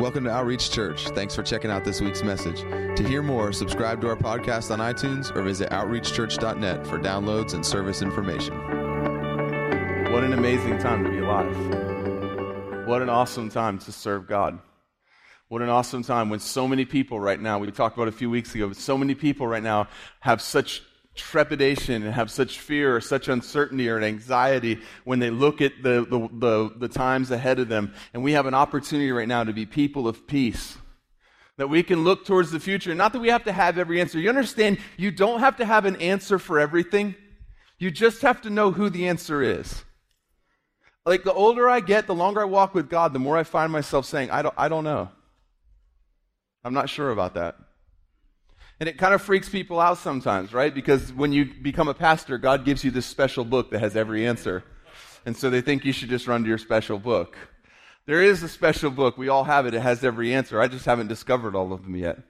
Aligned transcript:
Welcome 0.00 0.24
to 0.24 0.30
Outreach 0.30 0.70
Church. 0.70 1.08
Thanks 1.08 1.34
for 1.34 1.42
checking 1.42 1.70
out 1.70 1.84
this 1.84 2.00
week's 2.00 2.22
message. 2.22 2.62
To 2.96 3.06
hear 3.06 3.22
more, 3.22 3.52
subscribe 3.52 4.00
to 4.00 4.08
our 4.08 4.16
podcast 4.16 4.70
on 4.70 4.78
iTunes 4.78 5.30
or 5.36 5.42
visit 5.42 5.68
outreachchurch.net 5.68 6.86
for 6.86 6.98
downloads 6.98 7.52
and 7.52 7.66
service 7.66 8.00
information. 8.00 8.56
What 10.10 10.24
an 10.24 10.32
amazing 10.32 10.78
time 10.78 11.04
to 11.04 11.10
be 11.10 11.18
alive. 11.18 11.54
What 12.88 13.02
an 13.02 13.10
awesome 13.10 13.50
time 13.50 13.78
to 13.80 13.92
serve 13.92 14.26
God. 14.26 14.58
What 15.48 15.60
an 15.60 15.68
awesome 15.68 16.02
time 16.02 16.30
when 16.30 16.40
so 16.40 16.66
many 16.66 16.86
people 16.86 17.20
right 17.20 17.38
now, 17.38 17.58
we 17.58 17.70
talked 17.70 17.98
about 17.98 18.08
a 18.08 18.12
few 18.12 18.30
weeks 18.30 18.54
ago, 18.54 18.68
but 18.68 18.78
so 18.78 18.96
many 18.96 19.14
people 19.14 19.46
right 19.46 19.62
now 19.62 19.86
have 20.20 20.40
such 20.40 20.82
trepidation 21.14 22.02
and 22.02 22.14
have 22.14 22.30
such 22.30 22.60
fear 22.60 22.94
or 22.94 23.00
such 23.00 23.28
uncertainty 23.28 23.88
or 23.88 24.00
anxiety 24.00 24.80
when 25.04 25.18
they 25.18 25.30
look 25.30 25.60
at 25.60 25.72
the, 25.82 26.06
the, 26.08 26.28
the, 26.32 26.72
the, 26.78 26.88
times 26.88 27.30
ahead 27.30 27.58
of 27.58 27.68
them. 27.68 27.92
And 28.14 28.22
we 28.22 28.32
have 28.32 28.46
an 28.46 28.54
opportunity 28.54 29.10
right 29.10 29.28
now 29.28 29.44
to 29.44 29.52
be 29.52 29.66
people 29.66 30.06
of 30.06 30.26
peace. 30.26 30.78
That 31.56 31.68
we 31.68 31.82
can 31.82 32.04
look 32.04 32.24
towards 32.24 32.50
the 32.50 32.60
future. 32.60 32.94
Not 32.94 33.12
that 33.12 33.18
we 33.18 33.28
have 33.28 33.44
to 33.44 33.52
have 33.52 33.76
every 33.76 34.00
answer. 34.00 34.18
You 34.18 34.30
understand, 34.30 34.78
you 34.96 35.10
don't 35.10 35.40
have 35.40 35.58
to 35.58 35.64
have 35.64 35.84
an 35.84 35.96
answer 35.96 36.38
for 36.38 36.58
everything. 36.58 37.14
You 37.78 37.90
just 37.90 38.22
have 38.22 38.40
to 38.42 38.50
know 38.50 38.70
who 38.70 38.88
the 38.88 39.08
answer 39.08 39.42
is. 39.42 39.84
Like 41.04 41.24
the 41.24 41.32
older 41.32 41.68
I 41.68 41.80
get, 41.80 42.06
the 42.06 42.14
longer 42.14 42.40
I 42.40 42.44
walk 42.44 42.74
with 42.74 42.88
God, 42.88 43.12
the 43.12 43.18
more 43.18 43.36
I 43.36 43.42
find 43.42 43.72
myself 43.72 44.06
saying, 44.06 44.30
I 44.30 44.42
don't, 44.42 44.54
I 44.56 44.68
don't 44.68 44.84
know. 44.84 45.10
I'm 46.62 46.74
not 46.74 46.88
sure 46.88 47.10
about 47.10 47.34
that. 47.34 47.56
And 48.80 48.88
it 48.88 48.96
kind 48.96 49.12
of 49.12 49.20
freaks 49.20 49.48
people 49.48 49.78
out 49.78 49.98
sometimes, 49.98 50.54
right? 50.54 50.74
Because 50.74 51.12
when 51.12 51.32
you 51.32 51.44
become 51.44 51.88
a 51.88 51.94
pastor, 51.94 52.38
God 52.38 52.64
gives 52.64 52.82
you 52.82 52.90
this 52.90 53.04
special 53.04 53.44
book 53.44 53.70
that 53.70 53.80
has 53.80 53.94
every 53.94 54.26
answer. 54.26 54.64
And 55.26 55.36
so 55.36 55.50
they 55.50 55.60
think 55.60 55.84
you 55.84 55.92
should 55.92 56.08
just 56.08 56.26
run 56.26 56.42
to 56.42 56.48
your 56.48 56.56
special 56.56 56.98
book. 56.98 57.36
There 58.06 58.22
is 58.22 58.42
a 58.42 58.48
special 58.48 58.90
book. 58.90 59.18
We 59.18 59.28
all 59.28 59.44
have 59.44 59.66
it. 59.66 59.74
It 59.74 59.82
has 59.82 60.02
every 60.02 60.32
answer. 60.32 60.60
I 60.60 60.66
just 60.66 60.86
haven't 60.86 61.08
discovered 61.08 61.54
all 61.54 61.74
of 61.74 61.82
them 61.82 61.94
yet. 61.94 62.20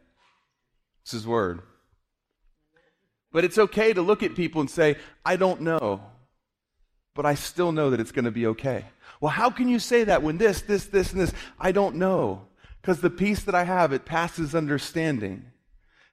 It's 1.02 1.12
His 1.12 1.26
Word. 1.26 1.62
But 3.32 3.44
it's 3.44 3.58
okay 3.58 3.92
to 3.92 4.02
look 4.02 4.24
at 4.24 4.34
people 4.34 4.60
and 4.60 4.68
say, 4.68 4.96
I 5.24 5.36
don't 5.36 5.60
know, 5.60 6.02
but 7.14 7.24
I 7.24 7.36
still 7.36 7.70
know 7.70 7.90
that 7.90 8.00
it's 8.00 8.10
going 8.10 8.24
to 8.24 8.32
be 8.32 8.48
okay. 8.48 8.86
Well, 9.20 9.30
how 9.30 9.50
can 9.50 9.68
you 9.68 9.78
say 9.78 10.02
that 10.04 10.24
when 10.24 10.36
this, 10.38 10.62
this, 10.62 10.86
this, 10.86 11.12
and 11.12 11.20
this? 11.20 11.32
I 11.60 11.70
don't 11.70 11.94
know. 11.94 12.46
Because 12.80 13.00
the 13.00 13.10
peace 13.10 13.44
that 13.44 13.54
I 13.54 13.62
have, 13.64 13.92
it 13.92 14.04
passes 14.04 14.54
understanding. 14.54 15.49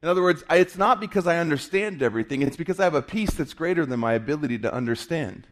In 0.04 0.10
other 0.10 0.22
words, 0.22 0.44
it's 0.50 0.78
not 0.78 1.00
because 1.00 1.26
I 1.26 1.38
understand 1.38 2.04
everything, 2.04 2.42
it's 2.42 2.58
because 2.58 2.80
I 2.80 2.84
have 2.84 2.94
a 2.94 3.02
peace 3.02 3.32
that's 3.32 3.54
greater 3.54 3.86
than 3.86 4.00
my 4.00 4.14
ability 4.14 4.60
to 4.60 4.74
understand. 4.74 5.48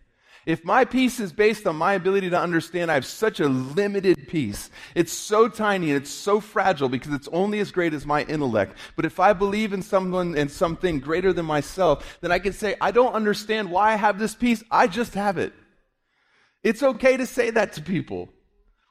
If 0.46 0.64
my 0.64 0.86
peace 0.86 1.20
is 1.20 1.34
based 1.34 1.66
on 1.66 1.76
my 1.76 1.94
ability 1.94 2.30
to 2.30 2.40
understand, 2.40 2.92
I 2.92 2.94
have 2.94 3.06
such 3.06 3.40
a 3.40 3.50
limited 3.50 4.28
peace. 4.28 4.70
It's 4.94 5.12
so 5.12 5.48
tiny 5.48 5.90
and 5.90 5.98
it's 5.98 6.12
so 6.12 6.40
fragile 6.40 6.88
because 6.88 7.14
it's 7.14 7.28
only 7.30 7.60
as 7.60 7.72
great 7.72 7.96
as 7.96 8.06
my 8.06 8.24
intellect. 8.26 8.78
But 8.96 9.06
if 9.06 9.20
I 9.20 9.34
believe 9.34 9.74
in 9.74 9.82
someone 9.82 10.38
and 10.38 10.52
something 10.52 11.00
greater 11.00 11.34
than 11.34 11.48
myself, 11.48 12.20
then 12.22 12.32
I 12.32 12.38
can 12.38 12.54
say, 12.54 12.76
I 12.80 12.92
don't 12.92 13.14
understand 13.14 13.72
why 13.72 13.94
I 13.94 13.96
have 13.96 14.20
this 14.20 14.36
peace. 14.36 14.64
I 14.70 14.86
just 14.86 15.16
have 15.16 15.40
it. 15.40 15.54
It's 16.64 16.84
okay 16.84 17.18
to 17.18 17.26
say 17.26 17.50
that 17.50 17.74
to 17.74 17.82
people. 17.82 18.30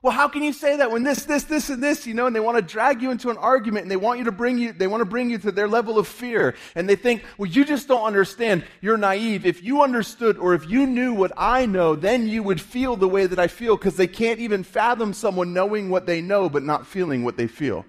Well, 0.05 0.13
how 0.13 0.29
can 0.29 0.43
you 0.43 0.53
say 0.53 0.77
that 0.77 0.91
when 0.91 1.03
this, 1.03 1.25
this, 1.25 1.45
this, 1.45 1.71
and 1.71 1.83
this, 1.83 2.07
you 2.07 2.13
know, 2.13 2.27
and 2.27 2.37
they 2.37 2.41
want 2.41 2.59
to 2.59 2.63
drag 2.63 3.01
you 3.01 3.11
into 3.11 3.31
an 3.31 3.39
argument 3.39 3.85
and 3.85 3.91
they 3.91 3.97
want 3.97 4.19
you 4.19 4.27
to 4.27 4.33
bring 4.33 4.59
you, 4.59 4.75
they 4.75 4.87
want 4.87 5.01
to 5.01 5.07
bring 5.07 5.31
you 5.31 5.39
to 5.39 5.51
their 5.51 5.67
level 5.67 5.99
of 5.99 6.07
fear. 6.07 6.57
And 6.75 6.87
they 6.87 6.95
think, 6.95 7.25
well, 7.39 7.49
you 7.49 7.65
just 7.65 7.89
don't 7.89 8.05
understand. 8.05 8.67
You're 8.83 8.99
naive. 8.99 9.47
If 9.47 9.63
you 9.63 9.81
understood 9.81 10.37
or 10.37 10.53
if 10.53 10.69
you 10.69 10.87
knew 10.87 11.15
what 11.15 11.33
I 11.39 11.65
know, 11.65 11.97
then 11.97 12.29
you 12.29 12.43
would 12.43 12.61
feel 12.61 12.97
the 12.97 13.09
way 13.09 13.25
that 13.25 13.39
I 13.39 13.47
feel 13.47 13.79
because 13.79 13.97
they 13.97 14.07
can't 14.07 14.41
even 14.41 14.63
fathom 14.63 15.15
someone 15.15 15.55
knowing 15.55 15.89
what 15.89 16.05
they 16.05 16.21
know 16.21 16.51
but 16.51 16.65
not 16.65 16.87
feeling 16.87 17.25
what 17.25 17.39
they 17.39 17.47
feel. 17.47 17.87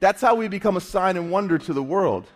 That's 0.00 0.20
how 0.20 0.34
we 0.34 0.48
become 0.48 0.76
a 0.76 0.80
sign 0.80 1.16
and 1.16 1.30
wonder 1.30 1.58
to 1.58 1.72
the 1.72 1.80
world. 1.80 2.26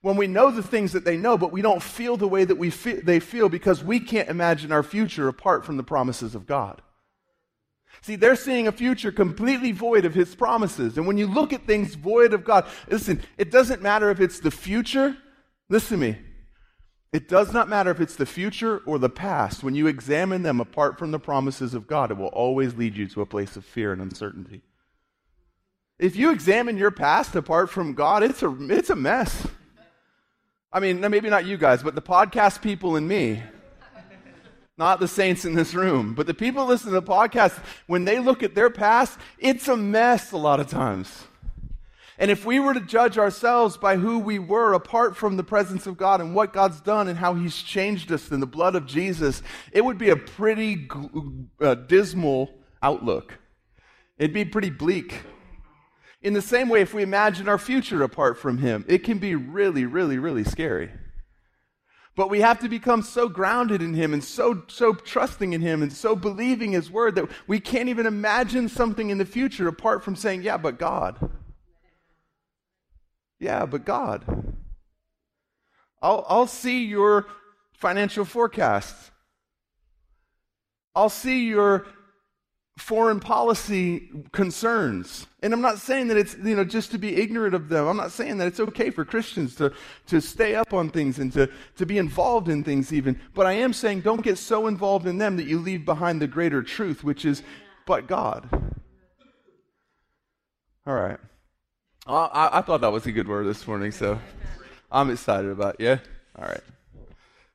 When 0.00 0.16
we 0.16 0.26
know 0.26 0.50
the 0.50 0.62
things 0.62 0.92
that 0.92 1.04
they 1.04 1.18
know, 1.18 1.36
but 1.36 1.52
we 1.52 1.60
don't 1.60 1.82
feel 1.82 2.16
the 2.16 2.26
way 2.26 2.46
that 2.46 2.56
we 2.56 2.70
feel, 2.70 3.02
they 3.04 3.20
feel 3.20 3.50
because 3.50 3.84
we 3.84 4.00
can't 4.00 4.30
imagine 4.30 4.72
our 4.72 4.82
future 4.82 5.28
apart 5.28 5.66
from 5.66 5.76
the 5.76 5.82
promises 5.82 6.34
of 6.34 6.46
God. 6.46 6.80
See, 8.02 8.16
they're 8.16 8.36
seeing 8.36 8.66
a 8.66 8.72
future 8.72 9.12
completely 9.12 9.72
void 9.72 10.04
of 10.04 10.14
His 10.14 10.34
promises. 10.34 10.96
And 10.96 11.06
when 11.06 11.18
you 11.18 11.26
look 11.26 11.52
at 11.52 11.66
things 11.66 11.94
void 11.94 12.32
of 12.32 12.44
God, 12.44 12.66
listen, 12.88 13.22
it 13.36 13.50
doesn't 13.50 13.82
matter 13.82 14.10
if 14.10 14.20
it's 14.20 14.40
the 14.40 14.50
future. 14.50 15.16
Listen 15.68 16.00
to 16.00 16.12
me. 16.12 16.18
It 17.12 17.28
does 17.28 17.52
not 17.52 17.68
matter 17.68 17.90
if 17.90 18.00
it's 18.00 18.16
the 18.16 18.26
future 18.26 18.82
or 18.86 18.98
the 18.98 19.08
past. 19.08 19.64
When 19.64 19.74
you 19.74 19.88
examine 19.88 20.42
them 20.42 20.60
apart 20.60 20.98
from 20.98 21.10
the 21.10 21.18
promises 21.18 21.74
of 21.74 21.86
God, 21.86 22.10
it 22.10 22.16
will 22.16 22.26
always 22.26 22.76
lead 22.76 22.96
you 22.96 23.08
to 23.08 23.20
a 23.20 23.26
place 23.26 23.56
of 23.56 23.64
fear 23.64 23.92
and 23.92 24.00
uncertainty. 24.00 24.62
If 25.98 26.16
you 26.16 26.30
examine 26.30 26.78
your 26.78 26.92
past 26.92 27.34
apart 27.34 27.68
from 27.68 27.94
God, 27.94 28.22
it's 28.22 28.42
a, 28.42 28.56
it's 28.70 28.90
a 28.90 28.96
mess. 28.96 29.46
I 30.72 30.78
mean, 30.78 31.00
maybe 31.00 31.28
not 31.28 31.44
you 31.44 31.58
guys, 31.58 31.82
but 31.82 31.96
the 31.96 32.02
podcast 32.02 32.62
people 32.62 32.94
and 32.94 33.08
me 33.08 33.42
not 34.80 34.98
the 34.98 35.06
saints 35.06 35.44
in 35.44 35.54
this 35.54 35.74
room, 35.74 36.14
but 36.14 36.26
the 36.26 36.32
people 36.32 36.64
listening 36.64 36.94
to 36.94 37.00
the 37.00 37.06
podcast, 37.06 37.52
when 37.86 38.06
they 38.06 38.18
look 38.18 38.42
at 38.42 38.54
their 38.54 38.70
past, 38.70 39.18
it's 39.38 39.68
a 39.68 39.76
mess 39.76 40.32
a 40.32 40.38
lot 40.38 40.58
of 40.58 40.68
times. 40.68 41.24
And 42.18 42.30
if 42.30 42.46
we 42.46 42.58
were 42.58 42.72
to 42.72 42.80
judge 42.80 43.18
ourselves 43.18 43.76
by 43.76 43.96
who 43.96 44.18
we 44.18 44.38
were 44.38 44.72
apart 44.72 45.18
from 45.18 45.36
the 45.36 45.44
presence 45.44 45.86
of 45.86 45.98
God 45.98 46.22
and 46.22 46.34
what 46.34 46.54
God's 46.54 46.80
done 46.80 47.08
and 47.08 47.18
how 47.18 47.34
He's 47.34 47.56
changed 47.56 48.10
us 48.10 48.30
in 48.30 48.40
the 48.40 48.46
blood 48.46 48.74
of 48.74 48.86
Jesus, 48.86 49.42
it 49.70 49.84
would 49.84 49.98
be 49.98 50.08
a 50.08 50.16
pretty 50.16 50.88
uh, 51.60 51.74
dismal 51.74 52.50
outlook. 52.82 53.38
It'd 54.16 54.32
be 54.32 54.46
pretty 54.46 54.70
bleak. 54.70 55.22
In 56.22 56.32
the 56.32 56.42
same 56.42 56.70
way, 56.70 56.80
if 56.80 56.94
we 56.94 57.02
imagine 57.02 57.50
our 57.50 57.58
future 57.58 58.02
apart 58.02 58.38
from 58.38 58.58
Him, 58.58 58.86
it 58.88 59.04
can 59.04 59.18
be 59.18 59.34
really, 59.34 59.84
really, 59.84 60.16
really 60.16 60.44
scary. 60.44 60.90
But 62.16 62.28
we 62.28 62.40
have 62.40 62.58
to 62.60 62.68
become 62.68 63.02
so 63.02 63.28
grounded 63.28 63.82
in 63.82 63.94
Him 63.94 64.12
and 64.12 64.22
so, 64.22 64.62
so 64.68 64.94
trusting 64.94 65.52
in 65.52 65.60
Him 65.60 65.82
and 65.82 65.92
so 65.92 66.16
believing 66.16 66.72
His 66.72 66.90
Word 66.90 67.14
that 67.14 67.30
we 67.46 67.60
can't 67.60 67.88
even 67.88 68.06
imagine 68.06 68.68
something 68.68 69.10
in 69.10 69.18
the 69.18 69.24
future 69.24 69.68
apart 69.68 70.02
from 70.02 70.16
saying, 70.16 70.42
Yeah, 70.42 70.56
but 70.56 70.78
God. 70.78 71.30
Yeah, 73.38 73.64
but 73.64 73.84
God. 73.84 74.24
I'll, 76.02 76.24
I'll 76.28 76.46
see 76.46 76.84
your 76.84 77.26
financial 77.72 78.24
forecasts. 78.24 79.10
I'll 80.94 81.08
see 81.08 81.46
your 81.46 81.86
foreign 82.80 83.20
policy 83.20 84.08
concerns. 84.32 85.26
And 85.42 85.52
I'm 85.52 85.60
not 85.60 85.78
saying 85.78 86.08
that 86.08 86.16
it's, 86.16 86.34
you 86.42 86.56
know, 86.56 86.64
just 86.64 86.90
to 86.92 86.98
be 86.98 87.20
ignorant 87.20 87.54
of 87.54 87.68
them. 87.68 87.86
I'm 87.86 87.96
not 87.96 88.10
saying 88.10 88.38
that 88.38 88.48
it's 88.48 88.60
okay 88.60 88.90
for 88.90 89.04
Christians 89.04 89.54
to, 89.56 89.72
to 90.06 90.20
stay 90.20 90.54
up 90.54 90.72
on 90.72 90.90
things 90.90 91.18
and 91.18 91.32
to, 91.34 91.50
to 91.76 91.86
be 91.86 91.98
involved 91.98 92.48
in 92.48 92.64
things 92.64 92.92
even. 92.92 93.20
But 93.34 93.46
I 93.46 93.52
am 93.52 93.72
saying 93.72 94.00
don't 94.00 94.22
get 94.22 94.38
so 94.38 94.66
involved 94.66 95.06
in 95.06 95.18
them 95.18 95.36
that 95.36 95.44
you 95.44 95.58
leave 95.58 95.84
behind 95.84 96.20
the 96.20 96.26
greater 96.26 96.62
truth, 96.62 97.04
which 97.04 97.24
is, 97.24 97.42
but 97.86 98.06
God. 98.06 98.48
All 100.86 100.94
right. 100.94 101.18
I, 102.06 102.48
I 102.54 102.60
thought 102.62 102.80
that 102.80 102.92
was 102.92 103.06
a 103.06 103.12
good 103.12 103.28
word 103.28 103.46
this 103.46 103.66
morning, 103.66 103.92
so 103.92 104.18
I'm 104.90 105.10
excited 105.10 105.50
about 105.50 105.76
it. 105.78 105.84
Yeah? 105.84 105.98
All 106.36 106.46
right. 106.46 106.62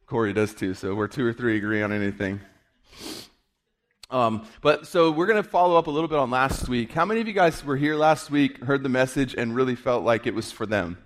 Corey 0.05 0.33
does 0.33 0.53
too, 0.53 0.75
so 0.75 0.93
we're 0.93 1.07
two 1.07 1.25
or 1.25 1.33
three 1.33 1.57
agree 1.57 1.81
on 1.81 1.91
anything. 1.91 2.39
Um, 4.09 4.47
but 4.61 4.87
so 4.87 5.11
we're 5.11 5.25
going 5.25 5.41
to 5.41 5.49
follow 5.49 5.77
up 5.77 5.87
a 5.87 5.91
little 5.91 6.07
bit 6.07 6.19
on 6.19 6.29
last 6.29 6.69
week. 6.69 6.91
How 6.91 7.05
many 7.05 7.21
of 7.21 7.27
you 7.27 7.33
guys 7.33 7.63
were 7.65 7.77
here 7.77 7.95
last 7.95 8.29
week, 8.29 8.63
heard 8.63 8.83
the 8.83 8.89
message, 8.89 9.33
and 9.33 9.55
really 9.55 9.75
felt 9.75 10.03
like 10.03 10.27
it 10.27 10.35
was 10.35 10.51
for 10.51 10.65
them? 10.65 10.97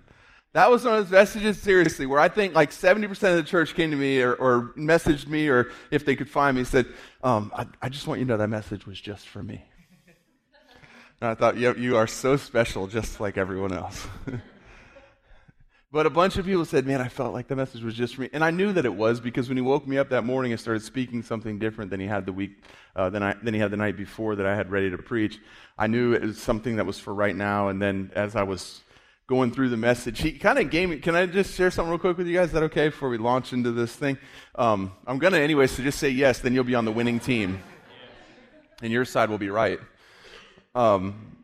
That 0.52 0.70
was 0.70 0.84
one 0.84 0.94
of 0.94 1.04
those 1.04 1.12
messages, 1.12 1.62
seriously, 1.62 2.06
where 2.06 2.18
I 2.18 2.28
think 2.28 2.54
like 2.54 2.70
70% 2.70 3.08
of 3.10 3.36
the 3.36 3.44
church 3.44 3.74
came 3.74 3.92
to 3.92 3.96
me 3.96 4.20
or, 4.20 4.34
or 4.34 4.72
messaged 4.76 5.28
me, 5.28 5.48
or 5.48 5.70
if 5.92 6.04
they 6.04 6.16
could 6.16 6.28
find 6.28 6.56
me, 6.56 6.64
said, 6.64 6.86
um, 7.22 7.52
I, 7.54 7.66
I, 7.80 7.88
just 7.88 8.08
want 8.08 8.18
you 8.18 8.26
to 8.26 8.32
know 8.32 8.36
that 8.36 8.48
message 8.48 8.84
was 8.84 9.00
just 9.00 9.28
for 9.28 9.42
me. 9.44 9.62
and 11.20 11.30
I 11.30 11.34
thought, 11.34 11.56
yep, 11.56 11.78
you 11.78 11.96
are 11.96 12.08
so 12.08 12.36
special, 12.36 12.88
just 12.88 13.20
like 13.20 13.38
everyone 13.38 13.72
else. 13.72 14.08
But 15.92 16.06
a 16.06 16.10
bunch 16.10 16.36
of 16.36 16.46
people 16.46 16.64
said, 16.64 16.86
Man, 16.86 17.00
I 17.00 17.08
felt 17.08 17.34
like 17.34 17.48
the 17.48 17.56
message 17.56 17.82
was 17.82 17.94
just 17.94 18.14
for 18.14 18.20
me. 18.22 18.30
And 18.32 18.44
I 18.44 18.52
knew 18.52 18.72
that 18.72 18.84
it 18.84 18.94
was 18.94 19.20
because 19.20 19.48
when 19.48 19.56
he 19.56 19.62
woke 19.62 19.88
me 19.88 19.98
up 19.98 20.10
that 20.10 20.22
morning 20.22 20.52
and 20.52 20.60
started 20.60 20.84
speaking 20.84 21.22
something 21.22 21.58
different 21.58 21.90
than 21.90 21.98
he 21.98 22.06
had 22.06 22.26
the 22.26 22.32
week, 22.32 22.62
uh, 22.94 23.10
than, 23.10 23.24
I, 23.24 23.34
than 23.42 23.54
he 23.54 23.60
had 23.60 23.72
the 23.72 23.76
night 23.76 23.96
before 23.96 24.36
that 24.36 24.46
I 24.46 24.54
had 24.54 24.70
ready 24.70 24.90
to 24.90 24.98
preach, 24.98 25.38
I 25.76 25.88
knew 25.88 26.12
it 26.12 26.22
was 26.22 26.40
something 26.40 26.76
that 26.76 26.86
was 26.86 27.00
for 27.00 27.12
right 27.12 27.34
now. 27.34 27.68
And 27.68 27.82
then 27.82 28.12
as 28.14 28.36
I 28.36 28.44
was 28.44 28.82
going 29.26 29.50
through 29.50 29.70
the 29.70 29.76
message, 29.76 30.20
he 30.20 30.30
kind 30.32 30.60
of 30.60 30.70
gave 30.70 30.88
me, 30.88 30.98
can 30.98 31.16
I 31.16 31.26
just 31.26 31.54
share 31.56 31.72
something 31.72 31.90
real 31.90 31.98
quick 31.98 32.16
with 32.16 32.28
you 32.28 32.36
guys? 32.36 32.48
Is 32.48 32.52
that 32.52 32.62
okay 32.64 32.88
before 32.88 33.08
we 33.08 33.18
launch 33.18 33.52
into 33.52 33.72
this 33.72 33.94
thing? 33.94 34.16
Um, 34.54 34.92
I'm 35.08 35.18
going 35.18 35.32
to 35.32 35.40
anyway, 35.40 35.66
so 35.66 35.82
just 35.82 35.98
say 35.98 36.10
yes, 36.10 36.38
then 36.38 36.54
you'll 36.54 36.62
be 36.62 36.76
on 36.76 36.84
the 36.84 36.92
winning 36.92 37.18
team. 37.18 37.60
And 38.80 38.92
your 38.92 39.04
side 39.04 39.28
will 39.28 39.38
be 39.38 39.50
right. 39.50 39.80
Um, 40.72 41.36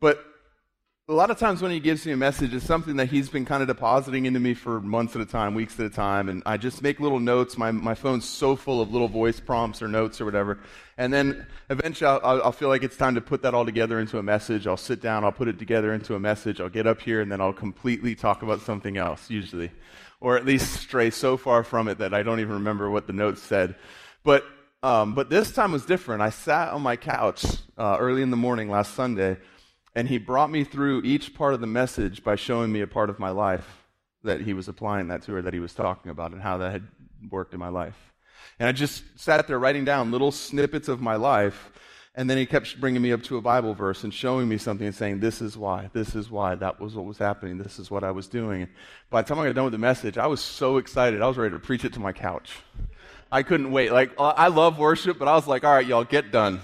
but 0.00 0.24
a 1.10 1.14
lot 1.14 1.30
of 1.30 1.38
times 1.38 1.62
when 1.62 1.70
he 1.70 1.80
gives 1.80 2.04
me 2.04 2.12
a 2.12 2.16
message, 2.18 2.52
it's 2.52 2.66
something 2.66 2.96
that 2.96 3.06
he's 3.08 3.30
been 3.30 3.46
kind 3.46 3.62
of 3.62 3.66
depositing 3.66 4.26
into 4.26 4.38
me 4.38 4.52
for 4.52 4.78
months 4.78 5.16
at 5.16 5.22
a 5.22 5.26
time, 5.26 5.54
weeks 5.54 5.80
at 5.80 5.86
a 5.86 5.90
time, 5.90 6.28
and 6.28 6.42
I 6.44 6.58
just 6.58 6.82
make 6.82 7.00
little 7.00 7.18
notes. 7.18 7.56
My, 7.56 7.70
my 7.70 7.94
phone's 7.94 8.28
so 8.28 8.56
full 8.56 8.82
of 8.82 8.92
little 8.92 9.08
voice 9.08 9.40
prompts 9.40 9.80
or 9.80 9.88
notes 9.88 10.20
or 10.20 10.26
whatever. 10.26 10.58
And 10.98 11.10
then 11.10 11.46
eventually 11.70 12.08
I'll, 12.08 12.42
I'll 12.42 12.52
feel 12.52 12.68
like 12.68 12.82
it's 12.82 12.98
time 12.98 13.14
to 13.14 13.22
put 13.22 13.40
that 13.40 13.54
all 13.54 13.64
together 13.64 13.98
into 13.98 14.18
a 14.18 14.22
message. 14.22 14.66
I'll 14.66 14.76
sit 14.76 15.00
down, 15.00 15.24
I'll 15.24 15.32
put 15.32 15.48
it 15.48 15.58
together 15.58 15.94
into 15.94 16.14
a 16.14 16.20
message, 16.20 16.60
I'll 16.60 16.68
get 16.68 16.86
up 16.86 17.00
here, 17.00 17.22
and 17.22 17.32
then 17.32 17.40
I'll 17.40 17.54
completely 17.54 18.14
talk 18.14 18.42
about 18.42 18.60
something 18.60 18.98
else, 18.98 19.30
usually. 19.30 19.70
Or 20.20 20.36
at 20.36 20.44
least 20.44 20.74
stray 20.74 21.08
so 21.08 21.38
far 21.38 21.64
from 21.64 21.88
it 21.88 21.98
that 21.98 22.12
I 22.12 22.22
don't 22.22 22.40
even 22.40 22.52
remember 22.52 22.90
what 22.90 23.06
the 23.06 23.14
notes 23.14 23.40
said. 23.40 23.76
But, 24.24 24.44
um, 24.82 25.14
but 25.14 25.30
this 25.30 25.52
time 25.52 25.72
was 25.72 25.86
different. 25.86 26.20
I 26.20 26.28
sat 26.28 26.68
on 26.68 26.82
my 26.82 26.96
couch 26.96 27.46
uh, 27.78 27.96
early 27.98 28.20
in 28.20 28.30
the 28.30 28.36
morning 28.36 28.68
last 28.68 28.92
Sunday 28.92 29.38
and 29.98 30.08
he 30.08 30.16
brought 30.16 30.48
me 30.48 30.62
through 30.62 31.02
each 31.02 31.34
part 31.34 31.54
of 31.54 31.60
the 31.60 31.66
message 31.66 32.22
by 32.22 32.36
showing 32.36 32.70
me 32.70 32.82
a 32.82 32.86
part 32.86 33.10
of 33.10 33.18
my 33.18 33.30
life 33.30 33.84
that 34.22 34.40
he 34.40 34.54
was 34.54 34.68
applying 34.68 35.08
that 35.08 35.22
to 35.22 35.34
or 35.34 35.42
that 35.42 35.52
he 35.52 35.58
was 35.58 35.74
talking 35.74 36.12
about 36.12 36.30
and 36.30 36.40
how 36.40 36.58
that 36.58 36.70
had 36.70 36.86
worked 37.32 37.52
in 37.52 37.58
my 37.58 37.68
life. 37.68 37.96
And 38.60 38.68
I 38.68 38.72
just 38.72 39.02
sat 39.18 39.44
there 39.48 39.58
writing 39.58 39.84
down 39.84 40.12
little 40.12 40.30
snippets 40.30 40.86
of 40.86 41.00
my 41.00 41.16
life. 41.16 41.72
And 42.14 42.30
then 42.30 42.38
he 42.38 42.46
kept 42.46 42.80
bringing 42.80 43.02
me 43.02 43.10
up 43.10 43.24
to 43.24 43.38
a 43.38 43.40
Bible 43.40 43.74
verse 43.74 44.04
and 44.04 44.14
showing 44.14 44.48
me 44.48 44.56
something 44.56 44.86
and 44.86 44.94
saying, 44.94 45.18
This 45.18 45.42
is 45.42 45.56
why, 45.56 45.90
this 45.92 46.14
is 46.14 46.30
why, 46.30 46.54
that 46.54 46.80
was 46.80 46.94
what 46.94 47.04
was 47.04 47.18
happening, 47.18 47.58
this 47.58 47.80
is 47.80 47.90
what 47.90 48.04
I 48.04 48.12
was 48.12 48.28
doing. 48.28 48.62
And 48.62 48.70
by 49.10 49.22
the 49.22 49.28
time 49.28 49.40
I 49.40 49.46
got 49.46 49.56
done 49.56 49.64
with 49.64 49.72
the 49.72 49.78
message, 49.78 50.16
I 50.16 50.28
was 50.28 50.40
so 50.40 50.76
excited. 50.76 51.22
I 51.22 51.26
was 51.26 51.36
ready 51.36 51.54
to 51.54 51.60
preach 51.60 51.84
it 51.84 51.94
to 51.94 52.00
my 52.00 52.12
couch. 52.12 52.52
I 53.32 53.42
couldn't 53.42 53.72
wait. 53.72 53.90
Like, 53.90 54.12
I 54.16 54.46
love 54.46 54.78
worship, 54.78 55.18
but 55.18 55.26
I 55.26 55.34
was 55.34 55.48
like, 55.48 55.64
All 55.64 55.74
right, 55.74 55.84
y'all, 55.84 56.04
get 56.04 56.30
done. 56.30 56.60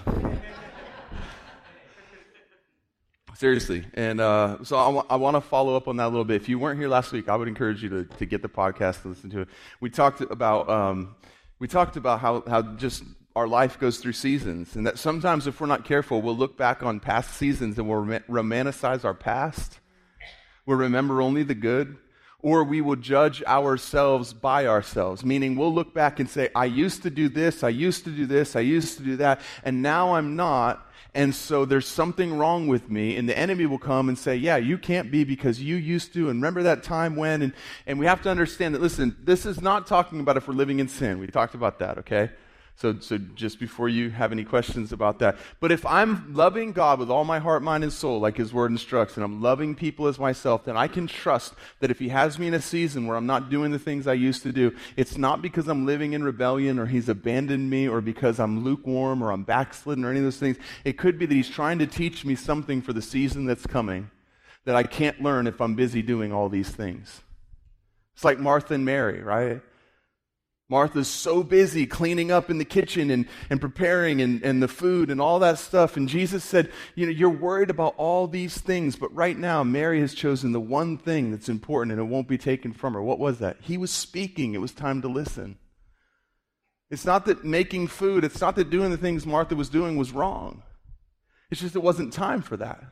Seriously. 3.35 3.85
And 3.95 4.21
uh, 4.21 4.63
so 4.63 4.77
I, 4.77 4.85
w- 4.85 5.05
I 5.09 5.17
want 5.17 5.35
to 5.35 5.41
follow 5.41 5.75
up 5.75 5.89
on 5.89 5.97
that 5.97 6.05
a 6.05 6.07
little 6.07 6.23
bit. 6.23 6.41
If 6.41 6.47
you 6.47 6.57
weren't 6.57 6.79
here 6.79 6.87
last 6.87 7.11
week, 7.11 7.27
I 7.27 7.35
would 7.35 7.49
encourage 7.49 7.83
you 7.83 7.89
to, 7.89 8.05
to 8.05 8.25
get 8.25 8.41
the 8.41 8.47
podcast 8.47 9.01
to 9.01 9.09
listen 9.09 9.29
to 9.31 9.41
it. 9.41 9.49
We 9.81 9.89
talked 9.89 10.21
about, 10.21 10.69
um, 10.69 11.15
we 11.59 11.67
talked 11.67 11.97
about 11.97 12.21
how, 12.21 12.43
how 12.47 12.61
just 12.61 13.03
our 13.35 13.45
life 13.45 13.77
goes 13.77 13.97
through 13.97 14.13
seasons, 14.13 14.77
and 14.77 14.87
that 14.87 14.97
sometimes 14.97 15.47
if 15.47 15.59
we're 15.59 15.67
not 15.67 15.83
careful, 15.83 16.21
we'll 16.21 16.37
look 16.37 16.57
back 16.57 16.81
on 16.81 17.01
past 17.01 17.35
seasons 17.35 17.77
and 17.77 17.89
we'll 17.89 17.99
rom- 17.99 18.23
romanticize 18.29 19.03
our 19.03 19.13
past. 19.13 19.81
We'll 20.65 20.77
remember 20.77 21.21
only 21.21 21.43
the 21.43 21.55
good, 21.55 21.97
or 22.39 22.63
we 22.63 22.79
will 22.79 22.95
judge 22.95 23.43
ourselves 23.43 24.31
by 24.31 24.65
ourselves, 24.65 25.25
meaning 25.25 25.57
we'll 25.57 25.73
look 25.73 25.93
back 25.93 26.21
and 26.21 26.29
say, 26.29 26.47
I 26.55 26.65
used 26.65 27.03
to 27.03 27.09
do 27.09 27.27
this, 27.27 27.65
I 27.65 27.69
used 27.69 28.05
to 28.05 28.11
do 28.11 28.25
this, 28.25 28.55
I 28.55 28.61
used 28.61 28.97
to 28.99 29.03
do 29.03 29.17
that, 29.17 29.41
and 29.65 29.81
now 29.81 30.15
I'm 30.15 30.37
not 30.37 30.89
and 31.15 31.33
so 31.33 31.63
there's 31.63 31.87
something 31.87 32.37
wrong 32.37 32.67
with 32.67 32.89
me. 32.89 33.15
And 33.15 33.27
the 33.27 33.37
enemy 33.37 33.65
will 33.65 33.79
come 33.79 34.09
and 34.09 34.19
say, 34.19 34.35
Yeah, 34.35 34.57
you 34.57 34.77
can't 34.77 35.09
be 35.09 35.23
because 35.23 35.61
you 35.61 35.77
used 35.77 36.13
to. 36.13 36.29
And 36.29 36.41
remember 36.41 36.63
that 36.63 36.83
time 36.83 37.15
when? 37.15 37.41
And, 37.41 37.53
and 37.87 37.97
we 37.97 38.05
have 38.05 38.21
to 38.23 38.29
understand 38.29 38.75
that, 38.75 38.81
listen, 38.81 39.15
this 39.23 39.45
is 39.45 39.61
not 39.61 39.87
talking 39.87 40.19
about 40.19 40.35
if 40.35 40.47
we're 40.47 40.53
living 40.53 40.79
in 40.79 40.89
sin. 40.89 41.17
We 41.19 41.27
talked 41.27 41.55
about 41.55 41.79
that, 41.79 41.97
okay? 41.99 42.31
So, 42.77 42.99
so 42.99 43.17
just 43.17 43.57
before 43.57 43.87
you 43.87 44.09
have 44.09 44.33
any 44.33 44.43
questions 44.43 44.91
about 44.91 45.19
that. 45.19 45.37
But 45.61 45.71
if 45.71 45.85
I'm 45.85 46.33
loving 46.33 46.73
God 46.73 46.99
with 46.99 47.09
all 47.09 47.23
my 47.23 47.39
heart, 47.39 47.63
mind, 47.63 47.85
and 47.85 47.93
soul, 47.93 48.19
like 48.19 48.35
His 48.35 48.53
Word 48.53 48.69
instructs, 48.69 49.15
and 49.15 49.23
I'm 49.23 49.41
loving 49.41 49.75
people 49.75 50.07
as 50.07 50.19
myself, 50.19 50.65
then 50.65 50.75
I 50.75 50.89
can 50.89 51.07
trust 51.07 51.53
that 51.79 51.89
if 51.89 51.99
He 51.99 52.09
has 52.09 52.37
me 52.37 52.47
in 52.47 52.53
a 52.53 52.61
season 52.61 53.07
where 53.07 53.15
I'm 53.15 53.25
not 53.25 53.49
doing 53.49 53.71
the 53.71 53.79
things 53.79 54.07
I 54.07 54.13
used 54.13 54.43
to 54.43 54.51
do, 54.51 54.75
it's 54.97 55.17
not 55.17 55.41
because 55.41 55.69
I'm 55.69 55.85
living 55.85 56.11
in 56.11 56.23
rebellion 56.23 56.77
or 56.77 56.85
He's 56.85 57.07
abandoned 57.07 57.69
me 57.69 57.87
or 57.87 58.01
because 58.01 58.41
I'm 58.41 58.65
lukewarm 58.65 59.23
or 59.23 59.31
I'm 59.31 59.43
backslidden 59.43 60.03
or 60.03 60.09
any 60.09 60.19
of 60.19 60.25
those 60.25 60.37
things. 60.37 60.57
It 60.83 60.97
could 60.97 61.17
be 61.17 61.25
that 61.25 61.33
He's 61.33 61.49
trying 61.49 61.79
to 61.79 61.87
teach 61.87 62.25
me 62.25 62.35
something 62.35 62.81
for 62.81 62.91
the 62.91 63.01
season 63.01 63.45
that's 63.45 63.65
coming 63.65 64.11
that 64.65 64.75
I 64.75 64.83
can't 64.83 65.21
learn 65.21 65.47
if 65.47 65.61
I'm 65.61 65.75
busy 65.75 66.01
doing 66.01 66.33
all 66.33 66.49
these 66.49 66.69
things. 66.69 67.21
It's 68.15 68.25
like 68.25 68.39
Martha 68.39 68.73
and 68.73 68.83
Mary, 68.83 69.21
right? 69.21 69.61
Martha's 70.67 71.07
so 71.07 71.43
busy 71.43 71.85
cleaning 71.85 72.31
up 72.31 72.49
in 72.49 72.57
the 72.57 72.65
kitchen 72.65 73.11
and, 73.11 73.27
and 73.51 73.61
preparing 73.61 74.19
and, 74.19 74.41
and 74.41 74.63
the 74.63 74.67
food 74.67 75.11
and 75.11 75.21
all 75.21 75.37
that 75.39 75.59
stuff. 75.59 75.95
And 75.95 76.09
Jesus 76.09 76.43
said, 76.43 76.71
You 76.95 77.05
know, 77.05 77.11
you're 77.11 77.29
worried 77.29 77.69
about 77.69 77.93
all 77.97 78.27
these 78.27 78.57
things, 78.57 78.95
but 78.95 79.13
right 79.13 79.37
now 79.37 79.63
Mary 79.63 79.99
has 79.99 80.15
chosen 80.15 80.53
the 80.53 80.59
one 80.59 80.97
thing 80.97 81.29
that's 81.29 81.49
important 81.49 81.91
and 81.91 82.01
it 82.01 82.11
won't 82.11 82.27
be 82.27 82.39
taken 82.39 82.73
from 82.73 82.93
her. 82.93 83.01
What 83.01 83.19
was 83.19 83.37
that? 83.39 83.57
He 83.61 83.77
was 83.77 83.91
speaking. 83.91 84.55
It 84.55 84.61
was 84.61 84.71
time 84.71 85.03
to 85.03 85.07
listen. 85.07 85.59
It's 86.89 87.05
not 87.05 87.25
that 87.25 87.43
making 87.43 87.87
food, 87.87 88.23
it's 88.23 88.41
not 88.41 88.55
that 88.55 88.69
doing 88.69 88.91
the 88.91 88.97
things 88.97 89.25
Martha 89.25 89.55
was 89.55 89.69
doing 89.69 89.97
was 89.97 90.11
wrong. 90.11 90.63
It's 91.51 91.61
just 91.61 91.75
it 91.75 91.83
wasn't 91.83 92.13
time 92.13 92.41
for 92.41 92.57
that. 92.57 92.83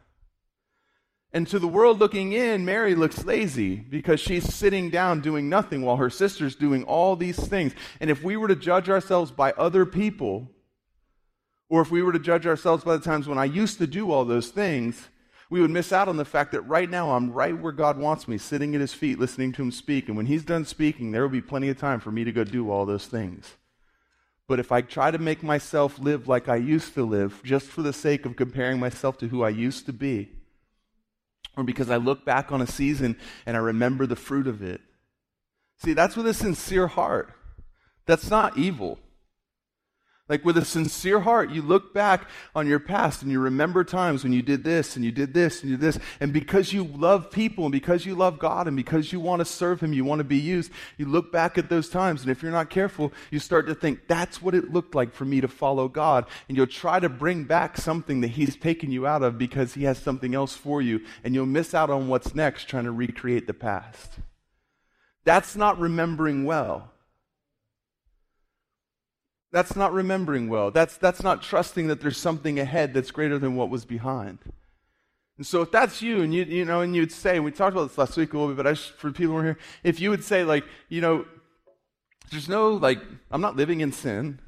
And 1.34 1.48
to 1.48 1.58
the 1.58 1.68
world 1.68 2.00
looking 2.00 2.32
in, 2.32 2.64
Mary 2.64 2.94
looks 2.94 3.26
lazy 3.26 3.76
because 3.76 4.20
she's 4.20 4.54
sitting 4.54 4.92
down 4.92 5.22
doing 5.22 5.50
nothing 5.50 5.82
while 5.82 5.98
her 5.98 6.12
sister's 6.12 6.56
doing 6.56 6.84
all 6.84 7.16
these 7.16 7.40
things. 7.48 7.74
And 8.00 8.12
if 8.12 8.24
we 8.24 8.38
were 8.38 8.48
to 8.48 8.56
judge 8.56 8.88
ourselves 8.88 9.32
by 9.32 9.52
other 9.54 9.84
people, 9.84 10.52
or 11.70 11.82
if 11.82 11.90
we 11.90 12.04
were 12.04 12.14
to 12.14 12.20
judge 12.20 12.46
ourselves 12.46 12.84
by 12.84 12.96
the 12.96 13.04
times 13.04 13.28
when 13.28 13.40
I 13.40 13.46
used 13.46 13.80
to 13.80 13.88
do 13.88 14.12
all 14.12 14.26
those 14.26 14.50
things, 14.50 15.10
we 15.50 15.60
would 15.60 15.72
miss 15.72 15.92
out 15.92 16.08
on 16.08 16.18
the 16.18 16.26
fact 16.26 16.52
that 16.52 16.62
right 16.62 16.90
now 16.90 17.16
I'm 17.16 17.32
right 17.32 17.58
where 17.58 17.72
God 17.72 17.98
wants 17.98 18.28
me, 18.28 18.38
sitting 18.38 18.76
at 18.76 18.82
his 18.82 18.94
feet, 18.94 19.20
listening 19.20 19.54
to 19.54 19.64
him 19.64 19.72
speak. 19.72 20.08
And 20.08 20.16
when 20.16 20.28
he's 20.28 20.46
done 20.46 20.66
speaking, 20.66 21.12
there 21.12 21.24
will 21.24 21.30
be 21.30 21.42
plenty 21.42 21.70
of 21.70 21.80
time 21.80 22.00
for 22.00 22.12
me 22.12 22.24
to 22.24 22.32
go 22.32 22.44
do 22.44 22.70
all 22.70 22.86
those 22.86 23.08
things. 23.08 23.54
But 24.48 24.60
if 24.60 24.72
I 24.72 24.82
try 24.82 25.10
to 25.10 25.18
make 25.18 25.42
myself 25.42 25.98
live 25.98 26.28
like 26.28 26.48
I 26.48 26.58
used 26.58 26.94
to 26.94 27.04
live, 27.04 27.42
just 27.44 27.66
for 27.66 27.82
the 27.82 27.94
sake 27.94 28.26
of 28.28 28.36
comparing 28.36 28.80
myself 28.80 29.18
to 29.20 29.28
who 29.28 29.42
I 29.42 29.50
used 29.50 29.88
to 29.88 29.94
be, 29.94 30.32
or 31.56 31.64
because 31.64 31.90
I 31.90 31.98
look 31.98 32.26
back 32.26 32.52
on 32.52 32.62
a 32.62 32.68
season 32.68 33.18
and 33.46 33.56
I 33.56 33.60
remember 33.60 34.06
the 34.06 34.16
fruit 34.16 34.48
of 34.48 34.62
it. 34.62 34.82
See, 35.78 35.94
that's 35.94 36.16
with 36.16 36.28
a 36.28 36.34
sincere 36.34 36.88
heart. 36.88 37.34
That's 38.06 38.30
not 38.30 38.58
evil. 38.58 39.00
Like 40.30 40.46
with 40.46 40.58
a 40.58 40.64
sincere 40.64 41.20
heart, 41.20 41.50
you 41.50 41.62
look 41.62 41.94
back 41.94 42.30
on 42.56 42.66
your 42.66 42.80
past 42.80 43.24
and 43.24 43.32
you 43.32 43.42
remember 43.42 43.84
times 43.84 44.24
when 44.24 44.32
you 44.32 44.42
did 44.42 44.64
this 44.64 44.96
and 44.96 45.04
you 45.04 45.12
did 45.12 45.34
this 45.34 45.62
and 45.62 45.70
you 45.70 45.76
did 45.76 45.82
this. 45.82 46.00
And 46.22 46.32
because 46.32 46.72
you 46.72 46.86
love 46.86 47.30
people 47.30 47.66
and 47.66 47.74
because 47.74 48.06
you 48.06 48.16
love 48.16 48.40
God 48.40 48.66
and 48.66 48.78
because 48.78 49.12
you 49.12 49.20
want 49.20 49.42
to 49.42 49.46
serve 49.46 49.82
Him, 49.82 49.92
you 49.92 50.06
want 50.06 50.20
to 50.20 50.24
be 50.24 50.38
used, 50.38 50.72
you 50.98 51.08
look 51.08 51.34
back 51.34 51.58
at 51.58 51.68
those 51.70 51.90
times. 51.90 52.22
And 52.22 52.32
if 52.32 52.42
you're 52.42 52.54
not 52.54 52.70
careful, 52.70 53.12
you 53.32 53.40
start 53.40 53.68
to 53.68 53.76
think, 53.76 54.08
that's 54.08 54.42
what 54.42 54.56
it 54.56 54.72
looked 54.72 54.96
like 54.96 55.14
for 55.14 55.26
me 55.26 55.42
to 55.42 55.50
follow 55.50 55.90
God. 55.90 56.26
And 56.48 56.56
you'll 56.56 56.68
try 56.68 57.02
to 57.02 57.10
bring 57.10 57.44
back 57.44 57.76
something 57.76 58.22
that 58.22 58.30
He's 58.30 58.56
taken 58.56 58.92
you 58.92 59.06
out 59.06 59.24
of 59.24 59.38
because 59.38 59.74
He 59.74 59.84
has 59.84 59.98
something 59.98 60.34
else 60.34 60.56
for 60.56 60.82
you. 60.82 61.02
And 61.26 61.36
you'll 61.36 61.48
miss 61.48 61.74
out 61.74 61.90
on 61.90 62.08
what's 62.08 62.34
next 62.34 62.70
trying 62.70 62.86
to 62.86 62.94
recreate 62.94 63.46
the 63.46 63.54
past. 63.54 64.14
That's 65.26 65.58
not 65.58 65.80
remembering 65.80 66.46
well. 66.46 66.93
That's 69.54 69.76
not 69.76 69.94
remembering 69.94 70.50
well. 70.50 70.72
That's, 70.72 70.98
that's 70.98 71.22
not 71.22 71.44
trusting 71.44 71.88
that 71.88 72.02
there's 72.02 72.18
something 72.18 72.60
ahead 72.60 72.92
that's 72.96 73.12
greater 73.12 73.38
than 73.38 73.56
what 73.56 73.70
was 73.70 73.86
behind. 73.86 74.40
And 75.38 75.46
so 75.46 75.62
if 75.62 75.70
that's 75.70 76.02
you, 76.02 76.22
and 76.22 76.34
you, 76.34 76.44
you 76.44 76.66
know, 76.66 76.82
and 76.82 76.96
you'd 76.96 77.12
say, 77.12 77.40
we 77.40 77.52
talked 77.52 77.74
about 77.74 77.88
this 77.88 77.98
last 78.00 78.18
week 78.18 78.34
a 78.34 78.38
little 78.38 78.54
bit, 78.54 78.58
but 78.58 78.66
I 78.66 78.72
just, 78.72 78.94
for 78.94 79.12
people 79.12 79.36
who 79.36 79.42
are 79.42 79.44
here, 79.44 79.58
if 79.84 80.00
you 80.00 80.10
would 80.10 80.24
say, 80.24 80.44
like, 80.44 80.66
you 80.90 81.02
know, 81.02 81.26
there's 82.32 82.50
no, 82.50 82.72
like, 82.72 83.00
I'm 83.30 83.42
not 83.42 83.56
living 83.56 83.82
in 83.82 83.92
sin. 83.92 84.40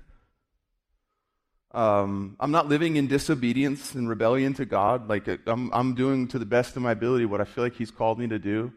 Um, 1.71 2.35
I'm 2.39 2.51
not 2.51 2.67
living 2.67 2.95
in 2.95 3.05
disobedience 3.05 3.93
and 3.93 4.09
rebellion 4.09 4.55
to 4.55 4.65
God. 4.65 5.07
Like, 5.07 5.27
I'm, 5.45 5.71
I'm 5.71 5.93
doing 5.93 6.27
to 6.29 6.39
the 6.39 6.45
best 6.47 6.75
of 6.77 6.81
my 6.81 6.93
ability 6.93 7.25
what 7.25 7.41
I 7.41 7.43
feel 7.43 7.63
like 7.63 7.75
He's 7.75 7.91
called 7.91 8.17
me 8.17 8.27
to 8.29 8.39
do. 8.39 8.73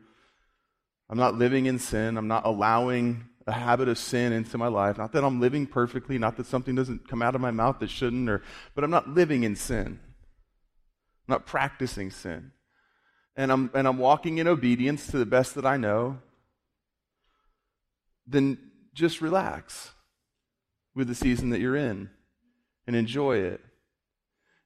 I'm 1.09 1.17
not 1.17 1.37
living 1.37 1.64
in 1.64 1.79
sin. 1.79 2.19
I'm 2.19 2.29
not 2.29 2.45
allowing 2.45 3.25
a 3.49 3.52
habit 3.52 3.88
of 3.88 3.97
sin 3.97 4.33
into 4.33 4.59
my 4.59 4.69
life. 4.69 4.99
Not 4.99 5.12
that 5.12 5.25
I'm 5.25 5.40
living 5.40 5.67
perfectly, 5.67 6.19
not 6.19 6.37
that 6.37 6.47
something 6.47 6.75
doesn't 6.75 7.09
come 7.09 7.23
out 7.23 7.35
of 7.35 7.40
my 7.40 7.50
mouth 7.50 7.78
that 7.78 7.88
shouldn't, 7.88 8.28
or, 8.28 8.43
but 8.75 8.85
I'm 8.85 8.90
not 8.90 9.09
living 9.09 9.43
in 9.43 9.57
sin. 9.57 9.99
I'm 11.26 11.33
not 11.33 11.47
practicing 11.47 12.11
sin. 12.11 12.52
And 13.37 13.50
I'm, 13.50 13.71
and 13.73 13.88
I'm 13.88 13.97
walking 13.97 14.37
in 14.37 14.47
obedience 14.47 15.07
to 15.09 15.17
the 15.17 15.25
best 15.25 15.55
that 15.55 15.64
I 15.64 15.78
know. 15.78 16.19
Then 18.26 18.59
just 18.93 19.23
relax 19.23 19.93
with 20.95 21.09
the 21.09 21.14
season 21.14 21.49
that 21.50 21.61
you're 21.61 21.76
in 21.76 22.11
and 22.87 22.95
enjoy 22.95 23.38
it. 23.38 23.62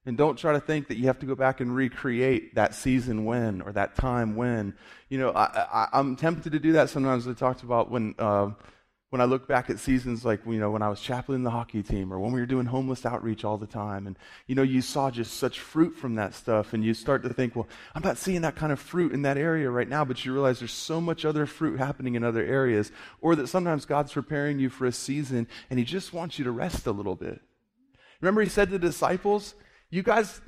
And 0.05 0.17
don't 0.17 0.37
try 0.37 0.51
to 0.51 0.59
think 0.59 0.89
that 0.89 0.97
you 0.97 1.05
have 1.07 1.19
to 1.19 1.25
go 1.25 1.35
back 1.35 1.61
and 1.61 1.73
recreate 1.73 2.55
that 2.55 2.75
season 2.75 3.23
when 3.23 3.61
or 3.61 3.71
that 3.71 3.95
time 3.95 4.35
when. 4.35 4.75
You 5.07 5.17
know, 5.17 5.31
I, 5.31 5.87
am 5.93 6.15
tempted 6.17 6.51
to 6.51 6.59
do 6.59 6.73
that 6.73 6.89
sometimes. 6.89 7.27
I 7.27 7.33
talked 7.33 7.63
about 7.63 7.89
when 7.89 8.13
uh, 8.19 8.51
when 9.13 9.21
I 9.21 9.25
look 9.25 9.47
back 9.47 9.69
at 9.69 9.77
seasons 9.77 10.25
like, 10.25 10.39
you 10.43 10.57
know, 10.57 10.71
when 10.71 10.81
I 10.81 10.89
was 10.89 10.99
chaplain 10.99 11.43
the 11.43 11.51
hockey 11.51 11.83
team 11.83 12.11
or 12.11 12.17
when 12.17 12.31
we 12.31 12.39
were 12.39 12.47
doing 12.47 12.65
homeless 12.65 13.05
outreach 13.05 13.45
all 13.45 13.59
the 13.59 13.67
time. 13.67 14.07
And, 14.07 14.17
you 14.47 14.55
know, 14.55 14.63
you 14.63 14.81
saw 14.81 15.11
just 15.11 15.35
such 15.35 15.59
fruit 15.59 15.95
from 15.95 16.15
that 16.15 16.33
stuff. 16.33 16.73
And 16.73 16.83
you 16.83 16.95
start 16.95 17.21
to 17.21 17.29
think, 17.29 17.55
well, 17.55 17.67
I'm 17.93 18.01
not 18.01 18.17
seeing 18.17 18.41
that 18.41 18.55
kind 18.55 18.71
of 18.71 18.79
fruit 18.79 19.11
in 19.11 19.21
that 19.21 19.37
area 19.37 19.69
right 19.69 19.87
now. 19.87 20.03
But 20.03 20.25
you 20.25 20.33
realize 20.33 20.57
there's 20.57 20.73
so 20.73 20.99
much 20.99 21.25
other 21.25 21.45
fruit 21.45 21.77
happening 21.77 22.15
in 22.15 22.23
other 22.23 22.43
areas. 22.43 22.91
Or 23.21 23.35
that 23.35 23.45
sometimes 23.49 23.85
God's 23.85 24.11
preparing 24.11 24.57
you 24.57 24.69
for 24.69 24.87
a 24.87 24.91
season 24.91 25.47
and 25.69 25.77
He 25.77 25.85
just 25.85 26.11
wants 26.11 26.39
you 26.39 26.45
to 26.45 26.51
rest 26.51 26.87
a 26.87 26.91
little 26.91 27.15
bit. 27.15 27.39
Remember, 28.19 28.41
He 28.41 28.49
said 28.49 28.69
to 28.69 28.79
the 28.79 28.87
disciples, 28.87 29.53
you 29.93 30.01
guys, 30.01 30.41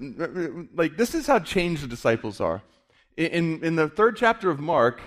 like, 0.74 0.98
this 0.98 1.14
is 1.14 1.28
how 1.28 1.38
changed 1.38 1.84
the 1.84 1.88
disciples 1.88 2.42
are. 2.42 2.64
In, 3.16 3.64
in 3.64 3.76
the 3.76 3.88
third 3.88 4.18
chapter 4.18 4.50
of 4.50 4.60
Mark, 4.60 5.00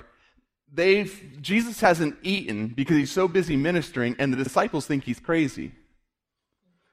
they've, 0.73 1.39
Jesus 1.43 1.81
hasn't 1.81 2.17
eaten 2.23 2.69
because 2.69 2.97
he's 2.97 3.11
so 3.11 3.27
busy 3.27 3.57
ministering, 3.57 4.15
and 4.17 4.33
the 4.33 4.37
disciples 4.37 4.87
think 4.87 5.03
he's 5.03 5.19
crazy. 5.19 5.73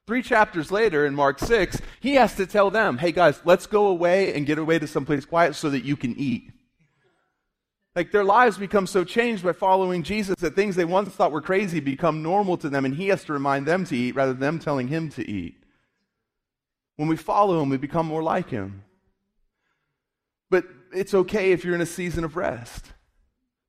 Three 0.08 0.24
chapters 0.24 0.72
later, 0.72 1.06
in 1.06 1.14
Mark 1.14 1.38
6, 1.38 1.80
he 2.00 2.16
has 2.16 2.34
to 2.38 2.48
tell 2.48 2.72
them, 2.72 2.98
hey 2.98 3.12
guys, 3.12 3.40
let's 3.46 3.68
go 3.68 3.88
away 3.88 4.34
and 4.34 4.48
get 4.48 4.58
away 4.58 4.80
to 4.80 4.88
someplace 4.88 5.24
quiet 5.24 5.54
so 5.54 5.70
that 5.70 5.86
you 5.86 5.96
can 5.96 6.18
eat. 6.18 6.52
Like 7.96 8.12
their 8.12 8.24
lives 8.24 8.58
become 8.58 8.88
so 8.88 9.04
changed 9.04 9.44
by 9.44 9.54
following 9.54 10.02
Jesus 10.02 10.36
that 10.40 10.56
things 10.56 10.75
they 10.75 10.84
once 10.84 11.10
thought 11.10 11.32
were 11.32 11.42
crazy 11.42 11.80
become 11.80 12.24
normal 12.24 12.58
to 12.58 12.70
them, 12.70 12.86
and 12.86 12.96
he 12.96 13.10
has 13.10 13.24
to 13.25 13.34
remind 13.34 13.68
them 13.68 13.86
to 13.86 13.96
eat 13.96 14.16
rather 14.16 14.34
than 14.34 14.42
them 14.42 14.58
telling 14.58 14.88
him 14.88 15.10
to 15.12 15.30
eat. 15.30 15.62
When 16.96 17.08
we 17.08 17.16
follow 17.16 17.62
him, 17.62 17.70
we 17.70 17.78
become 17.78 18.06
more 18.06 18.24
like 18.24 18.50
him. 18.50 18.84
But 20.50 20.66
it's 20.94 21.14
okay 21.14 21.52
if 21.52 21.66
you're 21.66 21.75
in 21.75 21.82
a 21.82 21.86
season 21.86 22.24
of 22.24 22.36
rest. 22.36 22.94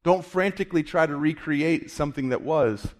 Don't 0.05 0.25
frantically 0.25 0.83
try 0.83 1.07
to 1.07 1.17
recreate 1.17 1.91
something 1.91 2.29
that 2.29 2.43
was 2.43 2.95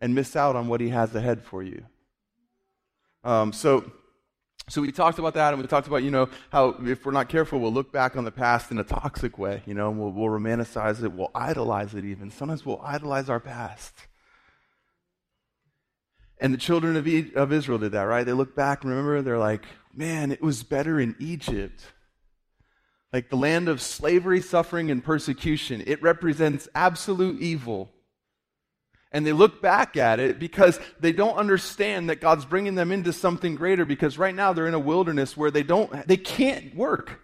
and 0.00 0.14
miss 0.14 0.34
out 0.34 0.56
on 0.56 0.68
what 0.68 0.80
he 0.80 0.88
has 0.88 1.14
ahead 1.14 1.42
for 1.42 1.62
you. 1.62 1.84
Um, 3.22 3.52
so, 3.52 3.90
so 4.68 4.80
we 4.80 4.90
talked 4.92 5.18
about 5.18 5.34
that, 5.34 5.52
and 5.52 5.62
we 5.62 5.68
talked 5.68 5.86
about, 5.86 6.02
you 6.02 6.10
know, 6.10 6.28
how 6.50 6.76
if 6.84 7.04
we're 7.04 7.12
not 7.12 7.28
careful, 7.28 7.60
we'll 7.60 7.72
look 7.72 7.92
back 7.92 8.16
on 8.16 8.24
the 8.24 8.30
past 8.32 8.70
in 8.70 8.78
a 8.78 8.84
toxic 8.84 9.38
way, 9.38 9.62
you 9.66 9.74
know, 9.74 9.90
we'll, 9.90 10.10
we'll 10.10 10.28
romanticize 10.28 11.02
it, 11.02 11.12
we'll 11.12 11.30
idolize 11.34 11.94
it 11.94 12.04
even. 12.04 12.30
Sometimes 12.30 12.64
we'll 12.64 12.80
idolize 12.82 13.28
our 13.28 13.40
past. 13.40 13.94
And 16.40 16.54
the 16.54 16.58
children 16.58 16.96
of, 16.96 17.08
e- 17.08 17.32
of 17.34 17.52
Israel 17.52 17.78
did 17.78 17.92
that, 17.92 18.02
right? 18.02 18.24
They 18.24 18.32
look 18.32 18.54
back, 18.54 18.82
and 18.82 18.90
remember, 18.90 19.22
they're 19.22 19.38
like, 19.38 19.64
man, 19.94 20.30
it 20.30 20.40
was 20.40 20.62
better 20.62 21.00
in 21.00 21.16
Egypt. 21.18 21.82
Like 23.12 23.30
the 23.30 23.36
land 23.36 23.68
of 23.68 23.80
slavery, 23.80 24.40
suffering, 24.40 24.90
and 24.90 25.02
persecution. 25.02 25.82
It 25.86 26.02
represents 26.02 26.68
absolute 26.74 27.40
evil. 27.40 27.90
And 29.10 29.26
they 29.26 29.32
look 29.32 29.62
back 29.62 29.96
at 29.96 30.20
it 30.20 30.38
because 30.38 30.78
they 31.00 31.12
don't 31.12 31.36
understand 31.36 32.10
that 32.10 32.20
God's 32.20 32.44
bringing 32.44 32.74
them 32.74 32.92
into 32.92 33.12
something 33.12 33.54
greater 33.54 33.86
because 33.86 34.18
right 34.18 34.34
now 34.34 34.52
they're 34.52 34.68
in 34.68 34.74
a 34.74 34.78
wilderness 34.78 35.36
where 35.36 35.50
they 35.50 35.62
don't, 35.62 36.06
they 36.06 36.18
can't 36.18 36.74
work. 36.76 37.20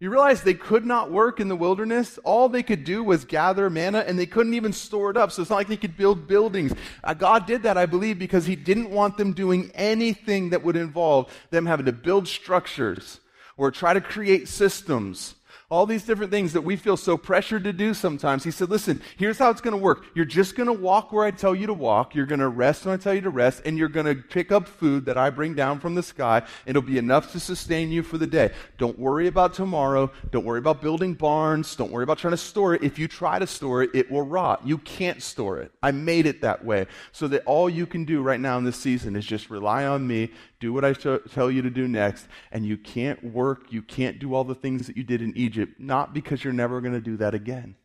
You 0.00 0.08
realize 0.10 0.42
they 0.42 0.54
could 0.54 0.86
not 0.86 1.10
work 1.10 1.40
in 1.40 1.48
the 1.48 1.56
wilderness? 1.56 2.18
All 2.24 2.48
they 2.48 2.62
could 2.62 2.84
do 2.84 3.04
was 3.04 3.26
gather 3.26 3.68
manna 3.68 3.98
and 3.98 4.18
they 4.18 4.24
couldn't 4.24 4.54
even 4.54 4.72
store 4.72 5.10
it 5.10 5.16
up. 5.18 5.30
So 5.30 5.42
it's 5.42 5.50
not 5.50 5.56
like 5.56 5.68
they 5.68 5.76
could 5.76 5.98
build 5.98 6.26
buildings. 6.26 6.72
Uh, 7.04 7.12
God 7.12 7.44
did 7.44 7.64
that, 7.64 7.76
I 7.76 7.84
believe, 7.84 8.18
because 8.18 8.46
He 8.46 8.56
didn't 8.56 8.90
want 8.90 9.18
them 9.18 9.34
doing 9.34 9.70
anything 9.74 10.50
that 10.50 10.64
would 10.64 10.76
involve 10.76 11.30
them 11.50 11.66
having 11.66 11.84
to 11.84 11.92
build 11.92 12.26
structures 12.26 13.20
or 13.58 13.70
try 13.70 13.92
to 13.92 14.00
create 14.00 14.48
systems 14.48 15.34
all 15.70 15.86
these 15.86 16.02
different 16.02 16.32
things 16.32 16.52
that 16.52 16.62
we 16.62 16.74
feel 16.74 16.96
so 16.96 17.16
pressured 17.16 17.62
to 17.62 17.72
do 17.72 17.94
sometimes. 17.94 18.42
He 18.42 18.50
said, 18.50 18.68
Listen, 18.68 19.00
here's 19.16 19.38
how 19.38 19.50
it's 19.50 19.60
going 19.60 19.76
to 19.76 19.82
work. 19.82 20.04
You're 20.14 20.24
just 20.24 20.56
going 20.56 20.66
to 20.66 20.72
walk 20.72 21.12
where 21.12 21.24
I 21.24 21.30
tell 21.30 21.54
you 21.54 21.68
to 21.68 21.72
walk. 21.72 22.14
You're 22.14 22.26
going 22.26 22.40
to 22.40 22.48
rest 22.48 22.84
when 22.84 22.94
I 22.94 22.96
tell 22.96 23.14
you 23.14 23.20
to 23.20 23.30
rest. 23.30 23.62
And 23.64 23.78
you're 23.78 23.88
going 23.88 24.06
to 24.06 24.16
pick 24.16 24.50
up 24.50 24.66
food 24.66 25.04
that 25.04 25.16
I 25.16 25.30
bring 25.30 25.54
down 25.54 25.78
from 25.78 25.94
the 25.94 26.02
sky. 26.02 26.42
It'll 26.66 26.82
be 26.82 26.98
enough 26.98 27.30
to 27.32 27.40
sustain 27.40 27.92
you 27.92 28.02
for 28.02 28.18
the 28.18 28.26
day. 28.26 28.50
Don't 28.78 28.98
worry 28.98 29.28
about 29.28 29.54
tomorrow. 29.54 30.10
Don't 30.32 30.44
worry 30.44 30.58
about 30.58 30.82
building 30.82 31.14
barns. 31.14 31.76
Don't 31.76 31.92
worry 31.92 32.02
about 32.02 32.18
trying 32.18 32.32
to 32.32 32.36
store 32.36 32.74
it. 32.74 32.82
If 32.82 32.98
you 32.98 33.06
try 33.06 33.38
to 33.38 33.46
store 33.46 33.84
it, 33.84 33.90
it 33.94 34.10
will 34.10 34.22
rot. 34.22 34.66
You 34.66 34.78
can't 34.78 35.22
store 35.22 35.60
it. 35.60 35.70
I 35.84 35.92
made 35.92 36.26
it 36.26 36.40
that 36.40 36.64
way 36.64 36.88
so 37.12 37.28
that 37.28 37.44
all 37.46 37.70
you 37.70 37.86
can 37.86 38.04
do 38.04 38.22
right 38.22 38.40
now 38.40 38.58
in 38.58 38.64
this 38.64 38.76
season 38.76 39.14
is 39.14 39.24
just 39.24 39.50
rely 39.50 39.86
on 39.86 40.04
me 40.04 40.30
do 40.60 40.72
what 40.74 40.84
I 40.84 40.92
tell 40.92 41.50
you 41.50 41.62
to 41.62 41.70
do 41.70 41.88
next, 41.88 42.28
and 42.52 42.64
you 42.64 42.76
can't 42.76 43.24
work, 43.24 43.72
you 43.72 43.82
can't 43.82 44.18
do 44.18 44.34
all 44.34 44.44
the 44.44 44.54
things 44.54 44.86
that 44.86 44.96
you 44.96 45.02
did 45.02 45.22
in 45.22 45.36
Egypt, 45.36 45.80
not 45.80 46.12
because 46.12 46.44
you're 46.44 46.52
never 46.52 46.80
going 46.82 46.92
to 46.92 47.00
do 47.00 47.16
that 47.16 47.34
again, 47.34 47.76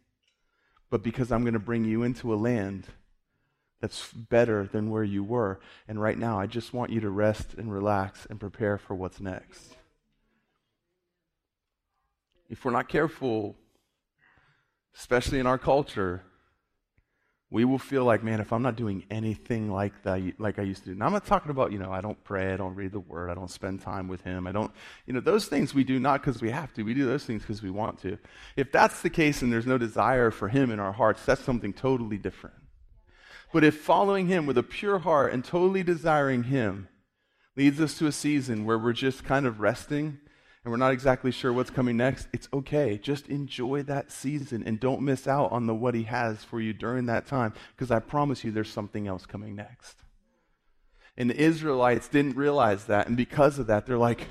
but 0.89 1.01
because 1.01 1.31
I'm 1.31 1.43
going 1.43 1.53
to 1.53 1.59
bring 1.59 1.85
you 1.85 2.03
into 2.03 2.33
a 2.33 2.35
land 2.35 2.85
that's 3.79 4.11
better 4.11 4.67
than 4.67 4.89
where 4.89 5.03
you 5.03 5.23
were. 5.23 5.59
And 5.87 6.01
right 6.01 6.17
now, 6.17 6.39
I 6.39 6.47
just 6.47 6.73
want 6.73 6.91
you 6.91 6.99
to 7.01 7.09
rest 7.09 7.53
and 7.57 7.71
relax 7.71 8.27
and 8.29 8.39
prepare 8.39 8.77
for 8.77 8.93
what's 8.93 9.19
next. 9.19 9.75
If 12.49 12.65
we're 12.65 12.71
not 12.71 12.89
careful, 12.89 13.55
especially 14.97 15.39
in 15.39 15.47
our 15.47 15.57
culture, 15.57 16.23
we 17.51 17.63
will 17.63 17.79
feel 17.79 18.03
like, 18.03 18.23
man, 18.23 18.39
if 18.39 18.51
I'm 18.51 18.63
not 18.63 18.75
doing 18.75 19.05
anything 19.11 19.71
like 19.71 19.93
that, 20.03 20.39
like 20.39 20.57
I 20.57 20.63
used 20.63 20.83
to 20.83 20.89
do. 20.89 20.95
Now, 20.95 21.05
I'm 21.05 21.13
not 21.13 21.25
talking 21.25 21.51
about, 21.51 21.71
you 21.71 21.77
know, 21.77 21.91
I 21.91 22.01
don't 22.01 22.21
pray, 22.23 22.51
I 22.51 22.57
don't 22.57 22.73
read 22.73 22.91
the 22.91 22.99
word, 22.99 23.29
I 23.29 23.35
don't 23.35 23.51
spend 23.51 23.81
time 23.81 24.07
with 24.07 24.21
Him, 24.21 24.47
I 24.47 24.51
don't, 24.51 24.71
you 25.05 25.13
know, 25.13 25.19
those 25.19 25.45
things 25.45 25.73
we 25.73 25.83
do 25.83 25.99
not 25.99 26.21
because 26.21 26.41
we 26.41 26.49
have 26.49 26.73
to. 26.73 26.83
We 26.83 26.95
do 26.95 27.05
those 27.05 27.23
things 27.23 27.43
because 27.43 27.61
we 27.61 27.69
want 27.69 28.01
to. 28.01 28.17
If 28.55 28.71
that's 28.71 29.01
the 29.01 29.11
case 29.11 29.41
and 29.41 29.53
there's 29.53 29.67
no 29.67 29.77
desire 29.77 30.31
for 30.31 30.47
Him 30.47 30.71
in 30.71 30.79
our 30.79 30.93
hearts, 30.93 31.23
that's 31.23 31.43
something 31.43 31.71
totally 31.71 32.17
different. 32.17 32.55
But 33.53 33.63
if 33.63 33.79
following 33.79 34.27
Him 34.27 34.47
with 34.47 34.57
a 34.57 34.63
pure 34.63 34.99
heart 34.99 35.31
and 35.31 35.45
totally 35.45 35.83
desiring 35.83 36.43
Him 36.43 36.87
leads 37.55 37.79
us 37.79 37.97
to 37.99 38.07
a 38.07 38.11
season 38.11 38.65
where 38.65 38.79
we're 38.79 38.91
just 38.91 39.23
kind 39.23 39.45
of 39.45 39.59
resting 39.59 40.19
and 40.65 40.71
we're 40.71 40.77
not 40.77 40.93
exactly 40.93 41.29
sure 41.29 41.53
what's 41.53 41.69
coming 41.69 41.95
next, 41.95 42.27
it's 42.33 42.49
okay. 42.51 42.97
Just 42.97 43.27
enjoy 43.27 43.83
that 43.83 44.11
season 44.11 44.63
and 44.65 44.79
don't 44.79 45.03
miss 45.03 45.27
out 45.27 45.51
on 45.51 45.67
the 45.67 45.75
what 45.75 45.93
he 45.93 46.03
has 46.03 46.43
for 46.43 46.59
you 46.59 46.73
during 46.73 47.05
that 47.05 47.27
time 47.27 47.53
because 47.75 47.91
I 47.91 47.99
promise 47.99 48.43
you 48.43 48.49
there's 48.49 48.71
something 48.71 49.07
else 49.07 49.27
coming 49.27 49.55
next. 49.55 49.95
And 51.15 51.29
the 51.29 51.39
Israelites 51.39 52.07
didn't 52.07 52.35
realize 52.35 52.85
that 52.85 53.07
and 53.07 53.15
because 53.15 53.59
of 53.59 53.67
that 53.67 53.85
they're 53.85 53.99
like 53.99 54.27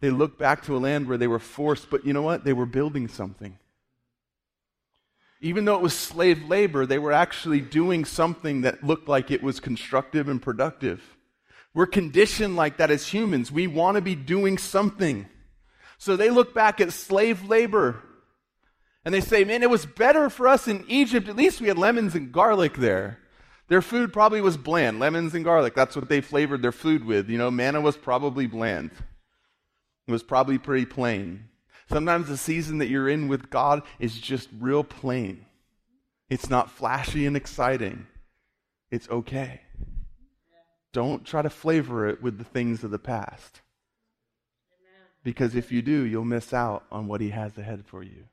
they 0.00 0.10
look 0.10 0.36
back 0.36 0.64
to 0.64 0.76
a 0.76 0.78
land 0.78 1.06
where 1.06 1.16
they 1.16 1.28
were 1.28 1.38
forced, 1.38 1.90
but 1.90 2.04
you 2.04 2.12
know 2.12 2.22
what? 2.22 2.42
They 2.42 2.52
were 2.52 2.66
building 2.66 3.06
something. 3.06 3.56
Even 5.40 5.64
though 5.64 5.76
it 5.76 5.82
was 5.82 5.94
slave 5.94 6.48
labor, 6.48 6.86
they 6.86 6.98
were 6.98 7.12
actually 7.12 7.60
doing 7.60 8.04
something 8.04 8.62
that 8.62 8.82
looked 8.82 9.08
like 9.08 9.30
it 9.30 9.44
was 9.44 9.60
constructive 9.60 10.28
and 10.28 10.42
productive. 10.42 11.16
We're 11.72 11.86
conditioned 11.86 12.56
like 12.56 12.78
that 12.78 12.90
as 12.90 13.06
humans. 13.06 13.52
We 13.52 13.68
want 13.68 13.94
to 13.94 14.00
be 14.00 14.16
doing 14.16 14.58
something. 14.58 15.28
So 15.98 16.16
they 16.16 16.30
look 16.30 16.54
back 16.54 16.80
at 16.80 16.92
slave 16.92 17.44
labor 17.44 18.02
and 19.04 19.12
they 19.12 19.20
say, 19.20 19.44
man, 19.44 19.62
it 19.62 19.70
was 19.70 19.84
better 19.84 20.30
for 20.30 20.46
us 20.48 20.68
in 20.68 20.84
Egypt. 20.88 21.28
At 21.28 21.36
least 21.36 21.60
we 21.60 21.68
had 21.68 21.78
lemons 21.78 22.14
and 22.14 22.32
garlic 22.32 22.74
there. 22.74 23.18
Their 23.68 23.82
food 23.82 24.12
probably 24.12 24.40
was 24.40 24.56
bland, 24.56 24.98
lemons 24.98 25.34
and 25.34 25.44
garlic. 25.44 25.74
That's 25.74 25.96
what 25.96 26.08
they 26.08 26.20
flavored 26.20 26.62
their 26.62 26.72
food 26.72 27.04
with. 27.04 27.28
You 27.28 27.36
know, 27.36 27.50
manna 27.50 27.80
was 27.80 27.96
probably 27.96 28.46
bland. 28.46 28.90
It 30.06 30.12
was 30.12 30.22
probably 30.22 30.56
pretty 30.56 30.86
plain. 30.86 31.48
Sometimes 31.90 32.28
the 32.28 32.36
season 32.36 32.78
that 32.78 32.88
you're 32.88 33.08
in 33.08 33.28
with 33.28 33.50
God 33.50 33.82
is 33.98 34.18
just 34.18 34.48
real 34.58 34.84
plain. 34.84 35.44
It's 36.30 36.48
not 36.48 36.70
flashy 36.70 37.26
and 37.26 37.36
exciting. 37.36 38.06
It's 38.90 39.08
okay. 39.08 39.62
Don't 40.92 41.24
try 41.24 41.42
to 41.42 41.50
flavor 41.50 42.08
it 42.08 42.22
with 42.22 42.38
the 42.38 42.44
things 42.44 42.84
of 42.84 42.90
the 42.90 42.98
past. 42.98 43.60
Because 45.28 45.54
if 45.54 45.70
you 45.70 45.82
do, 45.82 46.06
you'll 46.06 46.24
miss 46.24 46.54
out 46.54 46.86
on 46.90 47.06
what 47.06 47.20
he 47.20 47.28
has 47.28 47.58
ahead 47.58 47.84
for 47.84 48.02
you. 48.02 48.24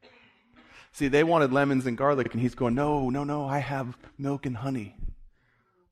See, 0.93 1.09
they 1.09 1.25
wanted 1.25 1.51
lemons 1.51 1.85
and 1.85 1.97
garlic, 1.97 2.31
and 2.31 2.41
he's 2.41 2.55
going, 2.55 2.73
No, 2.73 3.09
no, 3.09 3.25
no, 3.25 3.45
I 3.45 3.59
have 3.59 3.97
milk 4.17 4.45
and 4.45 4.55
honey. 4.55 4.95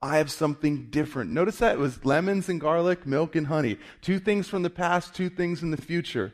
I 0.01 0.15
have 0.15 0.31
something 0.31 0.87
different. 0.91 1.31
Notice 1.31 1.57
that 1.57 1.73
it 1.73 1.77
was 1.77 2.05
lemons 2.05 2.47
and 2.47 2.57
garlic, 2.57 3.05
milk 3.05 3.35
and 3.35 3.47
honey. 3.47 3.79
Two 4.01 4.17
things 4.17 4.47
from 4.47 4.63
the 4.63 4.69
past, 4.69 5.13
two 5.13 5.27
things 5.27 5.61
in 5.61 5.71
the 5.71 5.81
future. 5.81 6.33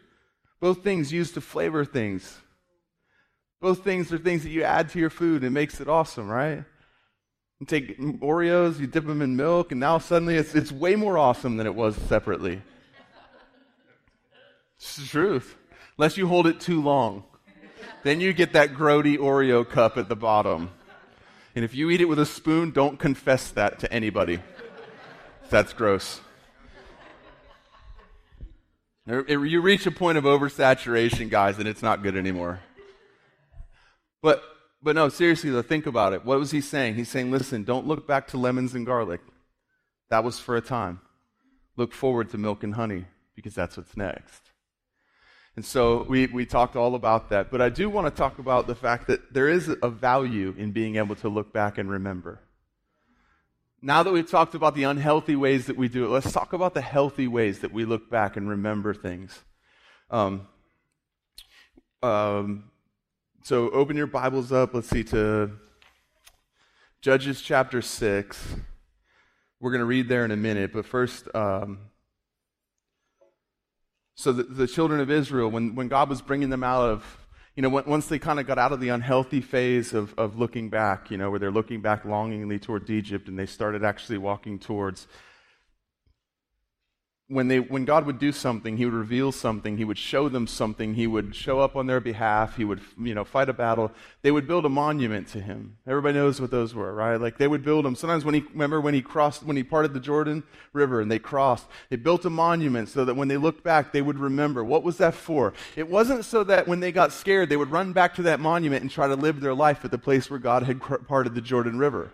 Both 0.59 0.83
things 0.83 1.11
used 1.11 1.33
to 1.33 1.41
flavor 1.41 1.83
things. 1.83 2.37
Both 3.61 3.83
things 3.83 4.13
are 4.13 4.19
things 4.19 4.43
that 4.43 4.51
you 4.51 4.61
add 4.61 4.89
to 4.89 4.99
your 4.99 5.09
food 5.09 5.37
and 5.37 5.45
it 5.45 5.49
makes 5.49 5.81
it 5.81 5.89
awesome, 5.89 6.29
right? 6.29 6.63
You 7.59 7.65
take 7.65 7.97
Oreos, 7.97 8.79
you 8.79 8.85
dip 8.85 9.07
them 9.07 9.23
in 9.23 9.35
milk, 9.35 9.71
and 9.71 9.79
now 9.79 9.97
suddenly 9.97 10.35
it's, 10.35 10.53
it's 10.53 10.71
way 10.71 10.95
more 10.95 11.17
awesome 11.17 11.57
than 11.57 11.65
it 11.65 11.73
was 11.73 11.95
separately. 11.95 12.61
It's 14.79 14.95
the 14.95 15.05
truth. 15.05 15.57
Unless 15.97 16.17
you 16.17 16.27
hold 16.27 16.47
it 16.47 16.59
too 16.59 16.81
long. 16.81 17.25
Then 18.03 18.21
you 18.21 18.31
get 18.31 18.53
that 18.53 18.73
grody 18.73 19.17
Oreo 19.17 19.67
cup 19.67 19.97
at 19.97 20.07
the 20.07 20.15
bottom. 20.15 20.71
And 21.53 21.65
if 21.65 21.75
you 21.75 21.89
eat 21.89 21.99
it 21.99 22.05
with 22.05 22.19
a 22.19 22.25
spoon, 22.25 22.71
don't 22.71 22.97
confess 22.97 23.49
that 23.51 23.79
to 23.79 23.91
anybody. 23.91 24.39
That's 25.49 25.73
gross. 25.73 26.21
You 29.05 29.59
reach 29.59 29.85
a 29.85 29.91
point 29.91 30.17
of 30.17 30.23
oversaturation, 30.23 31.29
guys, 31.29 31.57
and 31.57 31.67
it's 31.67 31.81
not 31.81 32.03
good 32.03 32.15
anymore. 32.15 32.59
But, 34.21 34.43
but 34.81 34.95
no, 34.95 35.09
seriously, 35.09 35.49
though, 35.49 35.63
think 35.63 35.87
about 35.87 36.13
it. 36.13 36.23
What 36.23 36.39
was 36.39 36.51
he 36.51 36.61
saying? 36.61 36.95
He's 36.95 37.09
saying, 37.09 37.31
listen, 37.31 37.63
don't 37.63 37.87
look 37.87 38.07
back 38.07 38.27
to 38.27 38.37
lemons 38.37 38.75
and 38.75 38.85
garlic. 38.85 39.21
That 40.09 40.23
was 40.23 40.39
for 40.39 40.55
a 40.55 40.61
time. 40.61 41.01
Look 41.75 41.91
forward 41.91 42.29
to 42.29 42.37
milk 42.37 42.63
and 42.63 42.75
honey, 42.75 43.05
because 43.35 43.55
that's 43.55 43.75
what's 43.75 43.97
next. 43.97 44.48
And 45.59 45.65
so 45.65 46.03
we, 46.07 46.27
we 46.27 46.45
talked 46.45 46.77
all 46.77 46.95
about 46.95 47.31
that. 47.31 47.51
But 47.51 47.61
I 47.61 47.67
do 47.67 47.89
want 47.89 48.07
to 48.07 48.17
talk 48.17 48.39
about 48.39 48.65
the 48.65 48.75
fact 48.75 49.07
that 49.07 49.33
there 49.33 49.49
is 49.49 49.67
a 49.83 49.89
value 49.89 50.55
in 50.57 50.71
being 50.71 50.95
able 50.95 51.15
to 51.15 51.27
look 51.27 51.51
back 51.51 51.77
and 51.77 51.91
remember. 51.91 52.39
Now 53.81 54.01
that 54.03 54.13
we've 54.13 54.31
talked 54.31 54.55
about 54.55 54.73
the 54.73 54.83
unhealthy 54.83 55.35
ways 55.35 55.65
that 55.65 55.75
we 55.75 55.89
do 55.89 56.05
it, 56.05 56.11
let's 56.11 56.31
talk 56.31 56.53
about 56.53 56.75
the 56.75 56.81
healthy 56.81 57.27
ways 57.27 57.59
that 57.59 57.73
we 57.73 57.83
look 57.83 58.09
back 58.09 58.37
and 58.37 58.47
remember 58.47 58.93
things. 58.93 59.37
Um, 60.09 60.47
um, 62.01 62.71
so 63.43 63.69
open 63.71 63.97
your 63.97 64.07
Bibles 64.07 64.53
up. 64.53 64.73
Let's 64.73 64.87
see 64.87 65.03
to 65.03 65.51
Judges 67.01 67.41
chapter 67.41 67.81
6. 67.81 68.55
We're 69.59 69.71
going 69.71 69.79
to 69.79 69.85
read 69.85 70.07
there 70.07 70.23
in 70.23 70.31
a 70.31 70.37
minute, 70.37 70.71
but 70.71 70.85
first, 70.85 71.27
um, 71.35 71.79
so 74.19 74.33
the, 74.33 74.43
the, 74.43 74.67
children 74.67 74.99
of 74.99 75.09
Israel, 75.09 75.49
when, 75.49 75.75
when 75.75 75.87
God 75.87 76.09
was 76.09 76.21
bringing 76.21 76.49
them 76.49 76.61
out 76.61 76.89
of, 76.89 77.25
you 77.55 77.61
know, 77.61 77.69
once 77.69 78.07
they 78.07 78.19
kind 78.19 78.37
of 78.37 78.45
got 78.45 78.59
out 78.59 78.73
of 78.73 78.81
the 78.81 78.89
unhealthy 78.89 79.39
phase 79.39 79.93
of, 79.93 80.13
of 80.17 80.37
looking 80.37 80.69
back, 80.69 81.09
you 81.09 81.15
know, 81.15 81.29
where 81.29 81.39
they're 81.39 81.49
looking 81.49 81.79
back 81.79 82.03
longingly 82.03 82.59
towards 82.59 82.89
Egypt 82.89 83.29
and 83.29 83.39
they 83.39 83.45
started 83.45 83.81
actually 83.81 84.17
walking 84.17 84.59
towards 84.59 85.07
when, 87.29 87.47
they, 87.47 87.59
when 87.59 87.85
God 87.85 88.07
would 88.07 88.17
do 88.17 88.31
something, 88.31 88.75
He 88.77 88.85
would 88.85 88.93
reveal 88.93 89.31
something, 89.31 89.77
He 89.77 89.85
would 89.85 89.99
show 89.99 90.29
them 90.29 90.47
something, 90.47 90.95
He 90.95 91.05
would 91.05 91.35
show 91.35 91.59
up 91.59 91.75
on 91.75 91.85
their 91.85 91.99
behalf, 91.99 92.57
He 92.57 92.65
would 92.65 92.81
you 92.99 93.13
know, 93.13 93.23
fight 93.23 93.49
a 93.49 93.53
battle. 93.53 93.91
They 94.23 94.31
would 94.31 94.47
build 94.47 94.65
a 94.65 94.69
monument 94.69 95.27
to 95.29 95.39
Him. 95.39 95.77
Everybody 95.87 96.15
knows 96.15 96.41
what 96.41 96.49
those 96.49 96.73
were, 96.73 96.91
right? 96.91 97.17
Like 97.17 97.37
they 97.37 97.47
would 97.47 97.63
build 97.63 97.85
them. 97.85 97.95
Sometimes 97.95 98.25
when 98.25 98.33
He, 98.33 98.41
remember 98.51 98.81
when 98.81 98.95
He 98.95 99.03
crossed, 99.03 99.43
when 99.43 99.55
He 99.55 99.63
parted 99.63 99.93
the 99.93 99.99
Jordan 99.99 100.43
River 100.73 101.01
and 101.01 101.11
they 101.11 101.19
crossed, 101.19 101.67
they 101.89 101.97
built 101.97 102.25
a 102.25 102.31
monument 102.31 102.89
so 102.89 103.05
that 103.05 103.15
when 103.15 103.27
they 103.27 103.37
looked 103.37 103.63
back, 103.63 103.93
they 103.93 104.01
would 104.01 104.17
remember. 104.17 104.63
What 104.63 104.83
was 104.83 104.97
that 104.97 105.13
for? 105.13 105.53
It 105.75 105.87
wasn't 105.87 106.25
so 106.25 106.43
that 106.45 106.67
when 106.67 106.79
they 106.79 106.91
got 106.91 107.13
scared, 107.13 107.49
they 107.49 107.57
would 107.57 107.71
run 107.71 107.93
back 107.93 108.15
to 108.15 108.23
that 108.23 108.39
monument 108.39 108.81
and 108.81 108.89
try 108.89 109.07
to 109.07 109.15
live 109.15 109.39
their 109.39 109.53
life 109.53 109.85
at 109.85 109.91
the 109.91 109.99
place 109.99 110.31
where 110.31 110.39
God 110.39 110.63
had 110.63 110.81
parted 111.07 111.35
the 111.35 111.41
Jordan 111.41 111.77
River. 111.77 112.11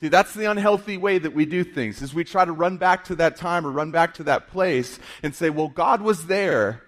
See, 0.00 0.08
that's 0.08 0.32
the 0.32 0.50
unhealthy 0.50 0.96
way 0.96 1.18
that 1.18 1.34
we 1.34 1.44
do 1.44 1.62
things, 1.62 2.00
is 2.00 2.14
we 2.14 2.24
try 2.24 2.46
to 2.46 2.52
run 2.52 2.78
back 2.78 3.04
to 3.04 3.14
that 3.16 3.36
time 3.36 3.66
or 3.66 3.70
run 3.70 3.90
back 3.90 4.14
to 4.14 4.24
that 4.24 4.48
place 4.48 4.98
and 5.22 5.34
say, 5.34 5.50
well, 5.50 5.68
God 5.68 6.00
was 6.00 6.26
there 6.26 6.82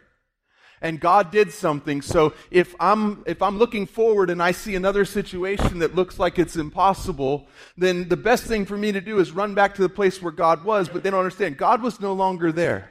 and 0.80 0.98
God 0.98 1.30
did 1.30 1.52
something. 1.52 2.00
So 2.00 2.32
if 2.50 2.74
I'm, 2.80 3.22
if 3.26 3.42
I'm 3.42 3.58
looking 3.58 3.86
forward 3.86 4.30
and 4.30 4.42
I 4.42 4.52
see 4.52 4.74
another 4.74 5.04
situation 5.04 5.80
that 5.80 5.94
looks 5.94 6.18
like 6.18 6.38
it's 6.38 6.56
impossible, 6.56 7.46
then 7.76 8.08
the 8.08 8.16
best 8.16 8.44
thing 8.44 8.64
for 8.64 8.78
me 8.78 8.92
to 8.92 9.00
do 9.00 9.20
is 9.20 9.30
run 9.30 9.54
back 9.54 9.74
to 9.74 9.82
the 9.82 9.90
place 9.90 10.22
where 10.22 10.32
God 10.32 10.64
was, 10.64 10.88
but 10.88 11.02
they 11.02 11.10
don't 11.10 11.20
understand. 11.20 11.58
God 11.58 11.82
was 11.82 12.00
no 12.00 12.14
longer 12.14 12.50
there. 12.50 12.90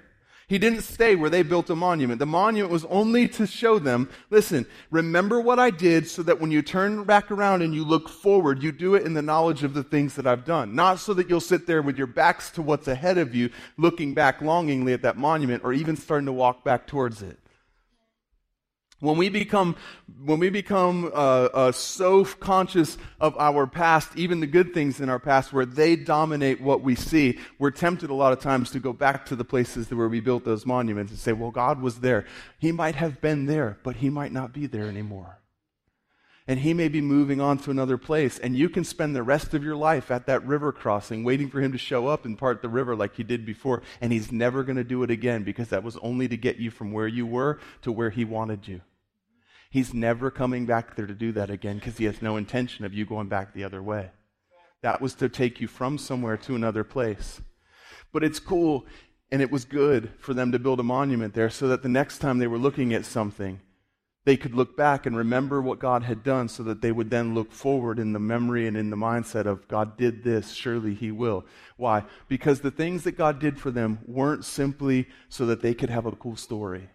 He 0.51 0.59
didn't 0.59 0.81
stay 0.81 1.15
where 1.15 1.29
they 1.29 1.43
built 1.43 1.69
a 1.69 1.77
monument. 1.77 2.19
The 2.19 2.25
monument 2.25 2.73
was 2.73 2.83
only 2.89 3.25
to 3.29 3.47
show 3.47 3.79
them, 3.79 4.09
listen, 4.29 4.65
remember 4.89 5.39
what 5.39 5.59
I 5.59 5.69
did 5.69 6.09
so 6.09 6.23
that 6.23 6.41
when 6.41 6.51
you 6.51 6.61
turn 6.61 7.05
back 7.05 7.31
around 7.31 7.61
and 7.61 7.73
you 7.73 7.85
look 7.85 8.09
forward, 8.09 8.61
you 8.61 8.73
do 8.73 8.95
it 8.95 9.05
in 9.05 9.13
the 9.13 9.21
knowledge 9.21 9.63
of 9.63 9.73
the 9.73 9.81
things 9.81 10.13
that 10.15 10.27
I've 10.27 10.43
done. 10.43 10.75
Not 10.75 10.99
so 10.99 11.13
that 11.13 11.29
you'll 11.29 11.39
sit 11.39 11.67
there 11.67 11.81
with 11.81 11.97
your 11.97 12.05
backs 12.05 12.51
to 12.51 12.61
what's 12.61 12.89
ahead 12.89 13.17
of 13.17 13.33
you, 13.33 13.49
looking 13.77 14.13
back 14.13 14.41
longingly 14.41 14.91
at 14.91 15.03
that 15.03 15.15
monument 15.15 15.63
or 15.63 15.71
even 15.71 15.95
starting 15.95 16.25
to 16.25 16.33
walk 16.33 16.65
back 16.65 16.85
towards 16.85 17.21
it. 17.21 17.39
When 19.01 19.17
we 19.17 19.29
become, 19.29 19.75
when 20.23 20.37
we 20.37 20.51
become 20.51 21.05
uh, 21.05 21.07
uh, 21.07 21.71
so 21.71 22.23
conscious 22.23 22.99
of 23.19 23.35
our 23.37 23.65
past, 23.65 24.15
even 24.15 24.41
the 24.41 24.47
good 24.47 24.75
things 24.75 25.01
in 25.01 25.09
our 25.09 25.17
past, 25.17 25.51
where 25.51 25.65
they 25.65 25.95
dominate 25.95 26.61
what 26.61 26.83
we 26.83 26.93
see, 26.93 27.39
we're 27.57 27.71
tempted 27.71 28.11
a 28.11 28.13
lot 28.13 28.31
of 28.31 28.39
times 28.39 28.69
to 28.71 28.79
go 28.79 28.93
back 28.93 29.25
to 29.25 29.35
the 29.35 29.43
places 29.43 29.89
where 29.89 30.07
we 30.07 30.19
built 30.19 30.45
those 30.45 30.67
monuments 30.67 31.11
and 31.11 31.19
say, 31.19 31.33
well, 31.33 31.49
God 31.49 31.81
was 31.81 32.01
there. 32.01 32.27
He 32.59 32.71
might 32.71 32.93
have 32.93 33.19
been 33.21 33.47
there, 33.47 33.79
but 33.81 33.95
he 33.95 34.11
might 34.11 34.31
not 34.31 34.53
be 34.53 34.67
there 34.67 34.85
anymore. 34.85 35.39
And 36.47 36.59
he 36.59 36.75
may 36.75 36.87
be 36.87 37.01
moving 37.01 37.41
on 37.41 37.57
to 37.59 37.71
another 37.71 37.97
place, 37.97 38.37
and 38.37 38.55
you 38.55 38.69
can 38.69 38.83
spend 38.83 39.15
the 39.15 39.23
rest 39.23 39.55
of 39.55 39.63
your 39.63 39.75
life 39.75 40.11
at 40.11 40.27
that 40.27 40.45
river 40.45 40.71
crossing, 40.71 41.23
waiting 41.23 41.49
for 41.49 41.59
him 41.59 41.71
to 41.71 41.77
show 41.79 42.05
up 42.05 42.23
and 42.23 42.37
part 42.37 42.61
the 42.61 42.69
river 42.69 42.95
like 42.95 43.15
he 43.15 43.23
did 43.23 43.47
before, 43.47 43.81
and 43.99 44.13
he's 44.13 44.31
never 44.31 44.63
going 44.63 44.75
to 44.75 44.83
do 44.83 45.01
it 45.01 45.09
again 45.09 45.41
because 45.41 45.69
that 45.69 45.83
was 45.83 45.97
only 45.97 46.27
to 46.27 46.37
get 46.37 46.57
you 46.57 46.69
from 46.69 46.91
where 46.91 47.07
you 47.07 47.25
were 47.25 47.59
to 47.81 47.91
where 47.91 48.11
he 48.11 48.25
wanted 48.25 48.67
you. 48.67 48.81
He's 49.71 49.93
never 49.93 50.29
coming 50.29 50.65
back 50.65 50.97
there 50.97 51.07
to 51.07 51.13
do 51.13 51.31
that 51.31 51.49
again 51.49 51.77
because 51.77 51.97
he 51.97 52.03
has 52.03 52.21
no 52.21 52.35
intention 52.35 52.83
of 52.83 52.93
you 52.93 53.05
going 53.05 53.29
back 53.29 53.53
the 53.53 53.63
other 53.63 53.81
way. 53.81 54.11
That 54.81 54.99
was 54.99 55.15
to 55.15 55.29
take 55.29 55.61
you 55.61 55.67
from 55.67 55.97
somewhere 55.97 56.35
to 56.37 56.55
another 56.55 56.83
place. 56.83 57.39
But 58.11 58.25
it's 58.25 58.37
cool 58.37 58.85
and 59.31 59.41
it 59.41 59.49
was 59.49 59.63
good 59.63 60.11
for 60.19 60.33
them 60.33 60.51
to 60.51 60.59
build 60.59 60.81
a 60.81 60.83
monument 60.83 61.33
there 61.33 61.49
so 61.49 61.69
that 61.69 61.83
the 61.83 61.89
next 61.89 62.17
time 62.17 62.37
they 62.37 62.47
were 62.47 62.57
looking 62.57 62.93
at 62.93 63.05
something, 63.05 63.61
they 64.25 64.35
could 64.35 64.53
look 64.53 64.75
back 64.75 65.05
and 65.05 65.15
remember 65.15 65.61
what 65.61 65.79
God 65.79 66.03
had 66.03 66.21
done 66.21 66.49
so 66.49 66.63
that 66.63 66.81
they 66.81 66.91
would 66.91 67.09
then 67.09 67.33
look 67.33 67.53
forward 67.53 67.97
in 67.97 68.11
the 68.11 68.19
memory 68.19 68.67
and 68.67 68.75
in 68.75 68.89
the 68.89 68.97
mindset 68.97 69.45
of 69.45 69.69
God 69.69 69.95
did 69.95 70.21
this, 70.21 70.51
surely 70.51 70.93
He 70.93 71.11
will. 71.11 71.45
Why? 71.77 72.03
Because 72.27 72.59
the 72.59 72.71
things 72.71 73.05
that 73.05 73.13
God 73.13 73.39
did 73.39 73.57
for 73.57 73.71
them 73.71 73.99
weren't 74.05 74.43
simply 74.43 75.07
so 75.29 75.45
that 75.45 75.61
they 75.61 75.73
could 75.73 75.89
have 75.89 76.05
a 76.05 76.11
cool 76.11 76.35
story. 76.35 76.89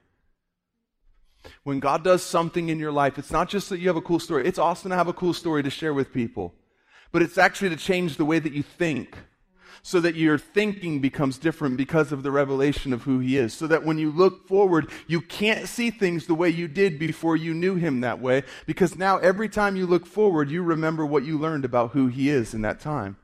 When 1.64 1.80
God 1.80 2.04
does 2.04 2.22
something 2.22 2.68
in 2.68 2.78
your 2.78 2.92
life, 2.92 3.18
it's 3.18 3.30
not 3.30 3.48
just 3.48 3.68
that 3.68 3.78
you 3.78 3.88
have 3.88 3.96
a 3.96 4.02
cool 4.02 4.20
story. 4.20 4.46
It's 4.46 4.58
awesome 4.58 4.90
to 4.90 4.96
have 4.96 5.08
a 5.08 5.12
cool 5.12 5.34
story 5.34 5.62
to 5.62 5.70
share 5.70 5.94
with 5.94 6.12
people, 6.12 6.54
but 7.12 7.22
it's 7.22 7.38
actually 7.38 7.70
to 7.70 7.76
change 7.76 8.16
the 8.16 8.24
way 8.24 8.38
that 8.38 8.52
you 8.52 8.62
think 8.62 9.16
so 9.82 10.00
that 10.00 10.16
your 10.16 10.36
thinking 10.36 11.00
becomes 11.00 11.38
different 11.38 11.76
because 11.76 12.10
of 12.10 12.24
the 12.24 12.30
revelation 12.32 12.92
of 12.92 13.04
who 13.04 13.20
he 13.20 13.36
is. 13.36 13.54
So 13.54 13.68
that 13.68 13.84
when 13.84 13.98
you 13.98 14.10
look 14.10 14.48
forward, 14.48 14.90
you 15.06 15.20
can't 15.20 15.68
see 15.68 15.92
things 15.92 16.26
the 16.26 16.34
way 16.34 16.48
you 16.48 16.66
did 16.66 16.98
before 16.98 17.36
you 17.36 17.54
knew 17.54 17.76
him 17.76 18.00
that 18.00 18.20
way, 18.20 18.42
because 18.66 18.96
now 18.96 19.18
every 19.18 19.48
time 19.48 19.76
you 19.76 19.86
look 19.86 20.04
forward, 20.04 20.50
you 20.50 20.64
remember 20.64 21.06
what 21.06 21.24
you 21.24 21.38
learned 21.38 21.64
about 21.64 21.92
who 21.92 22.08
he 22.08 22.28
is 22.28 22.52
in 22.52 22.62
that 22.62 22.80
time. 22.80 23.16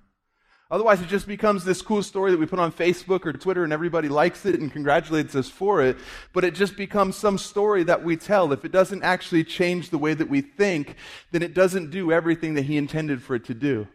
Otherwise, 0.72 1.02
it 1.02 1.08
just 1.08 1.26
becomes 1.26 1.64
this 1.64 1.82
cool 1.82 2.02
story 2.02 2.30
that 2.30 2.40
we 2.40 2.46
put 2.46 2.58
on 2.58 2.72
Facebook 2.72 3.26
or 3.26 3.32
Twitter 3.35 3.62
and 3.62 3.74
everybody 3.74 4.08
likes 4.08 4.46
it 4.46 4.58
and 4.58 4.72
congratulates 4.72 5.35
us 5.35 5.50
for 5.50 5.82
it. 5.82 5.98
But 6.32 6.44
it 6.44 6.54
just 6.54 6.78
becomes 6.78 7.14
some 7.14 7.37
story 7.37 7.82
that 7.85 8.02
we 8.02 8.16
tell. 8.16 8.54
If 8.54 8.64
it 8.64 8.72
doesn't 8.72 9.02
actually 9.02 9.44
change 9.44 9.90
the 9.90 9.98
way 9.98 10.14
that 10.14 10.30
we 10.30 10.40
think, 10.40 10.96
then 11.30 11.42
it 11.42 11.52
doesn't 11.52 11.90
do 11.90 12.11
everything 12.11 12.54
that 12.54 12.64
He 12.64 12.78
intended 12.78 13.22
for 13.22 13.35
it 13.35 13.44
to 13.44 13.54
do. 13.54 13.87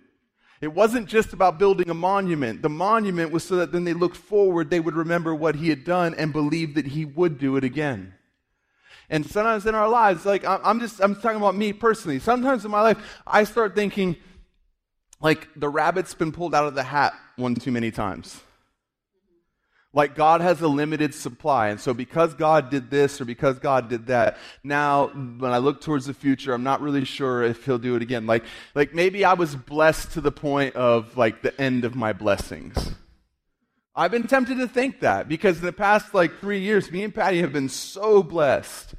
It 0.62 0.68
wasn't 0.68 1.10
just 1.10 1.34
about 1.34 1.58
building 1.58 1.90
a 1.90 1.96
monument. 1.96 2.62
The 2.62 2.70
monument 2.70 3.32
was 3.32 3.44
so 3.44 3.56
that 3.56 3.72
then 3.72 3.84
they 3.84 3.94
looked 3.94 4.18
forward, 4.18 4.70
they 4.70 4.80
would 4.80 4.96
remember 4.96 5.34
what 5.34 5.56
He 5.56 5.70
had 5.70 5.84
done 5.84 6.14
and 6.14 6.32
believe 6.32 6.76
that 6.76 6.86
He 6.86 7.06
would 7.06 7.40
do 7.40 7.58
it 7.58 7.64
again. 7.64 8.14
And 9.10 9.26
sometimes 9.26 9.66
in 9.66 9.74
our 9.74 9.90
lives, 9.90 10.28
like 10.28 10.46
I'm 10.46 10.80
just, 10.80 11.02
I'm 11.02 11.16
talking 11.16 11.38
about 11.38 11.56
me 11.56 11.74
personally. 11.74 12.20
Sometimes 12.20 12.66
in 12.66 12.70
my 12.70 12.82
life, 12.82 13.00
I 13.26 13.46
start 13.46 13.74
thinking, 13.74 14.16
like 15.20 15.48
the 15.56 15.70
rabbit's 15.70 16.14
been 16.14 16.32
pulled 16.32 16.54
out 16.54 16.66
of 16.66 16.76
the 16.76 16.84
hat 16.84 17.14
one 17.36 17.56
too 17.56 17.72
many 17.72 17.92
times. 17.92 18.42
Like 19.94 20.16
God 20.16 20.42
has 20.42 20.62
a 20.62 20.68
limited 20.68 21.16
supply. 21.16 21.70
And 21.70 21.80
so 21.80 21.94
because 21.94 22.36
God 22.36 22.70
did 22.70 22.92
this 22.92 23.20
or 23.20 23.26
because 23.26 23.58
God 23.58 23.90
did 23.90 24.08
that, 24.08 24.38
now 24.64 25.08
when 25.08 25.52
I 25.52 25.58
look 25.58 25.82
towards 25.82 26.06
the 26.06 26.14
future, 26.14 26.54
I'm 26.54 26.64
not 26.64 26.82
really 26.82 27.06
sure 27.06 27.42
if 27.42 27.66
he'll 27.66 27.80
do 27.80 27.96
it 27.96 28.02
again. 28.04 28.28
Like, 28.28 28.44
like 28.76 28.94
maybe 28.94 29.26
I 29.26 29.34
was 29.34 29.56
blessed 29.56 30.12
to 30.12 30.22
the 30.22 30.32
point 30.32 30.76
of 30.76 31.18
like 31.18 31.42
the 31.42 31.60
end 31.60 31.84
of 31.84 31.96
my 31.96 32.14
blessings. 32.14 32.92
I've 33.96 34.12
been 34.12 34.28
tempted 34.28 34.60
to 34.60 34.68
think 34.68 35.00
that 35.00 35.28
because 35.28 35.58
in 35.58 35.66
the 35.66 35.74
past 35.74 36.14
like 36.14 36.38
three 36.40 36.60
years, 36.60 36.92
me 36.92 37.04
and 37.04 37.16
Patty 37.16 37.42
have 37.42 37.52
been 37.52 37.70
so 37.70 38.22
blessed 38.22 38.94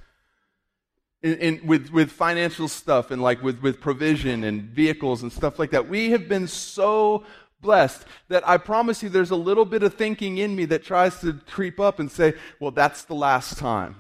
in, 1.22 1.35
in, 1.38 1.66
with, 1.66 1.90
with 1.90 2.11
financial 2.11 2.68
stuff 2.68 3.11
and 3.11 3.20
like 3.20 3.42
with, 3.42 3.61
with 3.61 3.81
provision 3.81 4.44
and 4.44 4.62
vehicles 4.62 5.22
and 5.22 5.33
stuff 5.33 5.59
like 5.59 5.70
that. 5.70 5.88
We 5.88 6.11
have 6.11 6.28
been 6.28 6.46
so 6.46 7.24
blessed 7.61 8.04
that 8.28 8.46
I 8.48 8.57
promise 8.57 9.02
you 9.02 9.09
there's 9.09 9.33
a 9.33 9.37
little 9.37 9.64
bit 9.64 9.83
of 9.83 9.94
thinking 9.94 10.38
in 10.38 10.54
me 10.54 10.64
that 10.66 10.85
tries 10.85 11.20
to 11.20 11.35
creep 11.46 11.81
up 11.81 11.98
and 11.98 12.11
say, 12.11 12.35
well, 12.61 12.70
that's 12.70 13.02
the 13.02 13.14
last 13.14 13.59
time. 13.59 13.96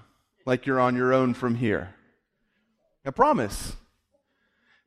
Like 0.46 0.64
you're 0.64 0.80
on 0.80 0.96
your 0.96 1.12
own 1.12 1.34
from 1.34 1.56
here. 1.56 1.94
I 3.04 3.10
promise. 3.10 3.74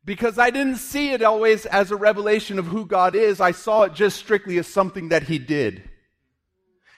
Because 0.04 0.40
I 0.40 0.50
didn't 0.50 0.78
see 0.78 1.12
it 1.12 1.22
always 1.22 1.66
as 1.66 1.92
a 1.92 1.96
revelation 1.96 2.58
of 2.58 2.68
who 2.68 2.86
God 2.86 3.16
is. 3.16 3.40
I 3.40 3.52
saw 3.52 3.84
it 3.84 3.94
just 3.94 4.18
strictly 4.18 4.58
as 4.58 4.68
something 4.68 5.10
that 5.10 5.24
He 5.24 5.38
did. 5.38 5.91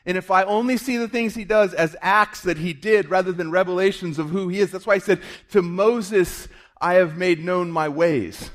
And 0.06 0.18
if 0.18 0.32
I 0.32 0.44
only 0.44 0.78
see 0.78 0.98
the 0.98 1.08
things 1.08 1.34
he 1.34 1.46
does 1.46 1.74
as 1.74 1.96
acts 2.02 2.42
that 2.42 2.58
he 2.58 2.74
did 2.74 3.10
rather 3.10 3.32
than 3.32 3.52
revelations 3.52 4.20
of 4.20 4.30
who 4.30 4.50
he 4.50 4.60
is, 4.60 4.72
that's 4.72 4.86
why 4.86 4.96
I 4.96 5.00
said, 5.00 5.22
To 5.52 5.62
Moses, 5.62 6.48
I 6.82 6.96
have 6.96 7.18
made 7.18 7.44
known 7.44 7.72
my 7.72 7.88
ways. 7.88 8.52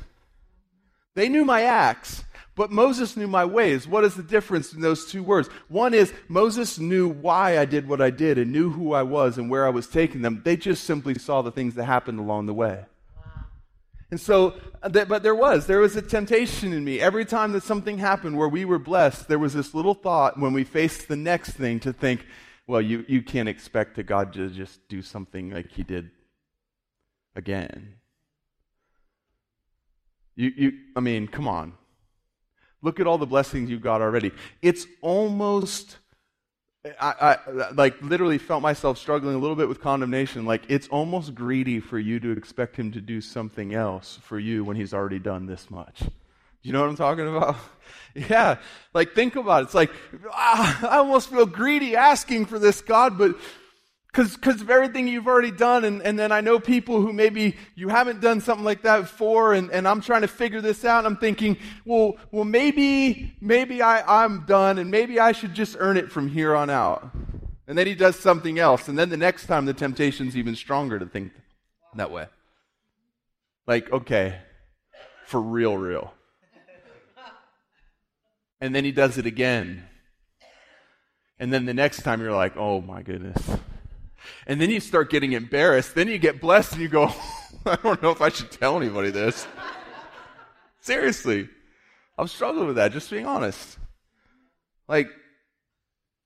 They 1.14 1.28
knew 1.28 1.44
my 1.44 1.62
acts, 1.62 2.24
but 2.54 2.70
Moses 2.70 3.16
knew 3.16 3.26
my 3.26 3.44
ways. 3.44 3.88
What 3.88 4.04
is 4.04 4.14
the 4.14 4.22
difference 4.22 4.74
in 4.74 4.82
those 4.82 5.10
two 5.10 5.22
words? 5.22 5.48
One 5.68 5.94
is 5.94 6.12
Moses 6.28 6.78
knew 6.78 7.08
why 7.08 7.58
I 7.58 7.64
did 7.64 7.88
what 7.88 8.02
I 8.02 8.10
did 8.10 8.36
and 8.36 8.52
knew 8.52 8.70
who 8.70 8.92
I 8.92 9.02
was 9.02 9.38
and 9.38 9.48
where 9.48 9.66
I 9.66 9.70
was 9.70 9.86
taking 9.86 10.20
them. 10.22 10.42
They 10.44 10.56
just 10.56 10.84
simply 10.84 11.18
saw 11.18 11.40
the 11.40 11.50
things 11.50 11.74
that 11.76 11.84
happened 11.84 12.18
along 12.18 12.46
the 12.46 12.54
way. 12.54 12.84
And 14.10 14.20
so, 14.20 14.54
uh, 14.82 14.88
but 14.88 15.22
there 15.22 15.34
was, 15.34 15.66
there 15.66 15.80
was 15.80 15.94
a 15.96 16.02
temptation 16.02 16.72
in 16.72 16.84
me. 16.84 16.98
Every 16.98 17.24
time 17.24 17.52
that 17.52 17.62
something 17.62 17.98
happened 17.98 18.38
where 18.38 18.48
we 18.48 18.64
were 18.64 18.78
blessed, 18.78 19.28
there 19.28 19.38
was 19.38 19.52
this 19.52 19.74
little 19.74 19.94
thought 19.94 20.38
when 20.38 20.52
we 20.52 20.64
faced 20.64 21.08
the 21.08 21.16
next 21.16 21.50
thing 21.50 21.78
to 21.80 21.92
think, 21.92 22.24
well, 22.66 22.80
you, 22.80 23.04
you 23.08 23.22
can't 23.22 23.48
expect 23.48 23.96
to 23.96 24.02
God 24.02 24.32
to 24.34 24.48
just 24.48 24.86
do 24.88 25.02
something 25.02 25.50
like 25.50 25.72
he 25.72 25.82
did 25.82 26.10
again. 27.36 27.94
You, 30.36 30.52
you, 30.56 30.72
I 30.96 31.00
mean, 31.00 31.26
come 31.28 31.48
on. 31.48 31.74
Look 32.80 33.00
at 33.00 33.06
all 33.06 33.18
the 33.18 33.26
blessings 33.26 33.70
you 33.70 33.78
got 33.78 34.00
already. 34.00 34.30
It's 34.62 34.86
almost 35.02 35.98
I, 36.84 37.36
I, 37.46 37.70
like 37.72 38.00
literally 38.02 38.38
felt 38.38 38.62
myself 38.62 38.98
struggling 38.98 39.34
a 39.34 39.38
little 39.38 39.56
bit 39.56 39.68
with 39.68 39.80
condemnation. 39.80 40.44
Like 40.44 40.62
it's 40.68 40.86
almost 40.88 41.34
greedy 41.34 41.80
for 41.80 41.98
you 41.98 42.20
to 42.20 42.30
expect 42.30 42.76
him 42.76 42.92
to 42.92 43.00
do 43.00 43.20
something 43.20 43.74
else 43.74 44.18
for 44.22 44.38
you 44.38 44.64
when 44.64 44.76
he's 44.76 44.94
already 44.94 45.18
done 45.18 45.46
this 45.46 45.70
much. 45.70 46.02
You 46.62 46.72
know 46.72 46.80
what 46.80 46.88
I'm 46.90 46.96
talking 46.96 47.28
about? 47.28 47.56
yeah. 48.14 48.58
Like 48.94 49.14
think 49.14 49.34
about 49.34 49.62
it. 49.62 49.64
It's 49.66 49.74
like 49.74 49.90
ah, 50.30 50.88
I 50.88 50.98
almost 50.98 51.30
feel 51.30 51.46
greedy 51.46 51.96
asking 51.96 52.46
for 52.46 52.60
this, 52.60 52.80
God, 52.80 53.18
but 53.18 53.36
because 54.18 54.60
of 54.60 54.70
everything 54.70 55.06
you've 55.06 55.28
already 55.28 55.50
done. 55.50 55.84
And, 55.84 56.02
and 56.02 56.18
then 56.18 56.32
I 56.32 56.40
know 56.40 56.58
people 56.58 57.00
who 57.00 57.12
maybe 57.12 57.56
you 57.76 57.88
haven't 57.88 58.20
done 58.20 58.40
something 58.40 58.64
like 58.64 58.82
that 58.82 59.02
before, 59.02 59.54
and, 59.54 59.70
and 59.70 59.86
I'm 59.86 60.00
trying 60.00 60.22
to 60.22 60.28
figure 60.28 60.60
this 60.60 60.84
out. 60.84 61.06
I'm 61.06 61.16
thinking, 61.16 61.56
well, 61.84 62.16
well 62.30 62.44
maybe, 62.44 63.36
maybe 63.40 63.80
I, 63.80 64.24
I'm 64.24 64.44
done, 64.44 64.78
and 64.78 64.90
maybe 64.90 65.20
I 65.20 65.32
should 65.32 65.54
just 65.54 65.76
earn 65.78 65.96
it 65.96 66.10
from 66.10 66.28
here 66.28 66.56
on 66.56 66.68
out. 66.68 67.10
And 67.66 67.76
then 67.76 67.86
he 67.86 67.94
does 67.94 68.18
something 68.18 68.58
else. 68.58 68.88
And 68.88 68.98
then 68.98 69.10
the 69.10 69.16
next 69.16 69.46
time, 69.46 69.66
the 69.66 69.74
temptation's 69.74 70.36
even 70.36 70.56
stronger 70.56 70.98
to 70.98 71.06
think 71.06 71.32
that 71.94 72.10
way. 72.10 72.26
Like, 73.66 73.92
okay, 73.92 74.38
for 75.26 75.40
real, 75.40 75.76
real. 75.76 76.14
And 78.60 78.74
then 78.74 78.84
he 78.84 78.90
does 78.90 79.18
it 79.18 79.26
again. 79.26 79.84
And 81.38 81.52
then 81.52 81.66
the 81.66 81.74
next 81.74 82.02
time, 82.02 82.20
you're 82.20 82.32
like, 82.32 82.56
oh 82.56 82.80
my 82.80 83.02
goodness 83.02 83.58
and 84.48 84.58
then 84.58 84.70
you 84.70 84.80
start 84.80 85.10
getting 85.10 85.32
embarrassed. 85.32 85.94
Then 85.94 86.08
you 86.08 86.18
get 86.18 86.40
blessed 86.40 86.72
and 86.72 86.80
you 86.80 86.88
go, 86.88 87.12
I 87.66 87.76
don't 87.76 88.02
know 88.02 88.10
if 88.10 88.22
I 88.22 88.30
should 88.30 88.50
tell 88.50 88.78
anybody 88.78 89.10
this. 89.10 89.46
Seriously. 90.80 91.48
I'm 92.16 92.26
struggling 92.26 92.66
with 92.66 92.76
that, 92.76 92.92
just 92.92 93.10
being 93.10 93.26
honest. 93.26 93.78
Like, 94.88 95.08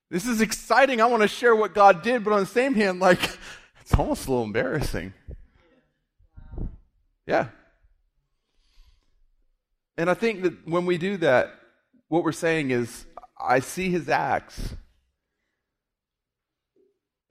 this 0.09 0.25
is 0.27 0.41
exciting. 0.41 1.01
I 1.01 1.07
want 1.07 1.23
to 1.23 1.29
share 1.29 1.55
what 1.57 1.75
God 1.75 2.03
did, 2.03 2.23
but 2.23 2.33
on 2.33 2.41
the 2.41 2.47
same 2.47 2.75
hand, 2.75 3.01
like, 3.01 3.21
it's 3.81 3.93
almost 3.93 4.29
a 4.29 4.31
little 4.31 4.45
embarrassing. 4.45 5.13
Yeah. 7.27 7.49
And 9.99 10.09
I 10.09 10.15
think 10.15 10.43
that 10.43 10.67
when 10.67 10.87
we 10.87 10.97
do 10.97 11.17
that, 11.19 11.55
what 12.09 12.23
we're 12.23 12.33
saying 12.33 12.71
is, 12.71 13.05
I 13.39 13.59
see 13.59 13.91
his 13.91 14.09
acts 14.09 14.75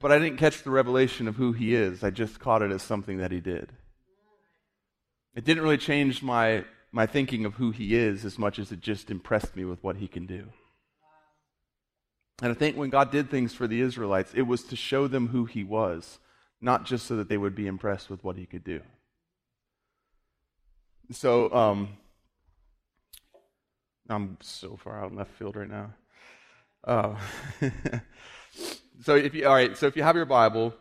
but 0.02 0.10
I 0.10 0.18
didn't 0.18 0.38
catch 0.38 0.64
the 0.64 0.70
revelation 0.70 1.28
of 1.28 1.36
who 1.36 1.52
he 1.52 1.74
is. 1.74 2.02
I 2.02 2.10
just 2.10 2.40
caught 2.40 2.60
it 2.60 2.72
as 2.72 2.82
something 2.82 3.18
that 3.18 3.30
he 3.30 3.40
did. 3.40 3.70
It 5.34 5.44
didn't 5.44 5.62
really 5.62 5.78
change 5.78 6.22
my, 6.22 6.64
my 6.90 7.06
thinking 7.06 7.46
of 7.46 7.54
who 7.54 7.70
he 7.70 7.94
is 7.94 8.24
as 8.24 8.38
much 8.38 8.58
as 8.58 8.72
it 8.72 8.80
just 8.80 9.10
impressed 9.10 9.54
me 9.54 9.64
with 9.64 9.82
what 9.82 9.96
he 9.96 10.08
can 10.08 10.26
do. 10.26 10.48
And 12.42 12.50
I 12.50 12.54
think 12.54 12.76
when 12.76 12.90
God 12.90 13.12
did 13.12 13.30
things 13.30 13.54
for 13.54 13.68
the 13.68 13.80
Israelites, 13.80 14.32
it 14.34 14.42
was 14.42 14.64
to 14.64 14.76
show 14.76 15.06
them 15.06 15.28
who 15.28 15.44
he 15.44 15.62
was, 15.62 16.18
not 16.60 16.84
just 16.84 17.06
so 17.06 17.16
that 17.16 17.28
they 17.28 17.38
would 17.38 17.54
be 17.54 17.68
impressed 17.68 18.10
with 18.10 18.24
what 18.24 18.36
he 18.36 18.44
could 18.44 18.64
do. 18.64 18.80
So, 21.12 21.52
um, 21.54 21.90
I'm 24.08 24.36
so 24.40 24.76
far 24.76 25.02
out 25.02 25.12
in 25.12 25.16
left 25.16 25.32
field 25.38 25.54
right 25.54 25.70
now. 25.70 25.94
Uh, 26.82 27.14
so 29.02 29.16
if 29.16 29.34
you 29.34 29.46
all 29.46 29.54
right, 29.54 29.76
so 29.76 29.86
if 29.86 29.96
you 29.96 30.02
have 30.02 30.16
your 30.16 30.24
Bible, 30.24 30.74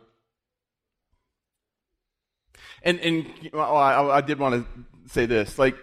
and 2.84 3.00
and 3.00 3.26
well, 3.54 3.76
I, 3.76 4.18
I 4.18 4.22
did 4.22 4.40
want 4.40 4.66
to 4.66 5.12
say 5.12 5.26
this, 5.26 5.58
like 5.58 5.76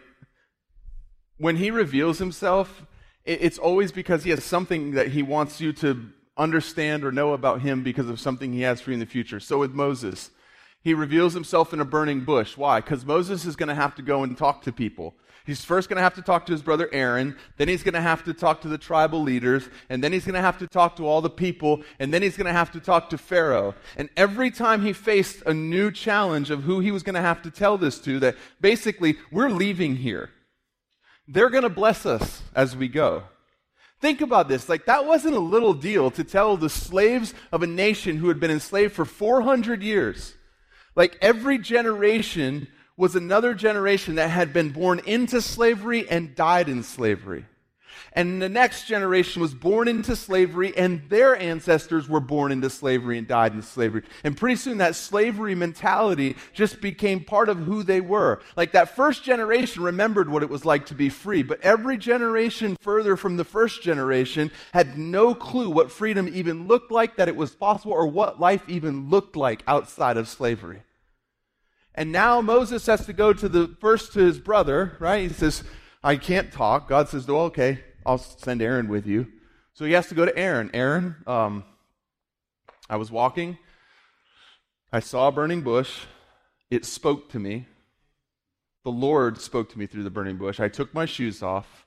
when 1.38 1.57
he 1.57 1.70
reveals 1.70 2.18
himself, 2.18 2.87
it, 3.24 3.38
it's 3.42 3.59
always 3.59 3.92
because 3.92 4.24
he 4.24 4.31
has 4.31 4.44
something 4.44 4.92
that 4.92 5.09
he 5.09 5.22
wants 5.22 5.61
you 5.61 5.72
to 5.74 6.11
understand 6.37 7.05
or 7.05 7.11
know 7.11 7.33
about 7.33 7.61
him 7.61 7.83
because 7.83 8.09
of 8.09 8.20
something 8.20 8.53
he 8.53 8.62
has 8.62 8.81
for 8.81 8.90
you 8.90 8.94
in 8.94 9.01
the 9.01 9.07
future. 9.07 9.40
So 9.40 9.59
with 9.59 9.72
Moses, 9.72 10.31
he 10.83 10.95
reveals 10.95 11.35
himself 11.35 11.73
in 11.73 11.81
a 11.81 11.85
burning 11.85 12.21
bush. 12.21 12.57
Why? 12.57 12.81
Because 12.81 13.05
Moses 13.05 13.45
is 13.45 13.57
going 13.57 13.69
to 13.69 13.75
have 13.75 13.95
to 13.97 14.03
go 14.03 14.23
and 14.23 14.37
talk 14.37 14.62
to 14.62 14.73
people. 14.73 15.14
He's 15.49 15.64
first 15.64 15.88
going 15.88 15.97
to 15.97 16.03
have 16.03 16.14
to 16.17 16.23
talk 16.23 16.45
to 16.47 16.53
his 16.53 16.61
brother 16.61 16.91
Aaron, 16.93 17.35
then 17.57 17.69
he's 17.69 17.83
going 17.83 17.95
to 17.95 18.03
have 18.03 18.23
to 18.25 18.35
talk 18.35 18.61
to 18.61 18.69
the 18.69 18.77
tribal 18.77 19.23
leaders, 19.23 19.67
and 19.88 20.05
then 20.05 20.12
he's 20.12 20.27
going 20.27 20.35
to 20.35 20.43
have 20.43 20.59
to 20.59 20.67
talk 20.67 20.97
to 20.97 21.07
all 21.07 21.23
the 21.23 21.31
people, 21.31 21.83
and 21.99 22.12
then 22.12 22.21
he's 22.21 22.37
going 22.37 22.47
to 22.47 22.53
have 22.53 22.71
to 22.73 22.81
talk 22.81 23.09
to 23.09 23.17
Pharaoh. 23.17 23.75
And 23.97 24.11
every 24.14 24.51
time 24.51 24.83
he 24.83 24.93
faced 24.93 25.43
a 25.47 25.55
new 25.55 25.91
challenge 25.91 26.51
of 26.51 26.64
who 26.64 26.81
he 26.81 26.91
was 26.91 27.03
going 27.03 27.14
to 27.14 27.23
have 27.23 27.41
to 27.43 27.51
tell 27.51 27.79
this 27.79 27.99
to, 28.01 28.21
that 28.21 28.37
basically, 28.61 29.17
we're 29.33 29.49
leaving 29.49 29.97
here. 29.97 30.29
They're 31.27 31.49
going 31.49 31.62
to 31.62 31.71
bless 31.71 32.05
us 32.05 32.43
as 32.55 32.77
we 32.77 32.88
go. 32.88 33.23
Think 34.01 34.21
about 34.21 34.49
this. 34.49 34.69
Like, 34.69 34.85
that 34.85 35.07
wasn't 35.07 35.35
a 35.35 35.41
little 35.41 35.73
deal 35.73 36.11
to 36.11 36.25
tell 36.25 36.59
the 36.59 36.69
slaves 36.69 37.33
of 37.53 37.62
a 37.62 37.67
nation 37.67 38.19
who 38.19 38.29
had 38.29 38.38
been 38.38 38.51
enslaved 38.51 38.93
for 38.93 39.07
400 39.07 39.83
years. 39.83 40.35
Like, 40.94 41.18
every 41.20 41.59
generation 41.59 42.68
was 42.96 43.14
another 43.14 43.55
generation 43.55 44.16
that 44.16 44.29
had 44.29 44.53
been 44.53 44.70
born 44.70 45.01
into 45.07 45.40
slavery 45.40 46.09
and 46.09 46.35
died 46.35 46.68
in 46.68 46.83
slavery. 46.83 47.44
And 48.14 48.40
the 48.40 48.49
next 48.49 48.87
generation 48.87 49.42
was 49.42 49.55
born 49.55 49.87
into 49.87 50.16
slavery, 50.16 50.77
and 50.77 51.03
their 51.09 51.37
ancestors 51.37 52.09
were 52.09 52.21
born 52.21 52.53
into 52.53 52.71
slavery 52.71 53.18
and 53.18 53.29
died 53.29 53.53
in 53.53 53.62
slavery. 53.62 54.03
And 54.25 54.37
pretty 54.37 54.57
soon 54.57 54.79
that 54.79 54.97
slavery 54.97 55.55
mentality 55.55 56.37
just 56.53 56.81
became 56.81 57.23
part 57.23 57.49
of 57.49 57.59
who 57.59 57.83
they 57.83 58.01
were. 58.01 58.40
Like 58.57 58.73
that 58.73 58.97
first 58.97 59.25
generation 59.25 59.83
remembered 59.83 60.29
what 60.29 60.42
it 60.42 60.51
was 60.51 60.64
like 60.64 60.87
to 60.87 60.94
be 60.94 61.11
free, 61.11 61.42
but 61.42 61.61
every 61.61 61.99
generation 61.99 62.77
further 62.81 63.16
from 63.16 63.37
the 63.37 63.44
first 63.44 63.83
generation 63.83 64.51
had 64.73 64.99
no 64.99 65.35
clue 65.35 65.71
what 65.71 65.90
freedom 65.90 66.29
even 66.33 66.66
looked 66.66 66.90
like, 66.90 67.16
that 67.16 67.29
it 67.29 67.37
was 67.37 67.55
possible, 67.55 67.92
or 67.92 68.07
what 68.07 68.40
life 68.40 68.62
even 68.68 69.11
looked 69.11 69.37
like 69.37 69.62
outside 69.66 70.16
of 70.16 70.29
slavery. 70.29 70.83
And 71.94 72.12
now 72.12 72.40
Moses 72.40 72.87
has 72.87 73.05
to 73.07 73.12
go 73.12 73.33
to 73.33 73.49
the 73.49 73.77
first 73.81 74.12
to 74.12 74.21
his 74.21 74.38
brother, 74.38 74.97
right? 75.01 75.29
He 75.29 75.35
says, 75.35 75.64
I 76.03 76.16
can't 76.16 76.53
talk. 76.53 76.88
God 76.88 77.09
says, 77.09 77.27
well, 77.27 77.42
okay, 77.47 77.81
I'll 78.09 78.16
send 78.16 78.62
Aaron 78.62 78.88
with 78.88 79.07
you. 79.07 79.27
So 79.75 79.85
he 79.85 79.92
has 79.92 80.07
to 80.09 80.14
go 80.14 80.25
to 80.25 80.37
Aaron. 80.37 80.71
Aaron, 80.73 81.16
um, 81.27 81.62
I 82.88 82.97
was 82.97 83.11
walking. 83.11 83.59
I 84.90 85.01
saw 85.01 85.29
a 85.29 85.33
burning 85.33 85.61
bush. 85.61 86.07
It 86.71 86.87
spoke 86.87 87.29
to 87.33 87.38
me. 87.38 87.66
The 88.83 88.90
Lord 88.90 89.38
spoke 89.42 89.68
to 89.73 89.79
me 89.79 89.85
through 89.87 90.05
the 90.05 90.11
burning 90.11 90.38
bush. 90.38 90.59
I 90.59 90.68
took 90.68 90.94
my 90.94 91.05
shoes 91.05 91.42
off. 91.42 91.85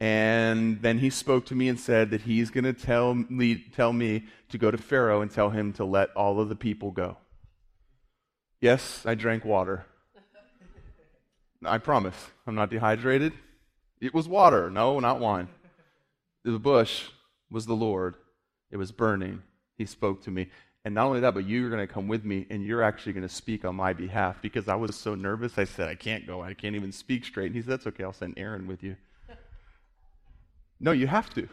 And 0.00 0.82
then 0.82 0.98
he 0.98 1.10
spoke 1.10 1.46
to 1.46 1.54
me 1.54 1.68
and 1.68 1.78
said 1.78 2.10
that 2.10 2.22
he's 2.22 2.50
going 2.50 2.64
to 2.64 2.72
tell 2.72 3.14
me, 3.14 3.64
tell 3.72 3.92
me 3.92 4.24
to 4.48 4.58
go 4.58 4.72
to 4.72 4.78
Pharaoh 4.78 5.22
and 5.22 5.30
tell 5.30 5.50
him 5.50 5.72
to 5.74 5.84
let 5.84 6.10
all 6.16 6.40
of 6.40 6.48
the 6.48 6.56
people 6.56 6.90
go. 6.90 7.18
Yes, 8.60 9.06
I 9.06 9.14
drank 9.14 9.44
water. 9.44 9.86
I 11.64 11.78
promise. 11.78 12.16
I'm 12.48 12.56
not 12.56 12.70
dehydrated. 12.70 13.32
It 14.02 14.12
was 14.12 14.28
water. 14.28 14.68
No, 14.68 15.00
not 15.00 15.20
wine. 15.20 15.48
The 16.44 16.58
bush 16.58 17.04
was 17.50 17.64
the 17.64 17.74
Lord. 17.74 18.16
It 18.70 18.76
was 18.76 18.92
burning. 18.92 19.42
He 19.78 19.86
spoke 19.86 20.22
to 20.24 20.30
me. 20.30 20.48
And 20.84 20.94
not 20.94 21.06
only 21.06 21.20
that, 21.20 21.34
but 21.34 21.46
you're 21.46 21.70
going 21.70 21.86
to 21.86 21.92
come 21.92 22.08
with 22.08 22.24
me 22.24 22.44
and 22.50 22.64
you're 22.64 22.82
actually 22.82 23.12
going 23.12 23.26
to 23.26 23.32
speak 23.32 23.64
on 23.64 23.76
my 23.76 23.92
behalf 23.92 24.42
because 24.42 24.66
I 24.66 24.74
was 24.74 24.96
so 24.96 25.14
nervous. 25.14 25.56
I 25.56 25.64
said, 25.64 25.88
I 25.88 25.94
can't 25.94 26.26
go. 26.26 26.42
I 26.42 26.54
can't 26.54 26.74
even 26.74 26.90
speak 26.90 27.24
straight. 27.24 27.46
And 27.46 27.54
he 27.54 27.62
said, 27.62 27.70
That's 27.70 27.86
okay. 27.86 28.02
I'll 28.02 28.12
send 28.12 28.34
Aaron 28.36 28.66
with 28.66 28.82
you. 28.82 28.96
no, 30.80 30.90
you 30.90 31.06
have 31.06 31.32
to 31.34 31.48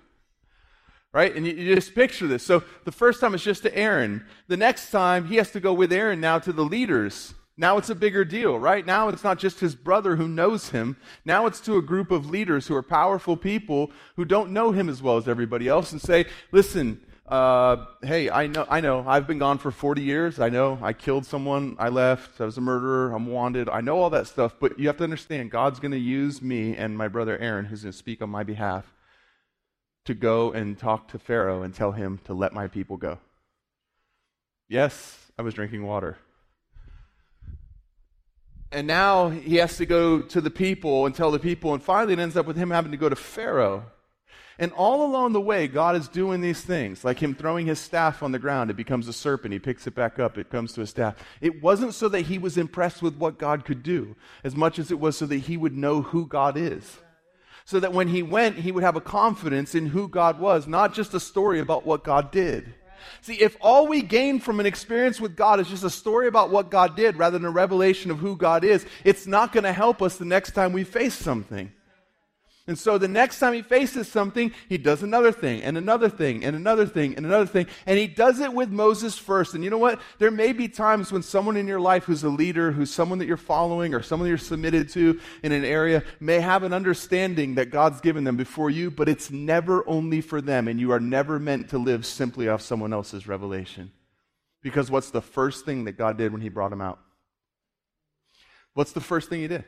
right? 1.12 1.36
And 1.36 1.46
you, 1.46 1.54
you, 1.54 1.76
just 1.76 1.96
picture 1.96 2.28
this. 2.28 2.46
So 2.46 2.64
the 2.86 2.92
first 2.92 3.20
time 3.20 3.34
it's 3.34 3.44
just 3.44 3.64
to 3.64 3.76
Aaron. 3.76 4.26
The 4.48 4.58
next 4.58 4.92
time 4.92 5.26
he 5.26 5.38
has 5.38 5.52
to 5.52 5.60
go 5.60 5.74
with 5.74 5.92
Aaron 5.92 6.22
now 6.22 6.40
to 6.40 6.54
the 6.54 6.64
leaders. 6.64 7.34
Now 7.60 7.78
it's 7.78 7.90
a 7.90 7.96
bigger 7.96 8.24
deal, 8.24 8.58
right? 8.58 8.86
Now 8.86 9.10
it's 9.10 9.24
not 9.24 9.38
just 9.38 9.60
his 9.60 9.76
brother 9.76 10.16
who 10.16 10.30
knows 10.30 10.70
him. 10.70 10.96
Now 11.26 11.46
it's 11.46 11.60
to 11.62 11.76
a 11.76 11.82
group 11.82 12.10
of 12.10 12.30
leaders 12.30 12.68
who 12.68 12.76
are 12.76 12.82
powerful 12.82 13.36
people 13.36 13.92
who 14.16 14.24
don't 14.24 14.52
know 14.52 14.72
him 14.72 14.88
as 14.88 15.02
well 15.04 15.18
as 15.18 15.28
everybody 15.28 15.68
else 15.68 15.92
and 15.92 16.02
say, 16.02 16.26
listen, 16.54 17.02
uh, 17.28 17.86
hey, 18.02 18.30
I 18.30 18.48
know, 18.48 18.66
I 18.70 18.80
know, 18.80 19.04
I've 19.06 19.28
been 19.28 19.40
gone 19.40 19.58
for 19.58 19.72
40 19.72 20.02
years. 20.02 20.40
I 20.40 20.48
know 20.48 20.80
I 20.82 20.94
killed 20.94 21.26
someone. 21.26 21.76
I 21.78 21.90
left. 21.90 22.40
I 22.40 22.46
was 22.46 22.58
a 22.58 22.62
murderer. 22.62 23.14
I'm 23.14 23.28
wanted. 23.28 23.68
I 23.68 23.82
know 23.82 24.00
all 24.00 24.10
that 24.12 24.28
stuff, 24.28 24.56
but 24.58 24.80
you 24.80 24.88
have 24.88 24.98
to 24.98 25.04
understand 25.04 25.52
God's 25.52 25.82
going 25.82 25.92
to 25.92 26.00
use 26.00 26.42
me 26.42 26.78
and 26.78 26.98
my 26.98 27.10
brother 27.10 27.38
Aaron, 27.38 27.66
who's 27.66 27.82
going 27.82 27.92
to 27.92 27.98
speak 27.98 28.22
on 28.22 28.30
my 28.30 28.44
behalf 28.44 28.94
to 30.06 30.14
go 30.14 30.54
and 30.54 30.80
talk 30.80 31.10
to 31.10 31.20
Pharaoh 31.20 31.62
and 31.62 31.76
tell 31.76 31.92
him 31.92 32.22
to 32.24 32.34
let 32.34 32.54
my 32.54 32.68
people 32.68 32.96
go. 32.96 33.20
Yes, 34.70 35.30
I 35.38 35.42
was 35.42 35.54
drinking 35.54 35.84
water. 35.84 36.18
And 38.72 38.86
now 38.86 39.30
he 39.30 39.56
has 39.56 39.78
to 39.78 39.86
go 39.86 40.22
to 40.22 40.42
the 40.42 40.52
people 40.52 41.06
and 41.06 41.16
tell 41.16 41.32
the 41.32 41.40
people, 41.40 41.74
and 41.74 41.82
finally 41.82 42.14
it 42.14 42.20
ends 42.20 42.38
up 42.38 42.46
with 42.46 42.56
him 42.56 42.70
having 42.70 42.92
to 42.92 42.98
go 42.98 43.10
to 43.10 43.16
Pharaoh. 43.16 43.86
And 44.60 44.72
all 44.74 45.06
along 45.06 45.32
the 45.34 45.42
way, 45.42 45.68
God 45.68 45.96
is 45.96 46.08
doing 46.10 46.42
these 46.42 46.62
things, 46.62 47.06
like 47.06 47.18
him 47.18 47.34
throwing 47.34 47.66
his 47.66 47.80
staff 47.80 48.22
on 48.22 48.32
the 48.34 48.40
ground. 48.40 48.70
It 48.70 48.76
becomes 48.76 49.08
a 49.08 49.14
serpent. 49.14 49.54
He 49.54 49.60
picks 49.60 49.88
it 49.88 49.96
back 49.96 50.20
up. 50.20 50.38
It 50.38 50.50
comes 50.50 50.74
to 50.74 50.82
a 50.82 50.86
staff. 50.86 51.16
It 51.40 51.64
wasn't 51.64 51.94
so 51.94 52.10
that 52.10 52.24
he 52.24 52.38
was 52.38 52.58
impressed 52.58 53.02
with 53.02 53.16
what 53.16 53.40
God 53.40 53.64
could 53.64 53.82
do, 53.82 54.18
as 54.44 54.56
much 54.56 54.78
as 54.78 54.92
it 54.92 55.00
was 55.00 55.18
so 55.18 55.26
that 55.28 55.38
he 55.38 55.56
would 55.56 55.78
know 55.78 56.02
who 56.02 56.28
God 56.28 56.58
is. 56.58 57.00
so 57.70 57.80
that 57.80 57.94
when 57.94 58.08
he 58.08 58.24
went, 58.24 58.56
he 58.56 58.72
would 58.72 58.84
have 58.84 58.96
a 58.96 59.02
confidence 59.02 59.76
in 59.76 59.86
who 59.86 60.08
God 60.08 60.40
was, 60.40 60.66
not 60.66 60.92
just 60.92 61.14
a 61.14 61.20
story 61.20 61.60
about 61.60 61.86
what 61.86 62.04
God 62.04 62.32
did. 62.32 62.74
See, 63.22 63.36
if 63.36 63.58
all 63.62 63.88
we 63.88 64.02
gain 64.02 64.40
from 64.40 64.60
an 64.60 64.66
experience 64.66 65.20
with 65.20 65.36
God 65.36 65.60
is 65.60 65.68
just 65.68 65.84
a 65.84 65.90
story 65.90 66.28
about 66.28 66.50
what 66.50 66.72
God 66.72 66.96
did 66.96 67.18
rather 67.18 67.38
than 67.38 67.46
a 67.46 67.52
revelation 67.52 68.12
of 68.12 68.20
who 68.20 68.36
God 68.36 68.64
is, 68.64 68.86
it's 69.04 69.28
not 69.28 69.52
going 69.52 69.64
to 69.64 69.74
help 69.74 70.02
us 70.02 70.18
the 70.18 70.26
next 70.26 70.52
time 70.52 70.74
we 70.74 70.84
face 70.84 71.14
something. 71.14 71.72
And 72.70 72.78
so 72.78 73.00
the 73.00 73.08
next 73.08 73.40
time 73.40 73.54
he 73.54 73.64
faces 73.64 74.08
something, 74.08 74.52
he 74.68 74.78
does 74.78 75.02
another 75.02 75.32
thing 75.32 75.64
and 75.64 75.76
another 75.76 76.08
thing 76.08 76.46
and 76.46 76.56
another 76.56 76.86
thing 76.86 77.16
and 77.16 77.26
another 77.26 77.48
thing. 77.48 77.66
And 77.88 77.98
he 77.98 78.06
does 78.06 78.40
it 78.40 78.54
with 78.54 78.70
Moses 78.70 79.18
first. 79.18 79.56
And 79.56 79.64
you 79.64 79.72
know 79.72 79.80
what? 79.80 80.00
There 80.20 80.30
may 80.30 80.54
be 80.54 80.68
times 80.68 81.12
when 81.12 81.24
someone 81.24 81.58
in 81.58 81.66
your 81.66 81.80
life 81.80 82.04
who's 82.04 82.24
a 82.24 82.30
leader, 82.30 82.72
who's 82.72 82.94
someone 82.94 83.18
that 83.18 83.26
you're 83.26 83.38
following 83.38 83.96
or 83.96 84.04
someone 84.04 84.30
you're 84.30 84.38
submitted 84.38 84.88
to 84.90 85.20
in 85.42 85.52
an 85.52 85.66
area 85.66 86.04
may 86.20 86.40
have 86.40 86.62
an 86.62 86.72
understanding 86.72 87.56
that 87.56 87.72
God's 87.72 88.02
given 88.02 88.24
them 88.24 88.38
before 88.38 88.70
you, 88.70 88.92
but 88.92 89.10
it's 89.10 89.32
never 89.32 89.84
only 89.90 90.22
for 90.22 90.40
them. 90.40 90.68
And 90.68 90.80
you 90.80 90.92
are 90.92 91.00
never 91.00 91.40
meant 91.40 91.70
to 91.70 91.80
live 91.80 92.06
simply 92.06 92.50
off 92.50 92.62
someone 92.62 92.94
else's 92.94 93.28
revelation. 93.28 93.92
Because 94.62 94.92
what's 94.92 95.10
the 95.10 95.24
first 95.24 95.66
thing 95.66 95.86
that 95.86 95.94
God 95.94 96.20
did 96.20 96.32
when 96.32 96.42
he 96.42 96.50
brought 96.50 96.72
him 96.72 96.82
out? 96.82 97.00
What's 98.76 98.92
the 98.92 99.02
first 99.02 99.28
thing 99.28 99.42
he 99.42 99.48
did? 99.48 99.64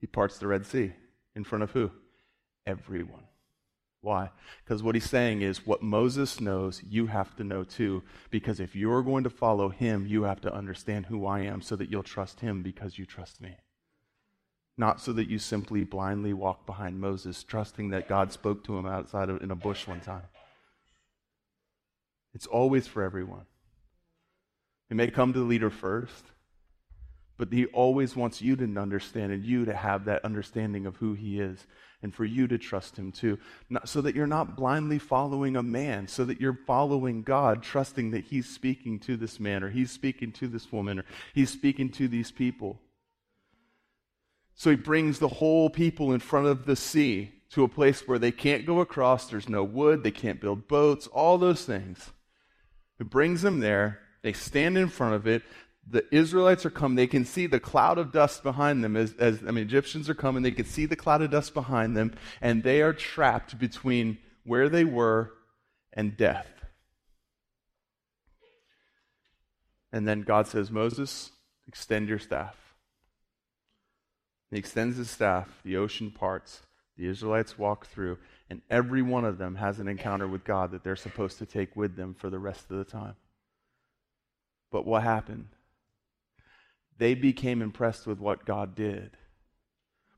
He 0.00 0.06
parts 0.06 0.38
the 0.38 0.46
Red 0.46 0.64
Sea. 0.64 0.92
In 1.38 1.44
front 1.44 1.62
of 1.62 1.70
who? 1.70 1.92
Everyone. 2.66 3.22
Why? 4.00 4.30
Because 4.64 4.82
what 4.82 4.96
he's 4.96 5.08
saying 5.08 5.42
is 5.42 5.64
what 5.64 5.84
Moses 5.84 6.40
knows, 6.40 6.82
you 6.82 7.06
have 7.06 7.36
to 7.36 7.44
know 7.44 7.62
too. 7.62 8.02
Because 8.28 8.58
if 8.58 8.74
you're 8.74 9.04
going 9.04 9.22
to 9.22 9.30
follow 9.30 9.68
him, 9.68 10.04
you 10.04 10.24
have 10.24 10.40
to 10.40 10.52
understand 10.52 11.06
who 11.06 11.26
I 11.26 11.42
am 11.42 11.62
so 11.62 11.76
that 11.76 11.92
you'll 11.92 12.02
trust 12.02 12.40
him 12.40 12.64
because 12.64 12.98
you 12.98 13.06
trust 13.06 13.40
me. 13.40 13.54
Not 14.76 15.00
so 15.00 15.12
that 15.12 15.28
you 15.28 15.38
simply 15.38 15.84
blindly 15.84 16.32
walk 16.32 16.66
behind 16.66 16.98
Moses, 17.00 17.44
trusting 17.44 17.90
that 17.90 18.08
God 18.08 18.32
spoke 18.32 18.64
to 18.64 18.76
him 18.76 18.86
outside 18.86 19.28
of, 19.28 19.40
in 19.40 19.52
a 19.52 19.56
bush 19.56 19.86
one 19.86 20.00
time. 20.00 20.26
It's 22.34 22.46
always 22.46 22.88
for 22.88 23.04
everyone. 23.04 23.46
It 24.90 24.96
may 24.96 25.08
come 25.08 25.32
to 25.32 25.38
the 25.38 25.44
leader 25.44 25.70
first, 25.70 26.24
but 27.38 27.52
he 27.52 27.66
always 27.66 28.16
wants 28.16 28.42
you 28.42 28.56
to 28.56 28.64
understand 28.78 29.32
and 29.32 29.44
you 29.44 29.64
to 29.64 29.74
have 29.74 30.04
that 30.04 30.24
understanding 30.24 30.84
of 30.84 30.96
who 30.96 31.14
he 31.14 31.40
is 31.40 31.66
and 32.02 32.14
for 32.14 32.24
you 32.24 32.46
to 32.48 32.58
trust 32.58 32.96
him 32.96 33.12
too. 33.12 33.38
Not, 33.70 33.88
so 33.88 34.00
that 34.02 34.14
you're 34.14 34.26
not 34.26 34.56
blindly 34.56 34.98
following 34.98 35.56
a 35.56 35.62
man, 35.62 36.08
so 36.08 36.24
that 36.24 36.40
you're 36.40 36.58
following 36.66 37.22
God, 37.22 37.62
trusting 37.62 38.10
that 38.10 38.24
he's 38.24 38.48
speaking 38.48 38.98
to 39.00 39.16
this 39.16 39.40
man 39.40 39.62
or 39.62 39.70
he's 39.70 39.90
speaking 39.90 40.32
to 40.32 40.48
this 40.48 40.70
woman 40.72 40.98
or 40.98 41.04
he's 41.32 41.50
speaking 41.50 41.90
to 41.92 42.08
these 42.08 42.30
people. 42.30 42.80
So 44.54 44.70
he 44.70 44.76
brings 44.76 45.20
the 45.20 45.28
whole 45.28 45.70
people 45.70 46.12
in 46.12 46.20
front 46.20 46.46
of 46.46 46.66
the 46.66 46.76
sea 46.76 47.32
to 47.50 47.62
a 47.62 47.68
place 47.68 48.06
where 48.06 48.18
they 48.18 48.32
can't 48.32 48.66
go 48.66 48.80
across, 48.80 49.28
there's 49.28 49.48
no 49.48 49.62
wood, 49.62 50.02
they 50.02 50.10
can't 50.10 50.40
build 50.40 50.68
boats, 50.68 51.06
all 51.06 51.38
those 51.38 51.64
things. 51.64 52.10
He 52.98 53.04
brings 53.04 53.42
them 53.42 53.60
there. 53.60 54.00
They 54.22 54.32
stand 54.32 54.76
in 54.76 54.88
front 54.88 55.14
of 55.14 55.26
it 55.28 55.44
the 55.90 56.04
Israelites 56.14 56.66
are 56.66 56.70
coming. 56.70 56.96
They 56.96 57.06
can 57.06 57.24
see 57.24 57.46
the 57.46 57.60
cloud 57.60 57.98
of 57.98 58.12
dust 58.12 58.42
behind 58.42 58.84
them. 58.84 58.96
As, 58.96 59.14
as, 59.18 59.40
I 59.46 59.50
mean, 59.50 59.64
Egyptians 59.64 60.08
are 60.08 60.14
coming. 60.14 60.42
They 60.42 60.50
can 60.50 60.66
see 60.66 60.86
the 60.86 60.96
cloud 60.96 61.22
of 61.22 61.30
dust 61.30 61.54
behind 61.54 61.96
them, 61.96 62.14
and 62.40 62.62
they 62.62 62.82
are 62.82 62.92
trapped 62.92 63.58
between 63.58 64.18
where 64.44 64.68
they 64.68 64.84
were 64.84 65.32
and 65.92 66.16
death. 66.16 66.48
And 69.92 70.06
then 70.06 70.22
God 70.22 70.46
says, 70.46 70.70
Moses, 70.70 71.30
extend 71.66 72.08
your 72.08 72.18
staff. 72.18 72.56
He 74.50 74.58
extends 74.58 74.96
his 74.96 75.10
staff, 75.10 75.60
the 75.64 75.76
ocean 75.76 76.10
parts, 76.10 76.62
the 76.96 77.06
Israelites 77.06 77.58
walk 77.58 77.86
through, 77.86 78.18
and 78.50 78.62
every 78.70 79.02
one 79.02 79.24
of 79.24 79.38
them 79.38 79.56
has 79.56 79.78
an 79.78 79.88
encounter 79.88 80.26
with 80.26 80.44
God 80.44 80.72
that 80.72 80.82
they're 80.82 80.96
supposed 80.96 81.38
to 81.38 81.46
take 81.46 81.76
with 81.76 81.96
them 81.96 82.14
for 82.14 82.30
the 82.30 82.38
rest 82.38 82.70
of 82.70 82.78
the 82.78 82.84
time. 82.84 83.16
But 84.70 84.86
what 84.86 85.02
happened? 85.02 85.48
They 86.98 87.14
became 87.14 87.62
impressed 87.62 88.06
with 88.06 88.18
what 88.18 88.44
God 88.44 88.74
did, 88.74 89.16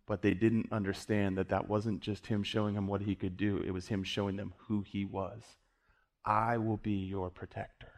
but 0.06 0.22
they 0.22 0.34
didn't 0.34 0.72
understand 0.72 1.36
that 1.38 1.50
that 1.50 1.68
wasn't 1.68 2.00
just 2.00 2.26
Him 2.26 2.42
showing 2.42 2.74
them 2.74 2.86
what 2.86 3.02
He 3.02 3.14
could 3.14 3.36
do, 3.36 3.62
it 3.64 3.72
was 3.72 3.88
Him 3.88 4.02
showing 4.02 4.36
them 4.36 4.54
who 4.66 4.82
He 4.82 5.04
was. 5.04 5.42
I 6.24 6.58
will 6.58 6.78
be 6.78 6.92
your 6.92 7.30
protector. 7.30 7.92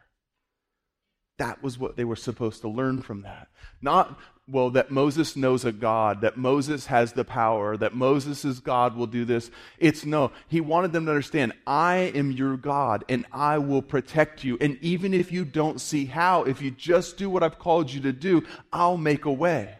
That 1.37 1.63
was 1.63 1.79
what 1.79 1.95
they 1.95 2.03
were 2.03 2.15
supposed 2.15 2.61
to 2.61 2.69
learn 2.69 3.01
from 3.01 3.23
that. 3.23 3.47
Not, 3.81 4.19
well, 4.45 4.71
that 4.71 4.91
Moses 4.91 5.37
knows 5.37 5.63
a 5.63 5.71
God, 5.71 6.21
that 6.21 6.35
Moses 6.35 6.87
has 6.87 7.13
the 7.13 7.23
power, 7.23 7.77
that 7.77 7.95
Moses' 7.95 8.59
God 8.59 8.95
will 8.95 9.07
do 9.07 9.23
this. 9.23 9.49
It's 9.79 10.05
no. 10.05 10.31
He 10.49 10.59
wanted 10.59 10.91
them 10.91 11.05
to 11.05 11.11
understand, 11.11 11.53
I 11.65 12.11
am 12.13 12.31
your 12.31 12.57
God 12.57 13.05
and 13.07 13.25
I 13.31 13.57
will 13.59 13.81
protect 13.81 14.43
you. 14.43 14.57
And 14.59 14.77
even 14.81 15.13
if 15.13 15.31
you 15.31 15.45
don't 15.45 15.79
see 15.79 16.05
how, 16.05 16.43
if 16.43 16.61
you 16.61 16.71
just 16.71 17.15
do 17.15 17.29
what 17.29 17.41
I've 17.41 17.57
called 17.57 17.91
you 17.91 18.01
to 18.01 18.11
do, 18.11 18.43
I'll 18.73 18.97
make 18.97 19.23
a 19.23 19.31
way. 19.31 19.77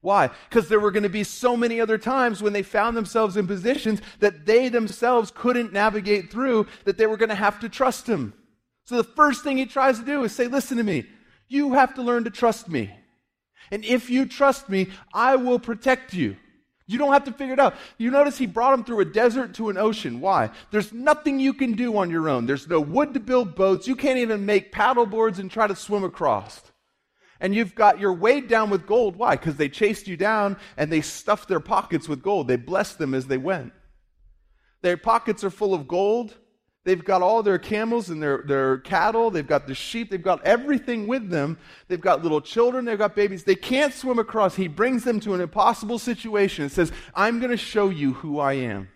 Why? 0.00 0.30
Because 0.48 0.68
there 0.68 0.80
were 0.80 0.90
going 0.90 1.02
to 1.02 1.10
be 1.10 1.22
so 1.22 1.56
many 1.56 1.78
other 1.78 1.98
times 1.98 2.42
when 2.42 2.54
they 2.54 2.62
found 2.62 2.96
themselves 2.96 3.36
in 3.36 3.46
positions 3.46 4.00
that 4.20 4.46
they 4.46 4.70
themselves 4.70 5.30
couldn't 5.34 5.72
navigate 5.72 6.30
through, 6.30 6.66
that 6.86 6.96
they 6.96 7.06
were 7.06 7.18
going 7.18 7.28
to 7.28 7.34
have 7.34 7.60
to 7.60 7.68
trust 7.68 8.08
him. 8.08 8.32
So 8.84 8.96
the 8.96 9.04
first 9.04 9.44
thing 9.44 9.58
he 9.58 9.66
tries 9.66 10.00
to 10.00 10.04
do 10.04 10.24
is 10.24 10.32
say, 10.32 10.48
Listen 10.48 10.78
to 10.78 10.82
me. 10.82 11.06
You 11.46 11.74
have 11.74 11.94
to 11.94 12.02
learn 12.02 12.24
to 12.24 12.30
trust 12.30 12.68
me. 12.68 12.90
And 13.70 13.84
if 13.84 14.10
you 14.10 14.26
trust 14.26 14.68
me, 14.68 14.88
I 15.14 15.36
will 15.36 15.58
protect 15.58 16.12
you. 16.14 16.36
You 16.86 16.98
don't 16.98 17.12
have 17.12 17.24
to 17.24 17.32
figure 17.32 17.54
it 17.54 17.60
out. 17.60 17.74
You 17.96 18.10
notice 18.10 18.36
he 18.36 18.46
brought 18.46 18.74
him 18.74 18.84
through 18.84 19.00
a 19.00 19.04
desert 19.04 19.54
to 19.54 19.70
an 19.70 19.78
ocean. 19.78 20.20
Why? 20.20 20.50
There's 20.70 20.92
nothing 20.92 21.38
you 21.38 21.54
can 21.54 21.72
do 21.72 21.96
on 21.96 22.10
your 22.10 22.28
own. 22.28 22.46
There's 22.46 22.68
no 22.68 22.80
wood 22.80 23.14
to 23.14 23.20
build 23.20 23.54
boats. 23.54 23.86
You 23.86 23.96
can't 23.96 24.18
even 24.18 24.44
make 24.44 24.72
paddle 24.72 25.06
boards 25.06 25.38
and 25.38 25.50
try 25.50 25.66
to 25.66 25.76
swim 25.76 26.04
across. 26.04 26.60
And 27.40 27.54
you've 27.54 27.74
got 27.74 27.98
you're 27.98 28.12
weighed 28.12 28.48
down 28.48 28.68
with 28.70 28.86
gold. 28.86 29.16
Why? 29.16 29.36
Because 29.36 29.56
they 29.56 29.68
chased 29.68 30.06
you 30.06 30.16
down 30.16 30.56
and 30.76 30.92
they 30.92 31.00
stuffed 31.00 31.48
their 31.48 31.60
pockets 31.60 32.08
with 32.08 32.22
gold. 32.22 32.46
They 32.46 32.56
blessed 32.56 32.98
them 32.98 33.14
as 33.14 33.26
they 33.26 33.38
went. 33.38 33.72
Their 34.82 34.96
pockets 34.96 35.42
are 35.44 35.50
full 35.50 35.74
of 35.74 35.88
gold. 35.88 36.36
They've 36.84 37.04
got 37.04 37.22
all 37.22 37.44
their 37.44 37.58
camels 37.58 38.10
and 38.10 38.20
their, 38.20 38.42
their 38.44 38.78
cattle. 38.78 39.30
They've 39.30 39.46
got 39.46 39.68
the 39.68 39.74
sheep. 39.74 40.10
They've 40.10 40.20
got 40.20 40.44
everything 40.44 41.06
with 41.06 41.30
them. 41.30 41.58
They've 41.86 42.00
got 42.00 42.22
little 42.22 42.40
children. 42.40 42.84
They've 42.84 42.98
got 42.98 43.14
babies. 43.14 43.44
They 43.44 43.54
can't 43.54 43.94
swim 43.94 44.18
across. 44.18 44.56
He 44.56 44.66
brings 44.66 45.04
them 45.04 45.20
to 45.20 45.34
an 45.34 45.40
impossible 45.40 46.00
situation 46.00 46.64
and 46.64 46.72
says, 46.72 46.90
I'm 47.14 47.38
going 47.38 47.52
to 47.52 47.56
show 47.56 47.88
you 47.88 48.14
who 48.14 48.40
I 48.40 48.54
am 48.54 48.88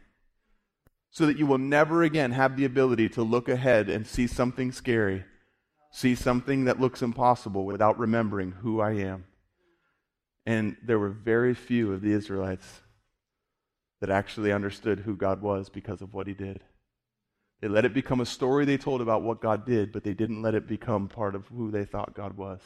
so 1.12 1.26
that 1.26 1.38
you 1.38 1.46
will 1.46 1.58
never 1.58 2.02
again 2.02 2.32
have 2.32 2.56
the 2.56 2.64
ability 2.64 3.08
to 3.10 3.22
look 3.22 3.48
ahead 3.48 3.88
and 3.88 4.06
see 4.06 4.26
something 4.26 4.72
scary, 4.72 5.24
see 5.92 6.14
something 6.14 6.64
that 6.64 6.80
looks 6.80 7.02
impossible 7.02 7.64
without 7.64 7.98
remembering 7.98 8.50
who 8.50 8.80
I 8.80 8.94
am. 8.94 9.24
And 10.44 10.76
there 10.84 10.98
were 10.98 11.08
very 11.10 11.54
few 11.54 11.92
of 11.92 12.02
the 12.02 12.12
Israelites 12.12 12.82
that 14.00 14.10
actually 14.10 14.52
understood 14.52 15.00
who 15.00 15.16
God 15.16 15.40
was 15.40 15.68
because 15.68 16.02
of 16.02 16.12
what 16.12 16.26
he 16.26 16.34
did. 16.34 16.60
They 17.60 17.68
let 17.68 17.84
it 17.84 17.94
become 17.94 18.20
a 18.20 18.26
story 18.26 18.64
they 18.64 18.76
told 18.76 19.00
about 19.00 19.22
what 19.22 19.40
God 19.40 19.64
did, 19.64 19.92
but 19.92 20.04
they 20.04 20.12
didn't 20.12 20.42
let 20.42 20.54
it 20.54 20.66
become 20.66 21.08
part 21.08 21.34
of 21.34 21.46
who 21.46 21.70
they 21.70 21.84
thought 21.84 22.14
God 22.14 22.36
was. 22.36 22.60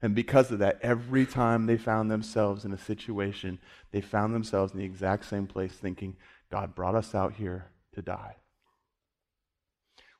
And 0.00 0.14
because 0.14 0.52
of 0.52 0.60
that, 0.60 0.78
every 0.80 1.26
time 1.26 1.66
they 1.66 1.76
found 1.76 2.08
themselves 2.08 2.64
in 2.64 2.72
a 2.72 2.78
situation, 2.78 3.58
they 3.90 4.00
found 4.00 4.32
themselves 4.32 4.72
in 4.72 4.78
the 4.78 4.84
exact 4.84 5.24
same 5.24 5.48
place 5.48 5.72
thinking, 5.72 6.16
God 6.50 6.76
brought 6.76 6.94
us 6.94 7.14
out 7.14 7.34
here 7.34 7.72
to 7.94 8.02
die. 8.02 8.36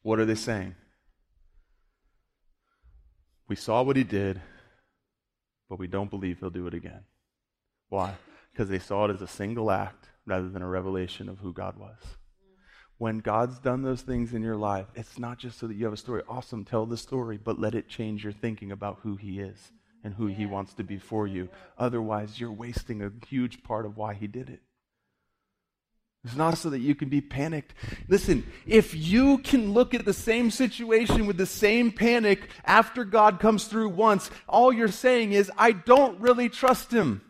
What 0.02 0.18
are 0.18 0.24
they 0.24 0.34
saying? 0.34 0.74
We 3.46 3.54
saw 3.54 3.82
what 3.82 3.96
he 3.96 4.04
did, 4.04 4.40
but 5.68 5.78
we 5.78 5.86
don't 5.86 6.10
believe 6.10 6.40
he'll 6.40 6.50
do 6.50 6.66
it 6.66 6.74
again. 6.74 7.04
Why? 7.88 8.14
Because 8.52 8.68
they 8.68 8.80
saw 8.80 9.04
it 9.04 9.14
as 9.14 9.22
a 9.22 9.28
single 9.28 9.70
act 9.70 10.08
rather 10.26 10.48
than 10.48 10.62
a 10.62 10.68
revelation 10.68 11.28
of 11.28 11.38
who 11.38 11.52
God 11.52 11.76
was 11.76 12.17
when 12.98 13.18
God's 13.18 13.58
done 13.60 13.82
those 13.82 14.02
things 14.02 14.34
in 14.34 14.42
your 14.42 14.56
life, 14.56 14.86
it's 14.94 15.18
not 15.18 15.38
just 15.38 15.58
so 15.58 15.68
that 15.68 15.74
you 15.74 15.84
have 15.84 15.94
a 15.94 15.96
story. 15.96 16.22
Awesome, 16.28 16.64
tell 16.64 16.84
the 16.84 16.96
story, 16.96 17.38
but 17.42 17.58
let 17.58 17.74
it 17.74 17.88
change 17.88 18.24
your 18.24 18.32
thinking 18.32 18.72
about 18.72 18.98
who 19.02 19.16
He 19.16 19.40
is 19.40 19.72
and 20.02 20.14
who 20.14 20.26
He 20.26 20.46
wants 20.46 20.74
to 20.74 20.84
be 20.84 20.98
for 20.98 21.26
you. 21.26 21.48
Otherwise, 21.78 22.40
you're 22.40 22.52
wasting 22.52 23.02
a 23.02 23.12
huge 23.28 23.62
part 23.62 23.86
of 23.86 23.96
why 23.96 24.14
He 24.14 24.26
did 24.26 24.50
it. 24.50 24.60
It's 26.24 26.34
not 26.34 26.58
so 26.58 26.70
that 26.70 26.80
you 26.80 26.96
can 26.96 27.08
be 27.08 27.20
panicked. 27.20 27.74
Listen, 28.08 28.44
if 28.66 28.92
you 28.94 29.38
can 29.38 29.72
look 29.72 29.94
at 29.94 30.04
the 30.04 30.12
same 30.12 30.50
situation 30.50 31.26
with 31.26 31.36
the 31.36 31.46
same 31.46 31.92
panic 31.92 32.50
after 32.64 33.04
God 33.04 33.38
comes 33.38 33.64
through 33.64 33.90
once, 33.90 34.28
all 34.48 34.72
you're 34.72 34.88
saying 34.88 35.32
is, 35.32 35.50
I 35.56 35.70
don't 35.70 36.20
really 36.20 36.48
trust 36.48 36.92
Him. 36.92 37.22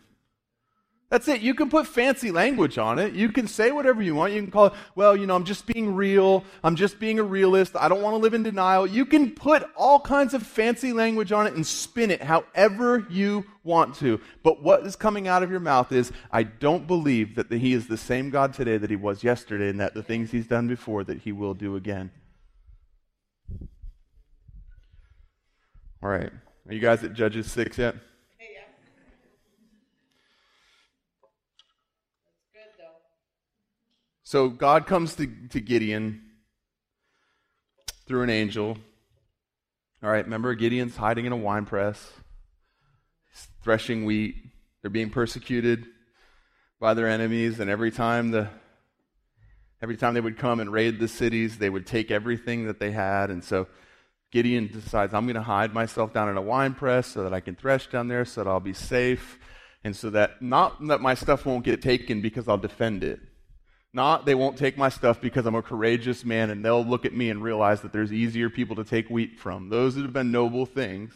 That's 1.10 1.26
it. 1.26 1.40
You 1.40 1.54
can 1.54 1.70
put 1.70 1.86
fancy 1.86 2.30
language 2.30 2.76
on 2.76 2.98
it. 2.98 3.14
You 3.14 3.32
can 3.32 3.46
say 3.46 3.70
whatever 3.70 4.02
you 4.02 4.14
want. 4.14 4.34
You 4.34 4.42
can 4.42 4.50
call 4.50 4.66
it, 4.66 4.74
well, 4.94 5.16
you 5.16 5.26
know, 5.26 5.34
I'm 5.34 5.44
just 5.44 5.64
being 5.64 5.94
real. 5.94 6.44
I'm 6.62 6.76
just 6.76 7.00
being 7.00 7.18
a 7.18 7.22
realist. 7.22 7.74
I 7.76 7.88
don't 7.88 8.02
want 8.02 8.12
to 8.12 8.18
live 8.18 8.34
in 8.34 8.42
denial. 8.42 8.86
You 8.86 9.06
can 9.06 9.30
put 9.30 9.64
all 9.74 10.00
kinds 10.00 10.34
of 10.34 10.42
fancy 10.42 10.92
language 10.92 11.32
on 11.32 11.46
it 11.46 11.54
and 11.54 11.66
spin 11.66 12.10
it 12.10 12.22
however 12.22 13.06
you 13.08 13.46
want 13.64 13.94
to. 13.96 14.20
But 14.42 14.62
what 14.62 14.84
is 14.84 14.96
coming 14.96 15.26
out 15.28 15.42
of 15.42 15.50
your 15.50 15.60
mouth 15.60 15.92
is, 15.92 16.12
I 16.30 16.42
don't 16.42 16.86
believe 16.86 17.36
that 17.36 17.50
He 17.50 17.72
is 17.72 17.88
the 17.88 17.96
same 17.96 18.28
God 18.28 18.52
today 18.52 18.76
that 18.76 18.90
He 18.90 18.96
was 18.96 19.24
yesterday 19.24 19.70
and 19.70 19.80
that 19.80 19.94
the 19.94 20.02
things 20.02 20.30
He's 20.30 20.46
done 20.46 20.68
before 20.68 21.04
that 21.04 21.20
He 21.20 21.32
will 21.32 21.54
do 21.54 21.74
again. 21.74 22.10
All 26.02 26.10
right. 26.10 26.30
Are 26.68 26.74
you 26.74 26.80
guys 26.80 27.02
at 27.02 27.14
Judges 27.14 27.50
6 27.50 27.78
yet? 27.78 27.94
So 34.28 34.50
God 34.50 34.86
comes 34.86 35.14
to, 35.14 35.26
to 35.52 35.58
Gideon 35.58 36.20
through 38.06 38.24
an 38.24 38.28
angel. 38.28 38.76
All 40.02 40.10
right, 40.10 40.22
remember 40.22 40.54
Gideon's 40.54 40.98
hiding 40.98 41.24
in 41.24 41.32
a 41.32 41.36
wine 41.36 41.64
press, 41.64 42.12
He's 43.30 43.48
threshing 43.64 44.04
wheat. 44.04 44.34
They're 44.82 44.90
being 44.90 45.08
persecuted 45.08 45.86
by 46.78 46.92
their 46.92 47.08
enemies, 47.08 47.58
and 47.58 47.70
every 47.70 47.90
time 47.90 48.30
the 48.30 48.50
every 49.80 49.96
time 49.96 50.12
they 50.12 50.20
would 50.20 50.36
come 50.36 50.60
and 50.60 50.70
raid 50.70 51.00
the 51.00 51.08
cities, 51.08 51.56
they 51.56 51.70
would 51.70 51.86
take 51.86 52.10
everything 52.10 52.66
that 52.66 52.78
they 52.78 52.90
had. 52.90 53.30
And 53.30 53.42
so 53.42 53.66
Gideon 54.30 54.66
decides, 54.70 55.14
I'm 55.14 55.24
going 55.24 55.36
to 55.36 55.42
hide 55.42 55.72
myself 55.72 56.12
down 56.12 56.28
in 56.28 56.36
a 56.36 56.42
wine 56.42 56.74
press 56.74 57.06
so 57.06 57.22
that 57.22 57.32
I 57.32 57.40
can 57.40 57.56
thresh 57.56 57.86
down 57.86 58.08
there, 58.08 58.26
so 58.26 58.44
that 58.44 58.50
I'll 58.50 58.60
be 58.60 58.74
safe, 58.74 59.38
and 59.84 59.96
so 59.96 60.10
that 60.10 60.42
not 60.42 60.86
that 60.88 61.00
my 61.00 61.14
stuff 61.14 61.46
won't 61.46 61.64
get 61.64 61.80
taken 61.80 62.20
because 62.20 62.46
I'll 62.46 62.58
defend 62.58 63.02
it 63.02 63.20
not 63.92 64.26
they 64.26 64.34
won't 64.34 64.58
take 64.58 64.76
my 64.76 64.88
stuff 64.88 65.20
because 65.20 65.46
I'm 65.46 65.54
a 65.54 65.62
courageous 65.62 66.24
man 66.24 66.50
and 66.50 66.64
they'll 66.64 66.84
look 66.84 67.04
at 67.04 67.14
me 67.14 67.30
and 67.30 67.42
realize 67.42 67.80
that 67.80 67.92
there's 67.92 68.12
easier 68.12 68.50
people 68.50 68.76
to 68.76 68.84
take 68.84 69.08
wheat 69.08 69.38
from. 69.38 69.70
Those 69.70 69.94
that 69.94 70.02
have 70.02 70.12
been 70.12 70.30
noble 70.30 70.66
things. 70.66 71.14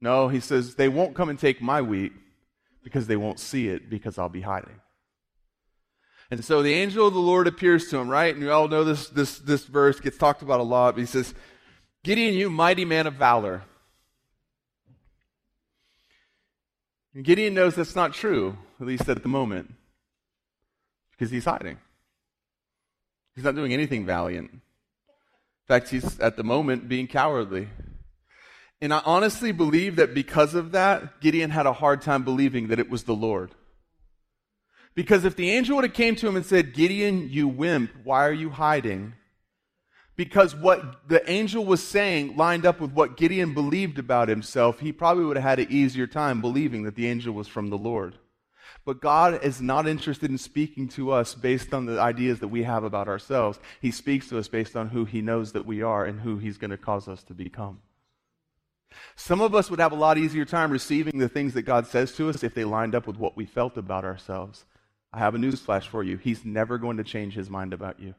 No, 0.00 0.28
he 0.28 0.40
says 0.40 0.76
they 0.76 0.88
won't 0.88 1.14
come 1.14 1.28
and 1.28 1.38
take 1.38 1.60
my 1.60 1.82
wheat 1.82 2.12
because 2.82 3.06
they 3.06 3.16
won't 3.16 3.38
see 3.38 3.68
it 3.68 3.90
because 3.90 4.18
I'll 4.18 4.28
be 4.28 4.40
hiding. 4.40 4.80
And 6.30 6.44
so 6.44 6.62
the 6.62 6.74
angel 6.74 7.06
of 7.06 7.14
the 7.14 7.20
Lord 7.20 7.46
appears 7.46 7.88
to 7.88 7.98
him, 7.98 8.08
right? 8.08 8.34
And 8.34 8.42
you 8.42 8.52
all 8.52 8.68
know 8.68 8.84
this, 8.84 9.08
this, 9.08 9.38
this 9.38 9.64
verse 9.64 9.98
gets 9.98 10.18
talked 10.18 10.42
about 10.42 10.60
a 10.60 10.64
lot. 10.64 10.94
But 10.94 11.00
he 11.00 11.06
says, 11.06 11.34
Gideon, 12.04 12.34
you 12.34 12.50
mighty 12.50 12.84
man 12.84 13.06
of 13.06 13.14
valor. 13.14 13.62
And 17.14 17.24
Gideon 17.24 17.54
knows 17.54 17.74
that's 17.74 17.96
not 17.96 18.12
true, 18.12 18.58
at 18.80 18.86
least 18.86 19.08
at 19.08 19.22
the 19.22 19.28
moment 19.28 19.74
because 21.18 21.30
he's 21.30 21.44
hiding. 21.44 21.78
He's 23.34 23.44
not 23.44 23.56
doing 23.56 23.72
anything 23.72 24.06
valiant. 24.06 24.50
In 24.52 24.60
fact, 25.66 25.88
he's 25.88 26.18
at 26.20 26.36
the 26.36 26.44
moment 26.44 26.88
being 26.88 27.06
cowardly. 27.06 27.68
And 28.80 28.94
I 28.94 29.02
honestly 29.04 29.52
believe 29.52 29.96
that 29.96 30.14
because 30.14 30.54
of 30.54 30.72
that, 30.72 31.20
Gideon 31.20 31.50
had 31.50 31.66
a 31.66 31.72
hard 31.72 32.00
time 32.00 32.22
believing 32.22 32.68
that 32.68 32.78
it 32.78 32.88
was 32.88 33.02
the 33.04 33.14
Lord. 33.14 33.50
Because 34.94 35.24
if 35.24 35.36
the 35.36 35.50
angel 35.50 35.76
would 35.76 35.84
have 35.84 35.94
came 35.94 36.16
to 36.16 36.28
him 36.28 36.36
and 36.36 36.46
said, 36.46 36.74
Gideon, 36.74 37.28
you 37.30 37.48
wimp, 37.48 37.90
why 38.04 38.26
are 38.26 38.32
you 38.32 38.50
hiding? 38.50 39.14
Because 40.16 40.54
what 40.54 41.08
the 41.08 41.28
angel 41.30 41.64
was 41.64 41.82
saying 41.82 42.36
lined 42.36 42.66
up 42.66 42.80
with 42.80 42.92
what 42.92 43.16
Gideon 43.16 43.54
believed 43.54 43.98
about 43.98 44.28
himself, 44.28 44.80
he 44.80 44.90
probably 44.92 45.24
would 45.24 45.36
have 45.36 45.44
had 45.44 45.60
an 45.60 45.70
easier 45.70 46.08
time 46.08 46.40
believing 46.40 46.82
that 46.84 46.96
the 46.96 47.06
angel 47.06 47.32
was 47.34 47.46
from 47.46 47.70
the 47.70 47.78
Lord. 47.78 48.16
But 48.88 49.02
God 49.02 49.44
is 49.44 49.60
not 49.60 49.86
interested 49.86 50.30
in 50.30 50.38
speaking 50.38 50.88
to 50.96 51.10
us 51.10 51.34
based 51.34 51.74
on 51.74 51.84
the 51.84 52.00
ideas 52.00 52.40
that 52.40 52.48
we 52.48 52.62
have 52.62 52.84
about 52.84 53.06
ourselves. 53.06 53.58
He 53.82 53.90
speaks 53.90 54.30
to 54.30 54.38
us 54.38 54.48
based 54.48 54.76
on 54.76 54.88
who 54.88 55.04
He 55.04 55.20
knows 55.20 55.52
that 55.52 55.66
we 55.66 55.82
are 55.82 56.06
and 56.06 56.18
who 56.18 56.38
He's 56.38 56.56
going 56.56 56.70
to 56.70 56.78
cause 56.78 57.06
us 57.06 57.22
to 57.24 57.34
become. 57.34 57.82
Some 59.14 59.42
of 59.42 59.54
us 59.54 59.68
would 59.68 59.78
have 59.78 59.92
a 59.92 59.94
lot 59.94 60.16
easier 60.16 60.46
time 60.46 60.70
receiving 60.70 61.18
the 61.18 61.28
things 61.28 61.52
that 61.52 61.64
God 61.64 61.86
says 61.86 62.14
to 62.14 62.30
us 62.30 62.42
if 62.42 62.54
they 62.54 62.64
lined 62.64 62.94
up 62.94 63.06
with 63.06 63.18
what 63.18 63.36
we 63.36 63.44
felt 63.44 63.76
about 63.76 64.06
ourselves. 64.06 64.64
I 65.12 65.18
have 65.18 65.34
a 65.34 65.38
newsflash 65.38 65.86
for 65.86 66.02
you. 66.02 66.16
He's 66.16 66.46
never 66.46 66.78
going 66.78 66.96
to 66.96 67.04
change 67.04 67.34
his 67.34 67.50
mind 67.50 67.74
about 67.74 68.00
you. 68.00 68.14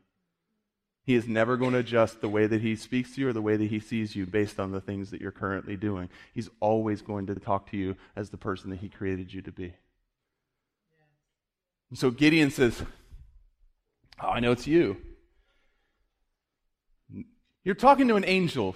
He 1.04 1.16
is 1.16 1.28
never 1.28 1.58
going 1.58 1.74
to 1.74 1.80
adjust 1.80 2.22
the 2.22 2.30
way 2.30 2.46
that 2.46 2.62
he 2.62 2.76
speaks 2.76 3.16
to 3.16 3.22
you 3.22 3.30
or 3.30 3.34
the 3.34 3.42
way 3.42 3.58
that 3.58 3.72
he 3.72 3.80
sees 3.80 4.16
you 4.16 4.28
based 4.28 4.60
on 4.60 4.72
the 4.72 4.82
things 4.82 5.10
that 5.10 5.20
you're 5.20 5.32
currently 5.32 5.78
doing. 5.78 6.10
He's 6.32 6.52
always 6.60 7.02
going 7.02 7.26
to 7.26 7.34
talk 7.34 7.72
to 7.72 7.78
you 7.78 7.96
as 8.16 8.30
the 8.30 8.38
person 8.38 8.70
that 8.70 8.82
he 8.82 8.88
created 8.90 9.34
you 9.34 9.42
to 9.42 9.52
be. 9.52 9.74
And 11.90 11.98
so 11.98 12.12
Gideon 12.12 12.52
says, 12.52 12.82
oh, 14.22 14.28
I 14.28 14.40
know 14.40 14.52
it's 14.52 14.68
you. 14.68 14.98
You're 17.64 17.76
talking 17.76 18.08
to 18.08 18.16
an 18.16 18.26
angel. 18.26 18.76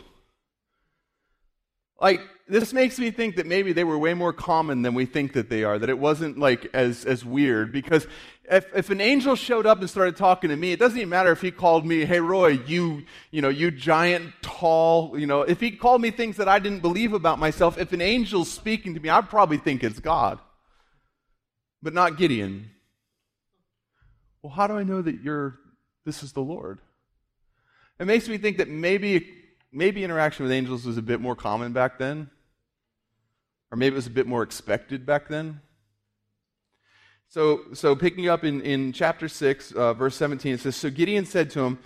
Like, 1.99 2.21
this 2.47 2.73
makes 2.73 2.99
me 2.99 3.11
think 3.11 3.37
that 3.37 3.45
maybe 3.45 3.71
they 3.71 3.85
were 3.85 3.97
way 3.97 4.13
more 4.13 4.33
common 4.33 4.81
than 4.81 4.93
we 4.93 5.05
think 5.05 5.33
that 5.33 5.49
they 5.49 5.63
are, 5.63 5.79
that 5.79 5.89
it 5.89 5.97
wasn't 5.97 6.37
like 6.37 6.67
as, 6.73 7.05
as 7.05 7.23
weird. 7.23 7.71
Because 7.71 8.05
if, 8.51 8.65
if 8.75 8.89
an 8.89 8.99
angel 8.99 9.35
showed 9.35 9.65
up 9.65 9.79
and 9.79 9.89
started 9.89 10.17
talking 10.17 10.49
to 10.49 10.55
me, 10.57 10.73
it 10.73 10.79
doesn't 10.79 10.97
even 10.97 11.09
matter 11.09 11.31
if 11.31 11.39
he 11.39 11.51
called 11.51 11.85
me, 11.85 12.03
hey 12.03 12.19
Roy, 12.19 12.59
you, 12.67 13.03
you 13.31 13.41
know, 13.41 13.49
you 13.49 13.71
giant, 13.71 14.33
tall, 14.41 15.17
you 15.17 15.25
know, 15.25 15.43
if 15.43 15.61
he 15.61 15.71
called 15.71 16.01
me 16.01 16.11
things 16.11 16.35
that 16.37 16.49
I 16.49 16.59
didn't 16.59 16.81
believe 16.81 17.13
about 17.13 17.39
myself, 17.39 17.77
if 17.77 17.93
an 17.93 18.01
angel's 18.01 18.51
speaking 18.51 18.93
to 18.95 18.99
me, 18.99 19.07
I'd 19.07 19.29
probably 19.29 19.57
think 19.57 19.83
it's 19.83 19.99
God. 19.99 20.39
But 21.81 21.93
not 21.93 22.17
Gideon. 22.17 22.72
Well, 24.43 24.51
how 24.51 24.67
do 24.67 24.77
I 24.77 24.83
know 24.83 25.01
that 25.01 25.21
you're 25.21 25.57
this 26.05 26.21
is 26.21 26.33
the 26.33 26.41
Lord? 26.41 26.79
It 27.99 28.05
makes 28.05 28.27
me 28.27 28.37
think 28.37 28.57
that 28.57 28.69
maybe 28.69 29.27
maybe 29.71 30.03
interaction 30.03 30.43
with 30.43 30.51
angels 30.51 30.85
was 30.85 30.97
a 30.97 31.01
bit 31.01 31.19
more 31.19 31.35
common 31.35 31.73
back 31.73 31.97
then. 31.97 32.29
Or 33.71 33.75
maybe 33.75 33.93
it 33.93 33.95
was 33.95 34.07
a 34.07 34.11
bit 34.11 34.27
more 34.27 34.43
expected 34.43 35.05
back 35.05 35.27
then. 35.27 35.59
So, 37.27 37.61
so 37.73 37.95
picking 37.95 38.29
up 38.29 38.43
in, 38.43 38.61
in 38.61 38.93
chapter 38.93 39.27
6, 39.27 39.71
uh, 39.71 39.95
verse 39.95 40.15
17, 40.15 40.53
it 40.53 40.59
says, 40.59 40.75
So 40.75 40.91
Gideon 40.91 41.25
said 41.25 41.49
to 41.51 41.61
him, 41.61 41.79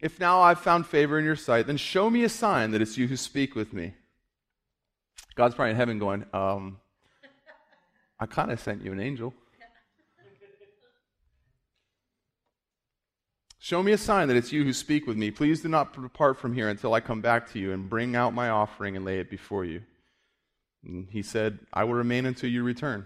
If 0.00 0.18
now 0.18 0.40
I've 0.40 0.58
found 0.58 0.88
favor 0.88 1.16
in 1.16 1.24
your 1.24 1.36
sight, 1.36 1.68
then 1.68 1.76
show 1.76 2.10
me 2.10 2.24
a 2.24 2.28
sign 2.28 2.72
that 2.72 2.82
it's 2.82 2.98
you 2.98 3.06
who 3.06 3.16
speak 3.16 3.54
with 3.54 3.72
me. 3.72 3.94
God's 5.36 5.54
probably 5.54 5.70
in 5.70 5.76
heaven 5.76 6.00
going, 6.00 6.24
um, 6.32 6.78
I 8.18 8.26
kind 8.26 8.50
of 8.50 8.58
sent 8.58 8.82
you 8.82 8.90
an 8.90 8.98
angel. 8.98 9.32
Show 13.60 13.82
me 13.82 13.92
a 13.92 13.98
sign 13.98 14.28
that 14.28 14.36
it's 14.36 14.52
you 14.52 14.62
who 14.62 14.72
speak 14.72 15.06
with 15.06 15.16
me. 15.16 15.32
Please 15.32 15.62
do 15.62 15.68
not 15.68 16.00
depart 16.00 16.38
from 16.38 16.54
here 16.54 16.68
until 16.68 16.94
I 16.94 17.00
come 17.00 17.20
back 17.20 17.50
to 17.52 17.58
you 17.58 17.72
and 17.72 17.90
bring 17.90 18.14
out 18.14 18.32
my 18.32 18.48
offering 18.48 18.94
and 18.94 19.04
lay 19.04 19.18
it 19.18 19.30
before 19.30 19.64
you. 19.64 19.82
And 20.84 21.08
he 21.10 21.22
said, 21.22 21.58
I 21.72 21.82
will 21.84 21.94
remain 21.94 22.24
until 22.24 22.50
you 22.50 22.62
return. 22.62 23.04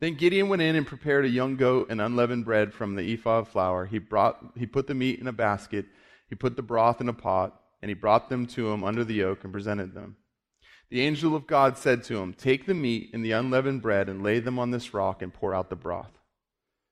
Then 0.00 0.14
Gideon 0.14 0.48
went 0.48 0.62
in 0.62 0.74
and 0.74 0.86
prepared 0.86 1.24
a 1.24 1.30
young 1.30 1.56
goat 1.56 1.88
and 1.90 2.00
unleavened 2.00 2.46
bread 2.46 2.72
from 2.72 2.94
the 2.94 3.12
ephah 3.12 3.40
of 3.40 3.48
flour. 3.48 3.84
He, 3.86 3.98
brought, 3.98 4.42
he 4.56 4.66
put 4.66 4.86
the 4.86 4.94
meat 4.94 5.20
in 5.20 5.26
a 5.26 5.32
basket, 5.32 5.86
he 6.28 6.34
put 6.34 6.56
the 6.56 6.62
broth 6.62 7.00
in 7.00 7.08
a 7.08 7.12
pot, 7.12 7.60
and 7.82 7.90
he 7.90 7.94
brought 7.94 8.30
them 8.30 8.46
to 8.46 8.70
him 8.72 8.82
under 8.82 9.04
the 9.04 9.14
yoke 9.14 9.44
and 9.44 9.52
presented 9.52 9.94
them. 9.94 10.16
The 10.88 11.02
angel 11.02 11.36
of 11.36 11.46
God 11.46 11.76
said 11.76 12.04
to 12.04 12.18
him, 12.18 12.32
Take 12.32 12.66
the 12.66 12.74
meat 12.74 13.10
and 13.12 13.24
the 13.24 13.32
unleavened 13.32 13.82
bread 13.82 14.08
and 14.08 14.22
lay 14.22 14.40
them 14.40 14.58
on 14.58 14.70
this 14.70 14.94
rock 14.94 15.22
and 15.22 15.32
pour 15.32 15.54
out 15.54 15.68
the 15.68 15.76
broth. 15.76 16.18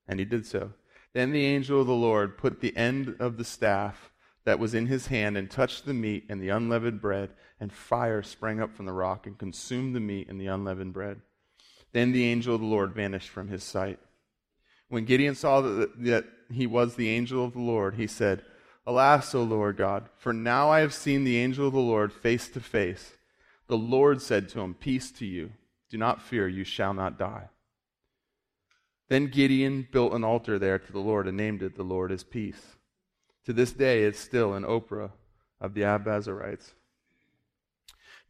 And 0.07 0.19
he 0.19 0.25
did 0.25 0.47
so. 0.47 0.73
Then 1.15 1.33
the 1.33 1.45
angel 1.45 1.81
of 1.81 1.87
the 1.87 1.95
Lord 1.95 2.39
put 2.39 2.61
the 2.61 2.77
end 2.77 3.17
of 3.19 3.37
the 3.37 3.45
staff 3.45 4.11
that 4.45 4.59
was 4.59 4.75
in 4.75 4.87
his 4.87 5.09
hand 5.09 5.37
and 5.37 5.51
touched 5.51 5.85
the 5.85 5.95
meat 5.95 6.25
and 6.29 6.41
the 6.41 6.49
unleavened 6.49 7.01
bread, 7.01 7.31
and 7.61 7.73
fire 7.73 8.23
sprang 8.23 8.61
up 8.61 8.75
from 8.75 8.87
the 8.87 8.93
rock 8.93 9.27
and 9.27 9.39
consumed 9.39 9.95
the 9.95 10.01
meat 10.01 10.29
and 10.29 10.41
the 10.41 10.47
unleavened 10.47 10.93
bread. 10.93 11.21
Then 11.93 12.13
the 12.13 12.25
angel 12.25 12.55
of 12.55 12.61
the 12.61 12.67
Lord 12.67 12.95
vanished 12.95 13.29
from 13.29 13.49
his 13.49 13.63
sight. 13.63 13.99
When 14.89 15.05
Gideon 15.05 15.35
saw 15.35 15.61
that, 15.61 16.03
that 16.05 16.25
he 16.51 16.67
was 16.67 16.97
the 16.97 17.09
angel 17.09 17.45
of 17.45 17.53
the 17.53 17.61
Lord, 17.61 17.95
he 17.95 18.07
said, 18.07 18.43
Alas, 18.87 19.35
O 19.35 19.43
Lord 19.43 19.77
God, 19.77 20.09
for 20.17 20.33
now 20.33 20.71
I 20.71 20.81
have 20.81 20.93
seen 20.93 21.25
the 21.25 21.39
angel 21.39 21.69
of 21.69 21.73
the 21.73 21.79
Lord 21.79 22.13
face 22.13 22.49
to 22.51 22.61
face. 22.61 23.17
The 23.69 23.77
Lord 23.77 24.21
said 24.21 24.49
to 24.51 24.61
him, 24.61 24.75
Peace 24.75 25.11
to 25.13 25.27
you. 25.27 25.53
Do 25.89 25.99
not 25.99 26.21
fear, 26.21 26.49
you 26.49 26.65
shall 26.65 26.93
not 26.95 27.19
die. 27.19 27.49
Then 29.13 29.27
Gideon 29.27 29.87
built 29.93 30.15
an 30.15 30.25
altar 30.25 30.59
there 30.59 30.79
to 30.79 30.91
the 30.91 30.99
Lord 30.99 31.29
and 31.29 31.37
named 31.37 31.63
it, 31.63 31.77
The 31.77 31.83
Lord 31.83 32.11
is 32.11 32.25
Peace. 32.25 32.79
To 33.45 33.53
this 33.53 33.71
day, 33.71 34.05
it's 34.05 34.19
still 34.19 34.55
an 34.55 34.65
Ophrah 34.65 35.11
of 35.61 35.75
the 35.75 35.83
Abiezrites. 35.83 36.73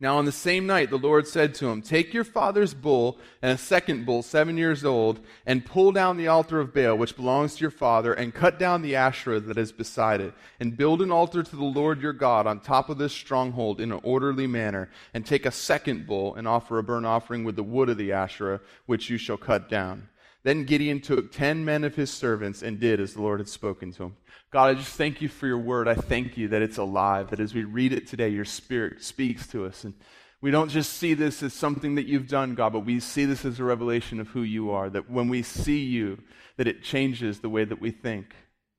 Now, 0.00 0.18
on 0.18 0.24
the 0.24 0.32
same 0.32 0.66
night, 0.66 0.90
the 0.90 0.98
Lord 0.98 1.28
said 1.28 1.54
to 1.54 1.68
him, 1.68 1.82
Take 1.82 2.12
your 2.12 2.24
father's 2.24 2.74
bull 2.74 3.18
and 3.40 3.52
a 3.52 3.62
second 3.62 4.06
bull, 4.06 4.24
seven 4.24 4.58
years 4.58 4.84
old, 4.84 5.20
and 5.46 5.64
pull 5.64 5.92
down 5.92 6.16
the 6.16 6.26
altar 6.26 6.58
of 6.58 6.74
Baal, 6.74 6.98
which 6.98 7.14
belongs 7.14 7.54
to 7.54 7.60
your 7.60 7.70
father, 7.70 8.12
and 8.12 8.34
cut 8.34 8.58
down 8.58 8.82
the 8.82 8.96
Asherah 8.96 9.38
that 9.38 9.58
is 9.58 9.70
beside 9.70 10.20
it, 10.20 10.34
and 10.58 10.76
build 10.76 11.00
an 11.00 11.12
altar 11.12 11.44
to 11.44 11.54
the 11.54 11.62
Lord 11.62 12.02
your 12.02 12.12
God 12.12 12.48
on 12.48 12.58
top 12.58 12.90
of 12.90 12.98
this 12.98 13.12
stronghold 13.12 13.80
in 13.80 13.92
an 13.92 14.00
orderly 14.02 14.48
manner, 14.48 14.90
and 15.14 15.24
take 15.24 15.46
a 15.46 15.52
second 15.52 16.08
bull 16.08 16.34
and 16.34 16.48
offer 16.48 16.76
a 16.76 16.82
burnt 16.82 17.06
offering 17.06 17.44
with 17.44 17.54
the 17.54 17.62
wood 17.62 17.88
of 17.88 17.98
the 17.98 18.10
Asherah, 18.10 18.60
which 18.86 19.08
you 19.08 19.16
shall 19.16 19.36
cut 19.36 19.68
down. 19.68 20.08
Then 20.44 20.64
Gideon 20.64 21.00
took 21.00 21.30
ten 21.30 21.64
men 21.64 21.84
of 21.84 21.94
his 21.94 22.10
servants 22.10 22.62
and 22.62 22.80
did 22.80 23.00
as 23.00 23.14
the 23.14 23.22
Lord 23.22 23.40
had 23.40 23.48
spoken 23.48 23.92
to 23.92 24.04
him. 24.04 24.16
God, 24.50 24.70
I 24.70 24.74
just 24.74 24.96
thank 24.96 25.22
you 25.22 25.28
for 25.28 25.46
your 25.46 25.58
word. 25.58 25.88
I 25.88 25.94
thank 25.94 26.36
you 26.36 26.48
that 26.48 26.62
it's 26.62 26.78
alive, 26.78 27.30
that 27.30 27.40
as 27.40 27.54
we 27.54 27.64
read 27.64 27.92
it 27.92 28.06
today, 28.06 28.28
your 28.28 28.44
spirit 28.44 29.02
speaks 29.02 29.46
to 29.48 29.64
us. 29.64 29.84
And 29.84 29.94
we 30.40 30.50
don't 30.50 30.68
just 30.68 30.94
see 30.94 31.14
this 31.14 31.42
as 31.42 31.54
something 31.54 31.94
that 31.94 32.06
you've 32.06 32.28
done, 32.28 32.54
God, 32.56 32.72
but 32.72 32.80
we 32.80 32.98
see 32.98 33.24
this 33.24 33.44
as 33.44 33.60
a 33.60 33.64
revelation 33.64 34.18
of 34.18 34.28
who 34.28 34.42
you 34.42 34.72
are. 34.72 34.90
That 34.90 35.08
when 35.08 35.28
we 35.28 35.42
see 35.42 35.84
you, 35.84 36.18
that 36.56 36.66
it 36.66 36.82
changes 36.82 37.38
the 37.38 37.48
way 37.48 37.64
that 37.64 37.80
we 37.80 37.92
think, 37.92 38.34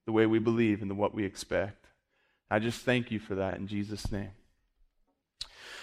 the 0.06 0.12
way 0.12 0.26
we 0.26 0.40
believe, 0.40 0.82
and 0.82 0.92
the 0.92 0.96
what 0.96 1.16
we 1.16 1.24
expect. 1.24 1.88
I 2.52 2.60
just 2.60 2.82
thank 2.82 3.10
you 3.10 3.20
for 3.20 3.36
that 3.36 3.58
in 3.58 3.68
Jesus' 3.68 4.12
name. 4.12 4.32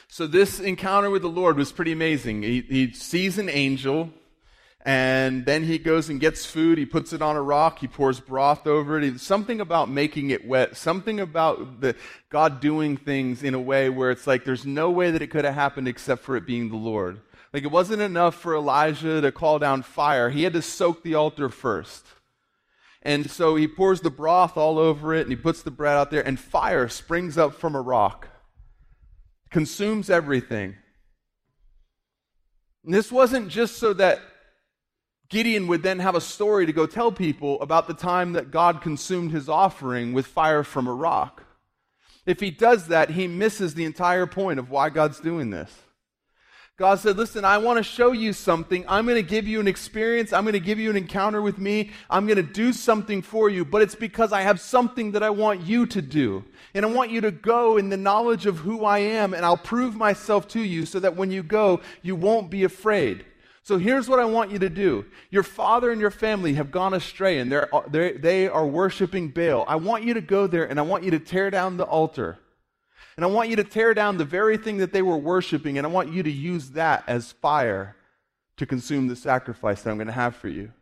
So, 0.07 0.26
this 0.26 0.61
encounter 0.61 1.09
with 1.09 1.22
the 1.22 1.28
Lord 1.28 1.57
was 1.57 1.72
pretty 1.72 1.93
amazing. 1.93 2.43
He, 2.43 2.61
he 2.61 2.93
sees 2.93 3.39
an 3.39 3.49
angel 3.49 4.11
and 4.83 5.45
then 5.45 5.64
he 5.64 5.78
goes 5.78 6.09
and 6.09 6.18
gets 6.18 6.47
food. 6.47 6.78
He 6.78 6.87
puts 6.87 7.12
it 7.12 7.20
on 7.20 7.37
a 7.37 7.43
rock. 7.43 7.81
He 7.81 7.87
pours 7.87 8.18
broth 8.18 8.66
over 8.66 8.99
it. 8.99 9.20
something 9.20 9.61
about 9.61 9.91
making 9.91 10.31
it 10.31 10.47
wet. 10.47 10.74
Something 10.76 11.20
about 11.20 11.83
the, 11.83 11.95
God 12.31 12.61
doing 12.61 12.97
things 12.97 13.43
in 13.43 13.53
a 13.53 13.61
way 13.61 13.91
where 13.91 14.11
it's 14.11 14.26
like 14.26 14.45
there's 14.45 14.64
no 14.64 14.91
way 14.91 15.11
that 15.11 15.20
it 15.20 15.26
could 15.26 15.45
have 15.45 15.55
happened 15.55 15.87
except 15.87 16.22
for 16.22 16.35
it 16.35 16.47
being 16.47 16.70
the 16.70 16.76
Lord. 16.76 17.20
Like 17.53 17.64
it 17.64 17.70
wasn't 17.70 18.01
enough 18.01 18.37
for 18.37 18.55
Elijah 18.55 19.20
to 19.20 19.31
call 19.31 19.59
down 19.59 19.83
fire. 19.83 20.31
He 20.31 20.45
had 20.45 20.55
to 20.55 20.62
soak 20.62 21.03
the 21.03 21.14
altar 21.14 21.51
first. 21.51 22.07
And 23.03 23.31
so 23.31 23.57
he 23.57 23.68
pours 23.68 24.01
the 24.01 24.11
broth 24.11 24.57
all 24.57 24.78
over 24.78 25.14
it 25.14 25.22
and 25.22 25.31
he 25.31 25.37
puts 25.37 25.62
the 25.62 25.70
bread 25.70 25.97
out 25.97 26.11
there 26.11 26.26
and 26.26 26.41
fire 26.41 26.89
springs 26.89 27.37
up 27.37 27.55
from 27.55 27.74
a 27.74 27.81
rock. 27.83 28.28
Consumes 29.51 30.09
everything. 30.09 30.76
And 32.85 32.95
this 32.95 33.12
wasn't 33.12 33.49
just 33.49 33.76
so 33.76 33.93
that 33.95 34.20
Gideon 35.31 35.68
would 35.68 35.85
then 35.85 36.01
have 36.01 36.16
a 36.16 36.20
story 36.20 36.66
to 36.66 36.72
go 36.72 36.87
tell 36.87 37.12
people 37.12 37.61
about 37.62 37.87
the 37.87 37.95
time 37.95 38.33
that 38.33 38.51
God 38.51 38.83
consumed 38.83 39.31
his 39.31 39.49
offering 39.49 40.12
with 40.12 40.26
fire 40.26 40.64
from 40.64 40.89
a 40.89 40.93
rock. 40.93 41.45
If 42.26 42.41
he 42.41 42.51
does 42.51 42.89
that, 42.89 43.11
he 43.11 43.28
misses 43.28 43.74
the 43.74 43.85
entire 43.85 44.26
point 44.26 44.59
of 44.59 44.70
why 44.70 44.91
God's 44.91 45.20
doing 45.20 45.51
this. 45.51 45.72
God 46.76 46.99
said, 46.99 47.16
Listen, 47.16 47.45
I 47.45 47.59
want 47.59 47.76
to 47.76 47.83
show 47.83 48.12
you 48.12 48.33
something. 48.33 48.85
I'm 48.89 49.05
going 49.05 49.22
to 49.22 49.22
give 49.22 49.47
you 49.47 49.61
an 49.61 49.68
experience. 49.68 50.33
I'm 50.33 50.45
going 50.45 50.55
to 50.55 50.61
give 50.61 50.78
you 50.78 50.91
an 50.91 50.97
encounter 50.97 51.43
with 51.43 51.59
me. 51.59 51.91
I'm 52.09 52.26
going 52.26 52.37
to 52.39 52.43
do 52.43 52.72
something 52.72 53.20
for 53.20 53.51
you, 53.51 53.64
but 53.66 53.83
it's 53.83 53.95
because 53.95 54.33
I 54.33 54.41
have 54.41 54.59
something 54.59 55.12
that 55.12 55.22
I 55.22 55.31
want 55.31 55.61
you 55.61 55.87
to 55.87 56.03
do. 56.03 56.45
And 56.74 56.85
I 56.85 56.89
want 56.89 57.11
you 57.11 57.20
to 57.20 57.31
go 57.31 57.76
in 57.76 57.91
the 57.91 57.99
knowledge 57.99 58.47
of 58.47 58.59
who 58.59 58.85
I 58.85 58.99
am, 58.99 59.35
and 59.35 59.45
I'll 59.45 59.59
prove 59.59 59.95
myself 59.95 60.49
to 60.49 60.61
you 60.61 60.87
so 60.87 60.99
that 61.01 61.16
when 61.16 61.31
you 61.31 61.43
go, 61.43 61.83
you 62.03 62.16
won't 62.16 62.51
be 62.51 62.64
afraid. 62.64 63.26
So 63.62 63.78
here's 63.78 64.08
what 64.08 64.18
I 64.18 64.24
want 64.24 64.50
you 64.50 64.58
to 64.61 64.70
do. 64.70 65.04
Your 65.30 65.42
father 65.42 65.90
and 65.90 66.00
your 66.00 66.11
family 66.11 66.54
have 66.54 66.70
gone 66.70 66.94
astray 66.94 67.38
and 67.38 67.52
they're, 67.52 67.68
they're, 67.88 68.16
they 68.16 68.48
are 68.48 68.66
worshiping 68.66 69.28
Baal. 69.28 69.64
I 69.68 69.76
want 69.76 70.04
you 70.04 70.14
to 70.14 70.20
go 70.20 70.46
there 70.46 70.64
and 70.64 70.78
I 70.78 70.82
want 70.82 71.04
you 71.04 71.11
to 71.11 71.18
tear 71.18 71.50
down 71.50 71.76
the 71.76 71.84
altar. 71.84 72.38
And 73.16 73.24
I 73.24 73.28
want 73.28 73.50
you 73.50 73.56
to 73.56 73.64
tear 73.64 73.92
down 73.92 74.16
the 74.16 74.24
very 74.24 74.56
thing 74.56 74.78
that 74.78 74.92
they 74.92 75.02
were 75.02 75.16
worshiping 75.16 75.76
and 75.76 75.86
I 75.86 75.90
want 75.90 76.12
you 76.12 76.22
to 76.22 76.30
use 76.30 76.70
that 76.70 77.04
as 77.06 77.32
fire 77.32 77.96
to 78.56 78.66
consume 78.66 79.08
the 79.08 79.16
sacrifice 79.16 79.82
that 79.82 79.90
I'm 79.90 79.96
going 79.96 80.06
to 80.06 80.12
have 80.12 80.36
for 80.36 80.48
you. 80.48 80.72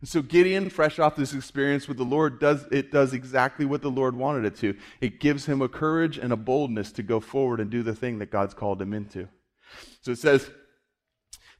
And 0.00 0.08
so 0.08 0.22
Gideon, 0.22 0.70
fresh 0.70 0.98
off 0.98 1.16
this 1.16 1.34
experience 1.34 1.86
with 1.86 1.98
the 1.98 2.04
Lord, 2.04 2.40
does 2.40 2.64
it 2.70 2.90
does 2.90 3.12
exactly 3.12 3.66
what 3.66 3.82
the 3.82 3.90
Lord 3.90 4.16
wanted 4.16 4.46
it 4.46 4.56
to. 4.56 4.74
It 5.02 5.20
gives 5.20 5.44
him 5.44 5.60
a 5.60 5.68
courage 5.68 6.16
and 6.16 6.32
a 6.32 6.36
boldness 6.36 6.92
to 6.92 7.02
go 7.02 7.20
forward 7.20 7.60
and 7.60 7.70
do 7.70 7.82
the 7.82 7.94
thing 7.94 8.18
that 8.18 8.30
God's 8.30 8.54
called 8.54 8.80
him 8.80 8.94
into. 8.94 9.28
So 10.00 10.12
it 10.12 10.18
says, 10.18 10.50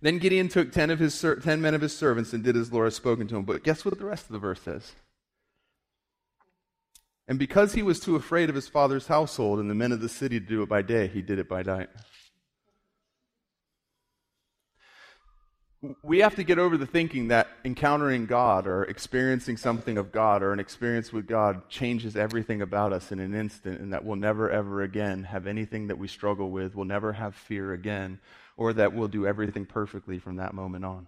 then 0.01 0.19
Gideon 0.19 0.49
took 0.49 0.73
ten, 0.73 0.91
of 0.91 0.99
his, 0.99 1.25
ten 1.43 1.61
men 1.61 1.75
of 1.75 1.81
his 1.81 1.97
servants 1.97 2.33
and 2.33 2.43
did 2.43 2.57
as 2.57 2.71
had 2.71 2.93
spoken 2.93 3.27
to 3.29 3.37
him. 3.37 3.45
But 3.45 3.63
guess 3.63 3.85
what 3.85 3.99
the 3.99 4.05
rest 4.05 4.27
of 4.27 4.33
the 4.33 4.39
verse 4.39 4.61
says? 4.63 4.93
And 7.29 7.39
because 7.39 7.75
he 7.75 7.83
was 7.83 8.01
too 8.01 8.17
afraid 8.17 8.49
of 8.49 8.55
his 8.55 8.69
father's 8.69 9.07
household 9.07 9.61
and 9.61 9.71
the 9.71 9.75
men 9.75 9.93
of 9.93 10.01
the 10.01 10.09
city 10.09 10.41
to 10.41 10.47
do 10.47 10.63
it 10.63 10.69
by 10.69 10.83
day, 10.83 11.07
he 11.07 11.23
did 11.23 11.39
it 11.39 11.49
by 11.49 11.63
night. 11.63 11.89
We 16.03 16.19
have 16.19 16.35
to 16.37 16.45
get 16.45 16.59
over 16.59 16.77
the 16.77 16.87
thinking 16.87 17.29
that 17.29 17.49
encountering 17.65 18.27
God 18.27 18.67
or 18.67 18.85
experiencing 18.85 19.57
something 19.57 19.97
of 19.97 20.13
God 20.13 20.43
or 20.43 20.53
an 20.53 20.61
experience 20.61 21.11
with 21.11 21.27
God 21.27 21.71
changes 21.71 22.17
everything 22.17 22.61
about 22.61 22.93
us 22.93 23.13
in 23.13 23.19
an 23.19 23.35
instant 23.35 23.81
and 23.81 23.95
that 23.95 24.05
we'll 24.05 24.17
never, 24.17 24.51
ever 24.51 24.83
again 24.83 25.25
have 25.25 25.47
anything 25.47 25.87
that 25.87 25.97
we 25.97 26.07
struggle 26.07 26.51
with. 26.51 26.75
We'll 26.75 26.85
never 26.85 27.15
have 27.15 27.35
fear 27.35 27.73
again 27.73 28.21
or 28.59 28.75
that 28.75 28.93
we'll 28.93 29.09
do 29.09 29.27
everything 29.27 29.65
perfectly 29.65 30.19
from 30.19 30.37
that 30.37 30.53
moment 30.53 30.85
on. 30.85 31.07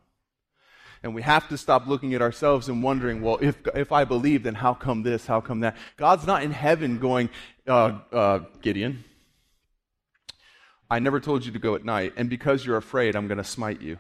And 1.02 1.14
we 1.14 1.20
have 1.20 1.48
to 1.50 1.58
stop 1.58 1.86
looking 1.86 2.14
at 2.14 2.22
ourselves 2.22 2.70
and 2.70 2.82
wondering, 2.82 3.20
well, 3.20 3.38
if, 3.42 3.56
if 3.74 3.92
I 3.92 4.04
believe, 4.04 4.44
then 4.44 4.54
how 4.54 4.72
come 4.72 5.02
this? 5.02 5.26
How 5.26 5.42
come 5.42 5.60
that? 5.60 5.76
God's 5.98 6.26
not 6.26 6.44
in 6.44 6.52
heaven 6.52 6.98
going, 6.98 7.28
uh, 7.66 7.98
uh, 8.10 8.38
Gideon, 8.62 9.04
I 10.88 10.98
never 10.98 11.20
told 11.20 11.44
you 11.44 11.52
to 11.52 11.58
go 11.58 11.74
at 11.74 11.84
night, 11.84 12.12
and 12.16 12.30
because 12.30 12.64
you're 12.64 12.76
afraid, 12.76 13.16
I'm 13.16 13.26
going 13.26 13.38
to 13.38 13.44
smite 13.44 13.80
you. 13.80 13.98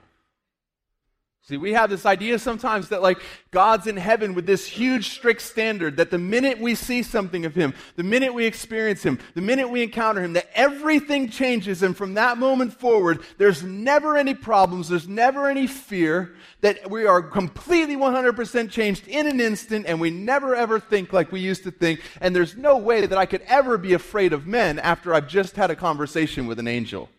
See, 1.44 1.56
we 1.56 1.72
have 1.72 1.90
this 1.90 2.06
idea 2.06 2.38
sometimes 2.38 2.90
that 2.90 3.02
like 3.02 3.18
God's 3.50 3.88
in 3.88 3.96
heaven 3.96 4.34
with 4.34 4.46
this 4.46 4.64
huge 4.64 5.10
strict 5.10 5.42
standard 5.42 5.96
that 5.96 6.12
the 6.12 6.18
minute 6.18 6.60
we 6.60 6.76
see 6.76 7.02
something 7.02 7.44
of 7.44 7.52
Him, 7.52 7.74
the 7.96 8.04
minute 8.04 8.32
we 8.32 8.46
experience 8.46 9.02
Him, 9.02 9.18
the 9.34 9.40
minute 9.40 9.68
we 9.68 9.82
encounter 9.82 10.22
Him, 10.22 10.34
that 10.34 10.48
everything 10.54 11.28
changes. 11.28 11.82
And 11.82 11.96
from 11.96 12.14
that 12.14 12.38
moment 12.38 12.72
forward, 12.78 13.22
there's 13.38 13.64
never 13.64 14.16
any 14.16 14.34
problems. 14.34 14.88
There's 14.88 15.08
never 15.08 15.50
any 15.50 15.66
fear 15.66 16.32
that 16.60 16.88
we 16.88 17.06
are 17.06 17.20
completely 17.20 17.96
100% 17.96 18.70
changed 18.70 19.08
in 19.08 19.26
an 19.26 19.40
instant 19.40 19.86
and 19.86 20.00
we 20.00 20.10
never 20.10 20.54
ever 20.54 20.78
think 20.78 21.12
like 21.12 21.32
we 21.32 21.40
used 21.40 21.64
to 21.64 21.72
think. 21.72 22.02
And 22.20 22.36
there's 22.36 22.56
no 22.56 22.78
way 22.78 23.04
that 23.04 23.18
I 23.18 23.26
could 23.26 23.42
ever 23.48 23.76
be 23.78 23.94
afraid 23.94 24.32
of 24.32 24.46
men 24.46 24.78
after 24.78 25.12
I've 25.12 25.26
just 25.26 25.56
had 25.56 25.72
a 25.72 25.76
conversation 25.76 26.46
with 26.46 26.60
an 26.60 26.68
angel. 26.68 27.10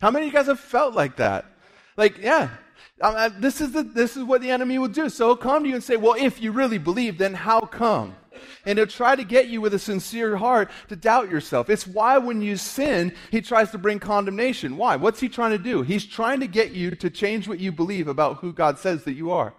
How 0.00 0.10
many 0.10 0.26
of 0.26 0.32
you 0.32 0.36
guys 0.36 0.48
have 0.48 0.58
felt 0.58 0.94
like 0.94 1.14
that? 1.18 1.51
Like, 1.96 2.18
yeah, 2.18 2.50
um, 3.00 3.14
uh, 3.16 3.30
this, 3.38 3.60
is 3.60 3.72
the, 3.72 3.82
this 3.82 4.16
is 4.16 4.24
what 4.24 4.40
the 4.40 4.50
enemy 4.50 4.78
will 4.78 4.88
do. 4.88 5.08
So 5.08 5.28
he'll 5.28 5.36
come 5.36 5.64
to 5.64 5.68
you 5.68 5.74
and 5.74 5.84
say, 5.84 5.96
Well, 5.96 6.14
if 6.18 6.40
you 6.40 6.52
really 6.52 6.78
believe, 6.78 7.18
then 7.18 7.34
how 7.34 7.60
come? 7.60 8.16
And 8.64 8.78
he'll 8.78 8.86
try 8.86 9.16
to 9.16 9.24
get 9.24 9.48
you 9.48 9.60
with 9.60 9.74
a 9.74 9.78
sincere 9.78 10.36
heart 10.36 10.70
to 10.88 10.96
doubt 10.96 11.30
yourself. 11.30 11.68
It's 11.68 11.86
why 11.86 12.18
when 12.18 12.42
you 12.42 12.56
sin, 12.56 13.14
he 13.30 13.40
tries 13.40 13.70
to 13.72 13.78
bring 13.78 13.98
condemnation. 13.98 14.76
Why? 14.76 14.96
What's 14.96 15.20
he 15.20 15.28
trying 15.28 15.50
to 15.50 15.58
do? 15.58 15.82
He's 15.82 16.06
trying 16.06 16.40
to 16.40 16.46
get 16.46 16.72
you 16.72 16.92
to 16.92 17.10
change 17.10 17.48
what 17.48 17.60
you 17.60 17.72
believe 17.72 18.08
about 18.08 18.38
who 18.38 18.52
God 18.52 18.78
says 18.78 19.04
that 19.04 19.14
you 19.14 19.32
are. 19.32 19.54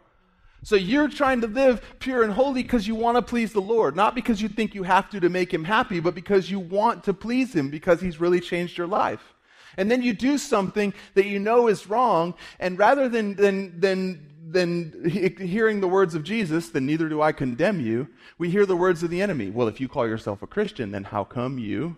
So 0.64 0.78
you're 0.78 1.10
trying 1.10 1.42
to 1.42 1.48
live 1.48 1.82
pure 2.00 2.24
and 2.24 2.32
holy 2.32 2.64
because 2.64 2.88
you 2.88 2.96
want 2.96 3.18
to 3.18 3.22
please 3.22 3.52
the 3.52 3.62
Lord, 3.62 3.98
not 3.98 4.16
because 4.16 4.42
you 4.42 4.48
think 4.48 4.74
you 4.74 4.84
have 4.84 5.10
to 5.10 5.20
to 5.20 5.30
make 5.30 5.54
him 5.54 5.66
happy, 5.66 6.00
but 6.00 6.16
because 6.16 6.50
you 6.50 6.60
want 6.60 7.04
to 7.04 7.14
please 7.14 7.54
him 7.54 7.70
because 7.70 8.00
he's 8.00 8.20
really 8.20 8.40
changed 8.40 8.78
your 8.78 8.88
life. 8.88 9.33
And 9.78 9.90
then 9.90 10.02
you 10.02 10.14
do 10.14 10.38
something 10.38 10.94
that 11.16 11.26
you 11.26 11.40
know 11.40 11.68
is 11.68 11.88
wrong, 11.88 12.34
and 12.60 12.78
rather 12.78 13.10
than, 13.10 13.36
than, 13.36 13.80
than, 13.80 14.30
than 14.48 15.10
hearing 15.10 15.82
the 15.82 15.88
words 15.88 16.16
of 16.16 16.24
Jesus, 16.24 16.70
then 16.70 16.86
neither 16.86 17.10
do 17.10 17.22
I 17.22 17.32
condemn 17.32 17.80
you, 17.80 18.08
we 18.38 18.50
hear 18.50 18.66
the 18.66 18.76
words 18.76 19.04
of 19.04 19.10
the 19.10 19.22
enemy. 19.22 19.50
Well, 19.50 19.68
if 19.68 19.80
you 19.80 19.88
call 19.88 20.08
yourself 20.08 20.42
a 20.42 20.48
Christian, 20.48 20.92
then 20.92 21.06
how 21.06 21.24
come 21.24 21.58
you? 21.58 21.96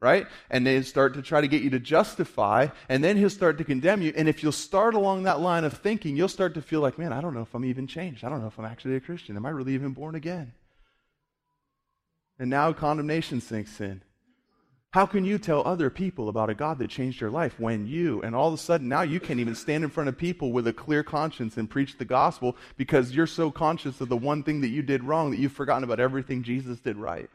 Right? 0.00 0.26
And 0.48 0.66
they 0.66 0.80
start 0.80 1.12
to 1.14 1.22
try 1.22 1.42
to 1.42 1.48
get 1.48 1.62
you 1.62 1.70
to 1.70 1.78
justify, 1.78 2.68
and 2.88 3.04
then 3.04 3.18
he'll 3.18 3.28
start 3.28 3.58
to 3.58 3.64
condemn 3.64 4.00
you. 4.00 4.14
And 4.16 4.28
if 4.28 4.42
you'll 4.42 4.52
start 4.52 4.94
along 4.94 5.24
that 5.24 5.40
line 5.40 5.64
of 5.64 5.74
thinking, 5.74 6.16
you'll 6.16 6.28
start 6.28 6.54
to 6.54 6.62
feel 6.62 6.80
like, 6.80 6.98
man, 6.98 7.12
I 7.12 7.20
don't 7.20 7.34
know 7.34 7.42
if 7.42 7.54
I'm 7.54 7.66
even 7.66 7.86
changed. 7.86 8.24
I 8.24 8.30
don't 8.30 8.40
know 8.40 8.46
if 8.46 8.58
I'm 8.58 8.64
actually 8.64 8.96
a 8.96 9.00
Christian. 9.00 9.36
Am 9.36 9.44
I 9.44 9.50
really 9.50 9.74
even 9.74 9.92
born 9.92 10.14
again? 10.14 10.54
And 12.38 12.48
now 12.48 12.72
condemnation 12.72 13.42
sinks 13.42 13.78
in. 13.78 14.00
How 14.92 15.06
can 15.06 15.24
you 15.24 15.38
tell 15.38 15.62
other 15.64 15.88
people 15.88 16.28
about 16.28 16.50
a 16.50 16.54
God 16.54 16.78
that 16.78 16.90
changed 16.90 17.20
your 17.20 17.30
life 17.30 17.60
when 17.60 17.86
you, 17.86 18.20
and 18.22 18.34
all 18.34 18.48
of 18.48 18.54
a 18.54 18.58
sudden 18.58 18.88
now 18.88 19.02
you 19.02 19.20
can't 19.20 19.38
even 19.38 19.54
stand 19.54 19.84
in 19.84 19.90
front 19.90 20.08
of 20.08 20.18
people 20.18 20.50
with 20.50 20.66
a 20.66 20.72
clear 20.72 21.04
conscience 21.04 21.56
and 21.56 21.70
preach 21.70 21.96
the 21.96 22.04
gospel 22.04 22.56
because 22.76 23.12
you're 23.12 23.28
so 23.28 23.52
conscious 23.52 24.00
of 24.00 24.08
the 24.08 24.16
one 24.16 24.42
thing 24.42 24.62
that 24.62 24.68
you 24.68 24.82
did 24.82 25.04
wrong 25.04 25.30
that 25.30 25.38
you've 25.38 25.52
forgotten 25.52 25.84
about 25.84 26.00
everything 26.00 26.42
Jesus 26.42 26.80
did 26.80 26.96
right? 26.96 27.30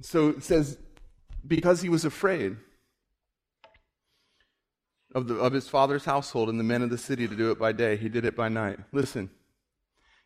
So 0.00 0.30
it 0.30 0.42
says, 0.42 0.78
because 1.46 1.82
he 1.82 1.90
was 1.90 2.06
afraid 2.06 2.56
of, 5.14 5.28
the, 5.28 5.34
of 5.34 5.52
his 5.52 5.68
father's 5.68 6.06
household 6.06 6.48
and 6.48 6.58
the 6.58 6.64
men 6.64 6.80
of 6.80 6.88
the 6.88 6.96
city 6.96 7.28
to 7.28 7.36
do 7.36 7.50
it 7.50 7.58
by 7.58 7.72
day, 7.72 7.98
he 7.98 8.08
did 8.08 8.24
it 8.24 8.34
by 8.34 8.48
night. 8.48 8.78
Listen 8.92 9.28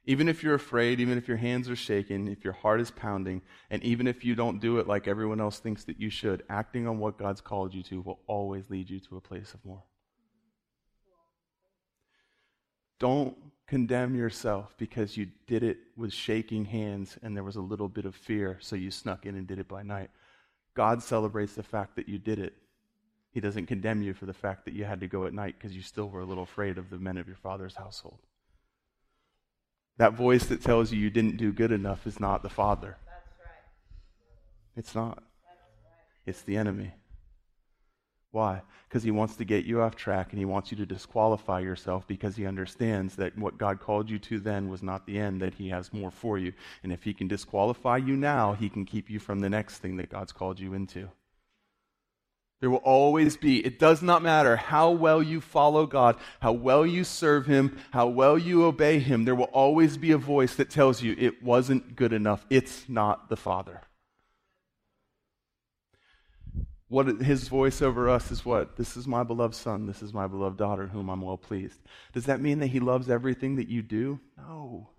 Even 0.09 0.29
if 0.29 0.43
you're 0.43 0.55
afraid, 0.55 1.01
even 1.01 1.19
if 1.19 1.27
your 1.27 1.37
hands 1.37 1.69
are 1.69 1.77
shaking, 1.77 2.29
if 2.29 2.45
your 2.45 2.53
heart 2.53 2.81
is 2.81 2.93
pounding, 2.93 3.43
and 3.71 3.83
even 3.83 4.07
if 4.07 4.25
you 4.25 4.37
don't 4.37 4.61
do 4.61 4.79
it 4.79 4.87
like 4.87 5.09
everyone 5.09 5.41
else 5.41 5.59
thinks 5.59 5.83
that 5.85 6.01
you 6.01 6.11
should, 6.11 6.45
acting 6.49 6.87
on 6.87 6.99
what 6.99 7.19
God's 7.19 7.41
called 7.41 7.75
you 7.75 7.83
to 7.85 8.01
will 8.01 8.21
always 8.29 8.71
lead 8.71 8.89
you 8.89 9.01
to 9.01 9.17
a 9.17 9.21
place 9.21 9.53
of 9.53 9.65
more. 9.65 9.83
Don't 13.01 13.37
condemn 13.67 14.15
yourself 14.15 14.75
because 14.79 15.17
you 15.17 15.27
did 15.49 15.65
it 15.65 15.79
with 15.97 16.13
shaking 16.13 16.65
hands 16.65 17.19
and 17.23 17.37
there 17.37 17.43
was 17.43 17.57
a 17.57 17.61
little 17.61 17.89
bit 17.89 18.05
of 18.05 18.15
fear, 18.15 18.59
so 18.61 18.77
you 18.77 18.93
snuck 18.93 19.27
in 19.27 19.35
and 19.35 19.49
did 19.49 19.59
it 19.59 19.67
by 19.67 19.83
night. 19.83 20.11
God 20.75 21.03
celebrates 21.03 21.55
the 21.55 21.65
fact 21.65 21.97
that 21.97 22.09
you 22.09 22.19
did 22.19 22.39
it. 22.39 22.55
He 23.33 23.41
doesn't 23.41 23.67
condemn 23.67 24.03
you 24.03 24.15
for 24.15 24.27
the 24.27 24.33
fact 24.33 24.65
that 24.67 24.75
you 24.75 24.85
had 24.85 25.01
to 25.01 25.09
go 25.09 25.27
at 25.27 25.35
night 25.35 25.57
because 25.59 25.75
you 25.75 25.83
still 25.83 26.09
were 26.09 26.21
a 26.21 26.25
little 26.25 26.45
afraid 26.45 26.79
of 26.79 26.91
the 26.91 26.99
men 26.99 27.19
of 27.19 27.27
your 27.27 27.37
father's 27.37 27.75
household. 27.75 28.21
That 29.99 30.13
voice 30.13 30.47
that 30.47 30.63
tells 30.63 30.93
you 30.93 30.99
you 30.99 31.11
didn't 31.11 31.39
do 31.39 31.53
good 31.53 31.73
enough 31.73 32.07
is 32.07 32.21
not 32.21 32.43
the 32.43 32.51
Father. 32.51 32.97
That's 33.07 33.39
right. 33.41 34.77
It's 34.77 34.95
not. 34.95 35.23
It's 36.27 36.43
the 36.43 36.57
enemy. 36.57 36.93
Why? 38.33 38.61
Because 38.89 39.03
he 39.03 39.11
wants 39.11 39.37
to 39.37 39.45
get 39.47 39.65
you 39.65 39.81
off 39.81 39.97
track 39.97 40.33
and 40.33 40.39
he 40.39 40.45
wants 40.45 40.71
you 40.71 40.77
to 40.77 40.85
disqualify 40.85 41.61
yourself 41.61 42.07
because 42.07 42.37
he 42.37 42.45
understands 42.45 43.17
that 43.17 43.39
what 43.39 43.57
God 43.57 43.81
called 43.81 44.11
you 44.11 44.19
to 44.19 44.39
then 44.39 44.69
was 44.69 44.83
not 44.83 45.07
the 45.07 45.19
end, 45.19 45.41
that 45.41 45.55
he 45.55 45.71
has 45.71 45.93
more 45.93 46.11
for 46.11 46.37
you. 46.37 46.53
And 46.83 46.93
if 46.93 47.03
he 47.05 47.15
can 47.15 47.29
disqualify 47.29 47.97
you 47.97 48.15
now, 48.17 48.53
he 48.53 48.69
can 48.69 48.85
keep 48.85 49.09
you 49.09 49.19
from 49.19 49.41
the 49.41 49.49
next 49.49 49.79
thing 49.79 49.97
that 49.97 50.11
God's 50.11 50.33
called 50.33 50.61
you 50.61 50.75
into. 50.75 51.09
There 52.61 52.71
will 52.71 52.79
always 52.79 53.37
be, 53.37 53.65
it 53.65 53.79
does 53.79 54.03
not 54.03 54.23
matter 54.23 54.57
how 54.57 54.91
well 54.91 55.23
you 55.23 55.41
follow 55.43 55.87
God, 55.87 56.17
how 56.41 56.53
well 56.53 56.87
you 56.87 57.05
serve 57.05 57.47
Him, 57.47 57.79
how 57.91 58.07
well 58.07 58.39
you 58.39 58.65
obey 58.65 58.99
Him, 58.99 59.25
there 59.25 59.35
will 59.35 59.45
always 59.45 59.99
be 59.99 60.13
a 60.13 60.19
voice 60.19 60.55
that 60.57 60.71
tells 60.71 61.03
you 61.03 61.15
it 61.19 61.43
wasn't 61.43 61.97
good 61.97 62.15
enough. 62.15 62.47
It's 62.49 62.89
not 62.89 63.29
the 63.29 63.37
Father. 63.37 63.83
What 66.89 67.21
his 67.21 67.49
voice 67.49 67.83
over 67.83 68.09
us 68.09 68.31
is 68.31 68.45
what? 68.45 68.77
This 68.77 68.97
is 68.97 69.09
my 69.09 69.25
beloved 69.25 69.57
son. 69.57 69.87
This 69.87 70.03
is 70.03 70.15
my 70.15 70.29
beloved 70.29 70.57
daughter 70.57 70.87
whom 70.87 71.09
I'm 71.09 71.21
well 71.21 71.37
pleased. 71.37 71.81
Does 72.13 72.27
that 72.27 72.41
mean 72.41 72.61
that 72.61 72.69
he 72.69 72.79
loves 72.79 73.11
everything 73.11 73.57
that 73.57 73.69
you 73.69 73.83
do? 73.83 74.21
No. 74.37 74.91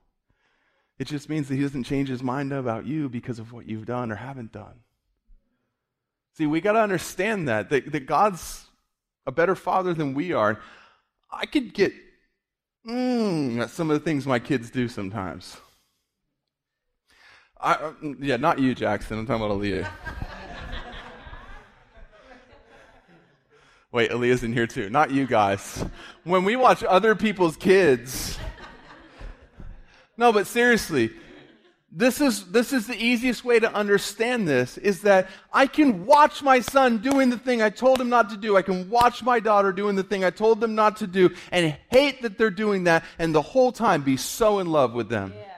It 0.99 1.07
just 1.07 1.29
means 1.29 1.47
that 1.47 1.55
he 1.55 1.61
doesn't 1.61 1.85
change 1.85 2.09
his 2.09 2.21
mind 2.21 2.51
about 2.51 2.85
you 2.85 3.07
because 3.07 3.39
of 3.39 3.53
what 3.53 3.69
you've 3.69 3.85
done 3.85 4.11
or 4.11 4.15
haven't 4.15 4.51
done. 4.51 4.81
See, 6.37 6.45
we 6.45 6.61
got 6.61 6.73
to 6.73 6.81
understand 6.81 7.47
that, 7.47 7.71
that, 7.71 7.91
that 7.91 8.05
God's 8.05 8.67
a 9.25 9.31
better 9.31 9.55
father 9.55 9.95
than 9.95 10.13
we 10.13 10.33
are. 10.33 10.59
I 11.31 11.47
could 11.47 11.73
get 11.73 11.91
mm, 12.87 13.59
at 13.59 13.71
some 13.71 13.89
of 13.89 13.97
the 13.99 14.05
things 14.05 14.27
my 14.27 14.37
kids 14.37 14.69
do 14.69 14.87
sometimes. 14.87 15.57
I, 17.59 17.91
yeah, 18.19 18.37
not 18.37 18.59
you, 18.59 18.75
Jackson. 18.75 19.17
I'm 19.17 19.25
talking 19.25 19.43
about 19.43 19.57
Aaliyah. 19.57 19.89
Wait, 23.91 24.11
Aaliyah's 24.11 24.43
in 24.43 24.53
here 24.53 24.67
too. 24.67 24.91
Not 24.91 25.09
you 25.09 25.25
guys. 25.25 25.83
When 26.23 26.43
we 26.43 26.55
watch 26.55 26.83
other 26.83 27.15
people's 27.15 27.57
kids. 27.57 28.37
No, 30.17 30.31
but 30.31 30.45
seriously, 30.45 31.09
this 31.91 32.19
is, 32.21 32.45
this 32.51 32.73
is 32.73 32.85
the 32.87 32.95
easiest 32.95 33.45
way 33.45 33.59
to 33.59 33.73
understand 33.73 34.47
this 34.47 34.77
is 34.77 35.01
that 35.01 35.29
I 35.53 35.67
can 35.67 36.05
watch 36.05 36.43
my 36.43 36.59
son 36.59 36.97
doing 36.97 37.29
the 37.29 37.37
thing 37.37 37.61
I 37.61 37.69
told 37.69 37.99
him 38.01 38.09
not 38.09 38.29
to 38.31 38.37
do. 38.37 38.57
I 38.57 38.61
can 38.61 38.89
watch 38.89 39.23
my 39.23 39.39
daughter 39.39 39.71
doing 39.71 39.95
the 39.95 40.03
thing 40.03 40.23
I 40.23 40.29
told 40.29 40.59
them 40.59 40.75
not 40.75 40.97
to 40.97 41.07
do 41.07 41.29
and 41.51 41.77
hate 41.89 42.21
that 42.21 42.37
they're 42.37 42.49
doing 42.49 42.83
that 42.85 43.03
and 43.17 43.33
the 43.33 43.41
whole 43.41 43.71
time 43.71 44.01
be 44.03 44.17
so 44.17 44.59
in 44.59 44.67
love 44.67 44.93
with 44.93 45.09
them. 45.09 45.33
Yeah 45.35 45.56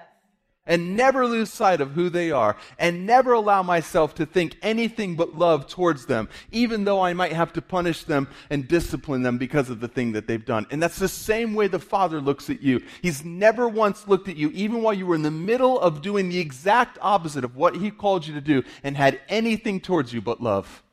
and 0.70 0.96
never 0.96 1.26
lose 1.26 1.52
sight 1.52 1.82
of 1.82 1.92
who 1.92 2.10
they 2.10 2.32
are 2.32 2.56
and 2.78 3.06
never 3.06 3.34
allow 3.34 3.64
myself 3.64 4.14
to 4.16 4.26
think 4.26 4.56
anything 4.62 5.16
but 5.16 5.36
love 5.36 5.68
towards 5.68 6.06
them, 6.06 6.30
even 6.52 6.86
though 6.86 7.02
I 7.02 7.14
might 7.14 7.34
have 7.34 7.52
to 7.54 7.62
punish 7.62 8.04
them 8.04 8.30
and 8.52 8.68
discipline 8.68 9.24
them 9.24 9.40
because 9.40 9.70
of 9.72 9.82
the 9.82 9.88
thing 9.88 10.12
that 10.14 10.28
they've 10.28 10.46
done. 10.46 10.68
And 10.70 10.82
that's 10.82 11.00
the 11.00 11.08
same 11.08 11.56
way 11.56 11.68
the 11.68 11.80
Father 11.80 12.22
looks 12.22 12.50
at 12.50 12.62
you. 12.62 12.82
He's 13.02 13.26
never 13.26 13.68
once 13.68 14.08
looked 14.08 14.30
at 14.30 14.38
you, 14.38 14.52
even 14.52 14.84
while 14.84 14.94
you 14.94 15.08
were 15.08 15.16
in 15.16 15.24
the 15.24 15.32
middle 15.32 15.80
of 15.80 16.04
doing 16.04 16.30
the 16.30 16.40
exact 16.40 17.00
opposite 17.02 17.44
of 17.44 17.56
what 17.56 17.76
He 17.76 17.90
called 17.90 18.28
you 18.28 18.36
to 18.36 18.42
do, 18.42 18.64
and 18.84 18.96
had 18.96 19.20
anything 19.28 19.82
towards 19.82 20.14
you 20.14 20.22
but 20.22 20.42
love. 20.42 20.84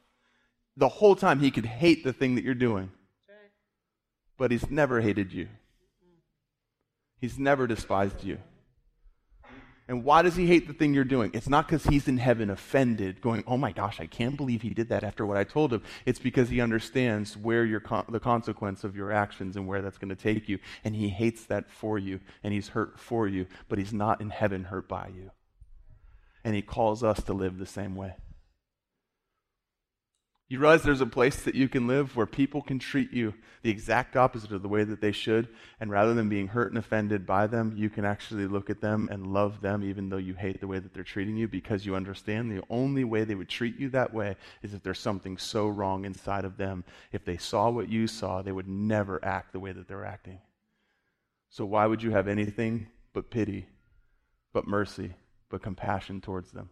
The 0.78 0.88
whole 0.88 1.16
time 1.16 1.40
He 1.40 1.50
could 1.50 1.66
hate 1.66 2.02
the 2.02 2.14
thing 2.14 2.34
that 2.36 2.44
you're 2.44 2.54
doing. 2.54 2.90
But 4.38 4.50
He's 4.50 4.70
never 4.70 5.02
hated 5.02 5.32
you. 5.32 5.48
He's 7.20 7.38
never 7.38 7.66
despised 7.66 8.24
you. 8.24 8.38
And 9.88 10.02
why 10.02 10.22
does 10.22 10.34
he 10.34 10.46
hate 10.46 10.66
the 10.66 10.74
thing 10.74 10.94
you're 10.94 11.04
doing? 11.04 11.30
It's 11.32 11.48
not 11.48 11.68
because 11.68 11.84
he's 11.84 12.08
in 12.08 12.18
heaven 12.18 12.50
offended, 12.50 13.20
going, 13.20 13.44
oh 13.46 13.56
my 13.56 13.70
gosh, 13.70 14.00
I 14.00 14.06
can't 14.06 14.36
believe 14.36 14.62
he 14.62 14.70
did 14.70 14.88
that 14.88 15.04
after 15.04 15.24
what 15.24 15.36
I 15.36 15.44
told 15.44 15.72
him. 15.72 15.82
It's 16.04 16.18
because 16.18 16.48
he 16.48 16.60
understands 16.60 17.36
where 17.36 17.64
your 17.64 17.78
con- 17.78 18.06
the 18.08 18.18
consequence 18.18 18.82
of 18.82 18.96
your 18.96 19.12
actions 19.12 19.56
and 19.56 19.68
where 19.68 19.82
that's 19.82 19.98
going 19.98 20.08
to 20.08 20.16
take 20.16 20.48
you. 20.48 20.58
And 20.82 20.96
he 20.96 21.08
hates 21.08 21.44
that 21.46 21.70
for 21.70 21.98
you, 22.00 22.18
and 22.42 22.52
he's 22.52 22.68
hurt 22.68 22.98
for 22.98 23.28
you, 23.28 23.46
but 23.68 23.78
he's 23.78 23.92
not 23.92 24.20
in 24.20 24.30
heaven 24.30 24.64
hurt 24.64 24.88
by 24.88 25.06
you. 25.06 25.30
And 26.42 26.56
he 26.56 26.62
calls 26.62 27.04
us 27.04 27.22
to 27.22 27.32
live 27.32 27.58
the 27.58 27.66
same 27.66 27.94
way. 27.94 28.14
You 30.48 30.60
realize 30.60 30.84
there's 30.84 31.00
a 31.00 31.06
place 31.06 31.42
that 31.42 31.56
you 31.56 31.68
can 31.68 31.88
live 31.88 32.14
where 32.14 32.26
people 32.26 32.62
can 32.62 32.78
treat 32.78 33.12
you 33.12 33.34
the 33.62 33.70
exact 33.70 34.16
opposite 34.16 34.52
of 34.52 34.62
the 34.62 34.68
way 34.68 34.84
that 34.84 35.00
they 35.00 35.10
should, 35.10 35.48
and 35.80 35.90
rather 35.90 36.14
than 36.14 36.28
being 36.28 36.46
hurt 36.46 36.70
and 36.70 36.78
offended 36.78 37.26
by 37.26 37.48
them, 37.48 37.74
you 37.76 37.90
can 37.90 38.04
actually 38.04 38.46
look 38.46 38.70
at 38.70 38.80
them 38.80 39.08
and 39.10 39.26
love 39.26 39.60
them 39.60 39.82
even 39.82 40.08
though 40.08 40.18
you 40.18 40.34
hate 40.34 40.60
the 40.60 40.68
way 40.68 40.78
that 40.78 40.94
they're 40.94 41.02
treating 41.02 41.36
you 41.36 41.48
because 41.48 41.84
you 41.84 41.96
understand 41.96 42.48
the 42.48 42.62
only 42.70 43.02
way 43.02 43.24
they 43.24 43.34
would 43.34 43.48
treat 43.48 43.76
you 43.76 43.88
that 43.88 44.14
way 44.14 44.36
is 44.62 44.72
if 44.72 44.84
there's 44.84 45.00
something 45.00 45.36
so 45.36 45.66
wrong 45.66 46.04
inside 46.04 46.44
of 46.44 46.56
them. 46.56 46.84
If 47.10 47.24
they 47.24 47.38
saw 47.38 47.68
what 47.68 47.88
you 47.88 48.06
saw, 48.06 48.40
they 48.40 48.52
would 48.52 48.68
never 48.68 49.24
act 49.24 49.52
the 49.52 49.60
way 49.60 49.72
that 49.72 49.88
they're 49.88 50.06
acting. 50.06 50.38
So 51.50 51.66
why 51.66 51.86
would 51.86 52.04
you 52.04 52.12
have 52.12 52.28
anything 52.28 52.86
but 53.12 53.30
pity, 53.30 53.66
but 54.52 54.68
mercy, 54.68 55.14
but 55.48 55.62
compassion 55.62 56.20
towards 56.20 56.52
them? 56.52 56.70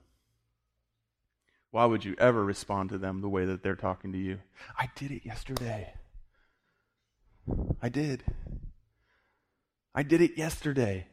Why 1.75 1.87
would 1.87 2.05
you 2.05 2.14
ever 2.18 2.45
respond 2.45 2.91
to 2.91 2.99
them 2.99 3.20
the 3.20 3.29
way 3.29 3.47
that 3.47 3.64
they're 3.64 3.75
talking 3.75 4.12
to 4.12 4.18
you? 4.18 4.39
I 4.79 4.91
did 4.95 5.11
it 5.11 5.27
yesterday. 5.27 5.93
I 7.83 7.89
did. 7.89 8.22
I 9.93 10.05
did 10.05 10.20
it 10.20 10.39
yesterday. 10.39 11.09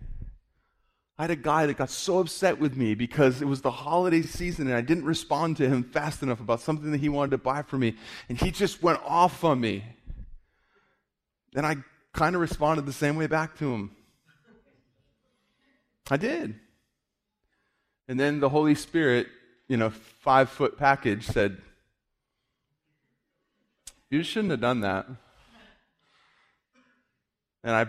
I 1.17 1.23
had 1.23 1.31
a 1.31 1.35
guy 1.35 1.65
that 1.65 1.77
got 1.77 1.89
so 1.89 2.19
upset 2.19 2.59
with 2.59 2.77
me 2.77 2.93
because 2.93 3.41
it 3.41 3.45
was 3.45 3.61
the 3.61 3.71
holiday 3.71 4.21
season 4.21 4.67
and 4.67 4.75
I 4.75 4.81
didn't 4.81 5.05
respond 5.05 5.57
to 5.57 5.67
him 5.67 5.81
fast 5.81 6.21
enough 6.21 6.39
about 6.39 6.61
something 6.61 6.91
that 6.91 6.99
he 6.99 7.09
wanted 7.09 7.31
to 7.31 7.39
buy 7.39 7.63
for 7.63 7.79
me. 7.79 7.95
And 8.29 8.39
he 8.39 8.51
just 8.51 8.83
went 8.83 8.99
off 9.03 9.43
on 9.43 9.59
me. 9.59 9.83
Then 11.53 11.65
I 11.65 11.77
kind 12.13 12.35
of 12.35 12.41
responded 12.41 12.85
the 12.85 12.93
same 12.93 13.15
way 13.15 13.25
back 13.25 13.57
to 13.57 13.73
him. 13.73 13.95
I 16.11 16.17
did. 16.17 16.59
And 18.07 18.19
then 18.19 18.39
the 18.39 18.49
Holy 18.49 18.75
Spirit 18.75 19.25
you 19.71 19.77
know, 19.77 19.89
five 19.89 20.49
foot 20.49 20.77
package 20.77 21.25
said, 21.25 21.55
You 24.09 24.21
shouldn't 24.21 24.51
have 24.51 24.59
done 24.59 24.81
that. 24.81 25.07
And 27.63 27.73
I 27.73 27.87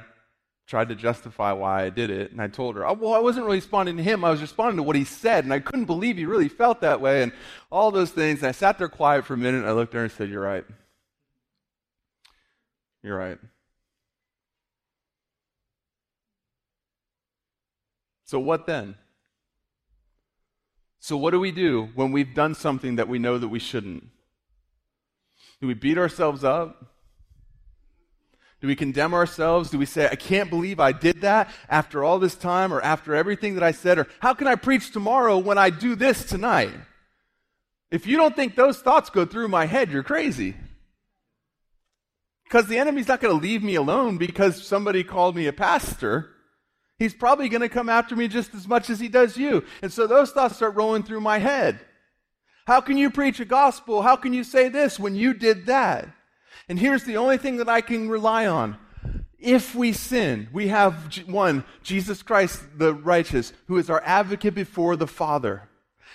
tried 0.68 0.90
to 0.90 0.94
justify 0.94 1.50
why 1.50 1.82
I 1.82 1.90
did 1.90 2.08
it. 2.08 2.30
And 2.30 2.40
I 2.40 2.46
told 2.46 2.76
her, 2.76 2.82
Well, 2.94 3.14
I 3.14 3.18
wasn't 3.18 3.46
really 3.46 3.58
responding 3.58 3.96
to 3.96 4.02
him. 4.04 4.24
I 4.24 4.30
was 4.30 4.40
responding 4.40 4.76
to 4.76 4.84
what 4.84 4.94
he 4.94 5.02
said. 5.02 5.42
And 5.42 5.52
I 5.52 5.58
couldn't 5.58 5.86
believe 5.86 6.16
he 6.16 6.24
really 6.24 6.48
felt 6.48 6.82
that 6.82 7.00
way. 7.00 7.24
And 7.24 7.32
all 7.68 7.90
those 7.90 8.12
things. 8.12 8.42
And 8.42 8.50
I 8.50 8.52
sat 8.52 8.78
there 8.78 8.88
quiet 8.88 9.24
for 9.24 9.34
a 9.34 9.36
minute. 9.36 9.62
And 9.62 9.66
I 9.66 9.72
looked 9.72 9.92
at 9.96 9.98
her 9.98 10.04
and 10.04 10.12
said, 10.12 10.28
You're 10.28 10.40
right. 10.40 10.64
You're 13.02 13.18
right. 13.18 13.38
So 18.24 18.38
what 18.38 18.68
then? 18.68 18.94
So, 21.02 21.16
what 21.16 21.32
do 21.32 21.40
we 21.40 21.50
do 21.50 21.88
when 21.96 22.12
we've 22.12 22.32
done 22.32 22.54
something 22.54 22.94
that 22.94 23.08
we 23.08 23.18
know 23.18 23.36
that 23.36 23.48
we 23.48 23.58
shouldn't? 23.58 24.06
Do 25.60 25.66
we 25.66 25.74
beat 25.74 25.98
ourselves 25.98 26.44
up? 26.44 26.92
Do 28.60 28.68
we 28.68 28.76
condemn 28.76 29.12
ourselves? 29.12 29.68
Do 29.68 29.80
we 29.80 29.84
say, 29.84 30.08
I 30.08 30.14
can't 30.14 30.48
believe 30.48 30.78
I 30.78 30.92
did 30.92 31.22
that 31.22 31.50
after 31.68 32.04
all 32.04 32.20
this 32.20 32.36
time 32.36 32.72
or 32.72 32.80
after 32.80 33.16
everything 33.16 33.54
that 33.54 33.64
I 33.64 33.72
said? 33.72 33.98
Or 33.98 34.06
how 34.20 34.32
can 34.32 34.46
I 34.46 34.54
preach 34.54 34.92
tomorrow 34.92 35.38
when 35.38 35.58
I 35.58 35.70
do 35.70 35.96
this 35.96 36.24
tonight? 36.24 36.72
If 37.90 38.06
you 38.06 38.16
don't 38.16 38.36
think 38.36 38.54
those 38.54 38.78
thoughts 38.78 39.10
go 39.10 39.26
through 39.26 39.48
my 39.48 39.66
head, 39.66 39.90
you're 39.90 40.04
crazy. 40.04 40.54
Because 42.44 42.68
the 42.68 42.78
enemy's 42.78 43.08
not 43.08 43.20
going 43.20 43.36
to 43.36 43.42
leave 43.42 43.64
me 43.64 43.74
alone 43.74 44.18
because 44.18 44.64
somebody 44.64 45.02
called 45.02 45.34
me 45.34 45.48
a 45.48 45.52
pastor. 45.52 46.31
He's 47.02 47.14
probably 47.14 47.48
going 47.48 47.62
to 47.62 47.68
come 47.68 47.88
after 47.88 48.14
me 48.14 48.28
just 48.28 48.54
as 48.54 48.68
much 48.68 48.88
as 48.88 49.00
he 49.00 49.08
does 49.08 49.36
you. 49.36 49.64
And 49.82 49.92
so 49.92 50.06
those 50.06 50.30
thoughts 50.30 50.54
start 50.54 50.76
rolling 50.76 51.02
through 51.02 51.20
my 51.20 51.38
head. 51.38 51.80
How 52.64 52.80
can 52.80 52.96
you 52.96 53.10
preach 53.10 53.40
a 53.40 53.44
gospel? 53.44 54.02
How 54.02 54.14
can 54.14 54.32
you 54.32 54.44
say 54.44 54.68
this 54.68 55.00
when 55.00 55.16
you 55.16 55.34
did 55.34 55.66
that? 55.66 56.08
And 56.68 56.78
here's 56.78 57.02
the 57.02 57.16
only 57.16 57.38
thing 57.38 57.56
that 57.56 57.68
I 57.68 57.80
can 57.80 58.08
rely 58.08 58.46
on. 58.46 58.76
If 59.36 59.74
we 59.74 59.92
sin, 59.92 60.48
we 60.52 60.68
have 60.68 61.12
one, 61.26 61.64
Jesus 61.82 62.22
Christ 62.22 62.62
the 62.76 62.94
righteous, 62.94 63.52
who 63.66 63.78
is 63.78 63.90
our 63.90 64.00
advocate 64.04 64.54
before 64.54 64.94
the 64.94 65.08
Father. 65.08 65.68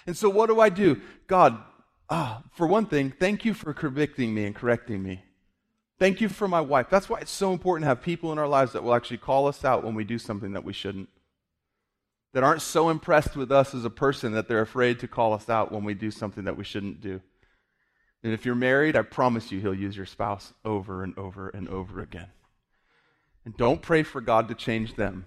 And 0.06 0.16
so 0.16 0.30
what 0.30 0.48
do 0.48 0.62
I 0.62 0.70
do? 0.70 1.02
God, 1.28 1.62
ah, 2.10 2.44
for 2.54 2.66
one 2.66 2.86
thing, 2.86 3.12
thank 3.12 3.44
you 3.44 3.54
for 3.54 3.74
convicting 3.74 4.34
me 4.34 4.46
and 4.46 4.56
correcting 4.56 5.04
me. 5.04 5.22
Thank 6.00 6.22
you 6.22 6.30
for 6.30 6.48
my 6.48 6.62
wife. 6.62 6.88
That's 6.90 7.10
why 7.10 7.20
it's 7.20 7.32
so 7.32 7.52
important 7.52 7.84
to 7.84 7.88
have 7.88 8.02
people 8.02 8.32
in 8.32 8.38
our 8.38 8.48
lives 8.48 8.74
that 8.74 8.84
will 8.84 8.94
actually 8.94 9.18
call 9.18 9.48
us 9.48 9.66
out 9.66 9.84
when 9.84 9.96
we 9.96 10.04
do 10.04 10.20
something 10.20 10.54
that 10.54 10.64
we 10.64 10.74
shouldn't. 10.74 11.10
That 12.34 12.44
aren't 12.44 12.62
so 12.62 12.90
impressed 12.90 13.36
with 13.36 13.52
us 13.52 13.74
as 13.74 13.84
a 13.84 13.90
person 13.90 14.34
that 14.34 14.48
they're 14.48 14.62
afraid 14.62 15.00
to 15.00 15.08
call 15.08 15.34
us 15.34 15.50
out 15.50 15.72
when 15.72 15.84
we 15.84 15.96
do 15.96 16.12
something 16.12 16.44
that 16.44 16.58
we 16.58 16.64
shouldn't 16.64 17.02
do. 17.02 17.22
And 18.24 18.34
if 18.34 18.46
you're 18.46 18.56
married, 18.56 18.96
I 18.96 19.02
promise 19.02 19.52
you 19.52 19.60
he'll 19.60 19.74
use 19.74 19.98
your 19.98 20.06
spouse 20.06 20.54
over 20.64 21.04
and 21.04 21.18
over 21.18 21.50
and 21.50 21.68
over 21.68 22.00
again. 22.00 22.28
And 23.46 23.56
don't 23.56 23.82
pray 23.82 24.04
for 24.04 24.20
God 24.20 24.50
to 24.50 24.56
change 24.56 24.96
them. 24.96 25.26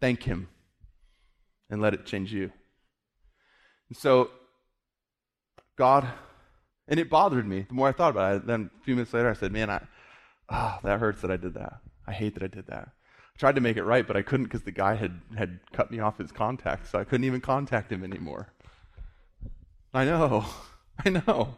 Thank 0.00 0.24
Him 0.24 0.48
and 1.70 1.80
let 1.80 1.94
it 1.94 2.04
change 2.04 2.32
you. 2.32 2.52
And 3.88 3.96
so, 3.96 4.30
God, 5.76 6.06
and 6.88 7.00
it 7.00 7.10
bothered 7.10 7.46
me 7.46 7.66
the 7.68 7.74
more 7.74 7.88
I 7.88 7.92
thought 7.92 8.10
about 8.10 8.36
it. 8.36 8.46
Then 8.46 8.70
a 8.80 8.84
few 8.84 8.94
minutes 8.94 9.12
later, 9.12 9.30
I 9.30 9.34
said, 9.34 9.52
Man, 9.52 9.70
I, 9.70 9.82
oh, 10.48 10.78
that 10.82 11.00
hurts 11.00 11.20
that 11.22 11.30
I 11.30 11.36
did 11.36 11.54
that. 11.54 11.80
I 12.06 12.12
hate 12.12 12.34
that 12.34 12.42
I 12.42 12.48
did 12.48 12.66
that. 12.68 12.88
I 12.88 13.38
tried 13.38 13.56
to 13.56 13.60
make 13.60 13.76
it 13.76 13.84
right, 13.84 14.06
but 14.06 14.16
I 14.16 14.22
couldn't 14.22 14.44
because 14.44 14.62
the 14.62 14.72
guy 14.72 14.94
had, 14.94 15.20
had 15.36 15.60
cut 15.72 15.90
me 15.90 15.98
off 15.98 16.18
his 16.18 16.32
contact, 16.32 16.88
so 16.88 16.98
I 16.98 17.04
couldn't 17.04 17.24
even 17.24 17.40
contact 17.40 17.90
him 17.90 18.04
anymore. 18.04 18.52
I 19.92 20.04
know. 20.04 20.44
I 21.04 21.10
know. 21.10 21.56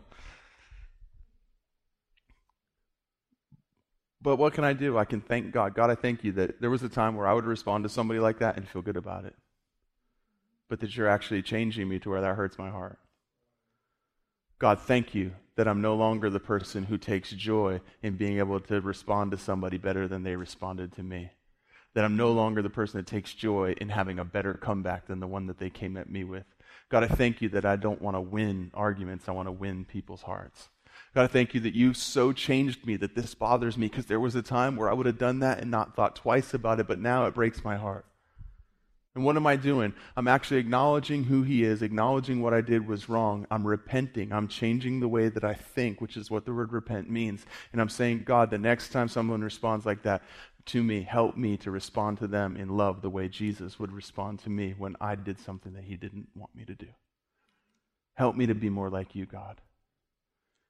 But 4.21 4.37
what 4.37 4.53
can 4.53 4.65
I 4.65 4.73
do? 4.73 4.99
I 4.99 5.05
can 5.05 5.21
thank 5.21 5.53
God. 5.53 5.75
God, 5.75 5.91
I 5.91 5.95
thank 5.95 6.25
you 6.25 6.33
that 6.33 6.61
there 6.61 6.71
was 6.71 6.83
a 6.83 6.89
time 6.89 7.15
where 7.15 7.27
I 7.27 7.33
would 7.33 7.45
respond 7.45 7.85
to 7.85 7.89
somebody 7.89 8.19
like 8.19 8.41
that 8.41 8.57
and 8.57 8.69
feel 8.69 8.83
good 8.83 8.97
about 8.97 9.25
it. 9.25 9.37
But 10.69 10.81
that 10.81 10.97
you're 10.97 11.09
actually 11.09 11.43
changing 11.43 11.89
me 11.89 11.99
to 12.01 12.11
where 12.11 12.21
that 12.21 12.35
hurts 12.35 12.59
my 12.59 12.71
heart. 12.71 12.99
God, 14.59 14.81
thank 14.81 15.15
you 15.15 15.33
that 15.55 15.69
I'm 15.69 15.81
no 15.81 15.95
longer 15.95 16.31
the 16.31 16.41
person 16.41 16.85
who 16.85 16.99
takes 16.99 17.31
joy 17.31 17.81
in 18.03 18.17
being 18.17 18.39
able 18.39 18.59
to 18.61 18.81
respond 18.81 19.31
to 19.31 19.39
somebody 19.39 19.79
better 19.79 20.09
than 20.09 20.25
they 20.25 20.35
responded 20.35 20.93
to 20.95 21.03
me. 21.03 21.31
That 21.95 22.05
I'm 22.05 22.17
no 22.17 22.33
longer 22.33 22.61
the 22.61 22.71
person 22.71 22.99
that 22.99 23.07
takes 23.07 23.35
joy 23.35 23.75
in 23.81 23.89
having 23.89 24.19
a 24.19 24.25
better 24.25 24.55
comeback 24.55 25.07
than 25.07 25.21
the 25.21 25.27
one 25.27 25.47
that 25.47 25.59
they 25.59 25.71
came 25.71 25.97
at 25.97 26.11
me 26.11 26.25
with. 26.25 26.45
God, 26.89 27.05
I 27.05 27.09
thank 27.09 27.41
you 27.41 27.49
that 27.51 27.65
I 27.65 27.77
don't 27.77 28.03
want 28.03 28.17
to 28.17 28.21
win 28.21 28.71
arguments, 28.75 29.29
I 29.29 29.33
want 29.33 29.47
to 29.47 29.53
win 29.53 29.85
people's 29.85 30.23
hearts. 30.23 30.69
God, 31.15 31.23
I 31.23 31.27
thank 31.29 31.55
you 31.55 31.61
that 31.61 31.75
you've 31.75 31.97
so 31.97 32.33
changed 32.33 32.85
me 32.85 32.97
that 32.97 33.15
this 33.15 33.35
bothers 33.35 33.77
me 33.77 33.87
because 33.87 34.07
there 34.07 34.21
was 34.21 34.35
a 34.35 34.43
time 34.43 34.77
where 34.77 34.91
I 34.91 34.93
would 34.93 35.07
have 35.07 35.19
done 35.19 35.39
that 35.41 35.61
and 35.61 35.71
not 35.71 35.95
thought 35.95 36.17
twice 36.17 36.53
about 36.53 36.81
it, 36.81 36.89
but 36.89 37.01
now 37.01 37.27
it 37.27 37.35
breaks 37.35 37.65
my 37.65 37.77
heart. 37.77 38.07
And 39.19 39.25
what 39.25 39.35
am 39.35 39.49
I 39.49 39.57
doing? 39.57 39.95
I'm 40.17 40.29
actually 40.29 40.61
acknowledging 40.61 41.25
who 41.25 41.43
He 41.43 41.65
is, 41.65 41.83
acknowledging 41.83 42.41
what 42.41 42.55
I 42.55 42.61
did 42.61 42.87
was 42.87 43.09
wrong. 43.09 43.49
I'm 43.51 43.67
repenting. 43.67 44.33
I'm 44.33 44.47
changing 44.47 45.01
the 45.01 45.09
way 45.09 45.29
that 45.29 45.43
I 45.43 45.55
think, 45.55 46.01
which 46.01 46.17
is 46.17 46.31
what 46.31 46.45
the 46.45 46.55
word 46.55 46.73
repent 46.73 47.11
means. 47.11 47.45
And 47.73 47.81
I'm 47.81 47.89
saying, 47.89 48.23
God, 48.25 48.49
the 48.49 48.59
next 48.59 48.91
time 48.91 49.09
someone 49.09 49.43
responds 49.43 49.85
like 49.85 50.05
that 50.05 50.23
to 50.67 50.85
me, 50.85 51.03
help 51.03 51.37
me 51.37 51.57
to 51.57 51.73
respond 51.73 52.19
to 52.19 52.29
them 52.29 52.57
in 52.57 52.69
love 52.69 53.03
the 53.03 53.11
way 53.11 53.27
Jesus 53.27 53.81
would 53.81 53.91
respond 53.91 54.39
to 54.45 54.51
me 54.51 54.77
when 54.79 54.95
I 55.01 55.17
did 55.17 55.41
something 55.41 55.73
that 55.73 55.83
He 55.83 55.97
didn't 55.97 56.29
want 56.37 56.55
me 56.55 56.65
to 56.67 56.77
do. 56.77 56.87
Help 58.15 58.37
me 58.37 58.47
to 58.47 58.55
be 58.55 58.71
more 58.71 58.89
like 58.89 59.17
you, 59.17 59.27
God. 59.27 59.61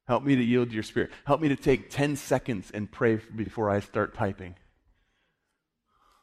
Help 0.07 0.25
me 0.25 0.37
to 0.37 0.43
yield 0.43 0.71
to 0.71 0.75
your 0.75 0.83
spirit. 0.83 1.11
Help 1.27 1.43
me 1.43 1.49
to 1.49 1.57
take 1.57 1.91
10 1.91 2.17
seconds 2.17 2.71
and 2.73 2.91
pray 2.91 3.17
before 3.17 3.69
I 3.69 3.81
start 3.81 4.15
typing. 4.15 4.55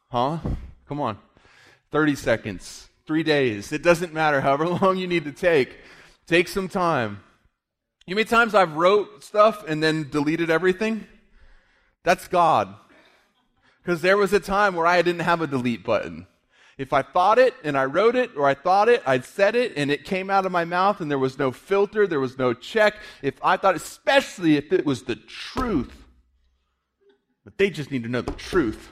Huh? 0.09 0.39
Come 0.87 0.99
on. 0.99 1.19
30 1.95 2.15
seconds, 2.15 2.89
three 3.07 3.23
days. 3.23 3.71
It 3.71 3.81
doesn't 3.81 4.13
matter. 4.13 4.41
However 4.41 4.67
long 4.81 4.97
you 4.97 5.07
need 5.07 5.23
to 5.23 5.31
take, 5.31 5.77
take 6.27 6.49
some 6.49 6.67
time. 6.67 7.21
You 8.05 8.15
many 8.15 8.25
times 8.25 8.53
I've 8.53 8.73
wrote 8.73 9.23
stuff 9.23 9.63
and 9.65 9.81
then 9.81 10.09
deleted 10.09 10.49
everything? 10.49 11.07
That's 12.03 12.27
God. 12.27 12.75
Because 13.81 14.01
there 14.01 14.17
was 14.17 14.33
a 14.33 14.41
time 14.41 14.75
where 14.75 14.85
I 14.85 15.01
didn't 15.03 15.21
have 15.21 15.39
a 15.39 15.47
delete 15.47 15.85
button. 15.85 16.27
If 16.77 16.91
I 16.91 17.01
thought 17.01 17.39
it 17.39 17.53
and 17.63 17.77
I 17.77 17.85
wrote 17.85 18.17
it 18.17 18.31
or 18.35 18.45
I 18.45 18.55
thought 18.55 18.89
it, 18.89 19.01
I'd 19.05 19.23
said 19.23 19.55
it 19.55 19.71
and 19.77 19.89
it 19.89 20.03
came 20.03 20.29
out 20.29 20.45
of 20.45 20.51
my 20.51 20.65
mouth 20.65 20.99
and 20.99 21.09
there 21.09 21.17
was 21.17 21.39
no 21.39 21.53
filter, 21.53 22.05
there 22.07 22.19
was 22.19 22.37
no 22.37 22.53
check. 22.53 22.95
If 23.21 23.35
I 23.41 23.55
thought, 23.55 23.77
especially 23.77 24.57
if 24.57 24.73
it 24.73 24.85
was 24.85 25.03
the 25.03 25.15
truth, 25.15 26.03
but 27.45 27.57
they 27.57 27.69
just 27.69 27.89
need 27.89 28.03
to 28.03 28.09
know 28.09 28.19
the 28.19 28.33
truth. 28.33 28.91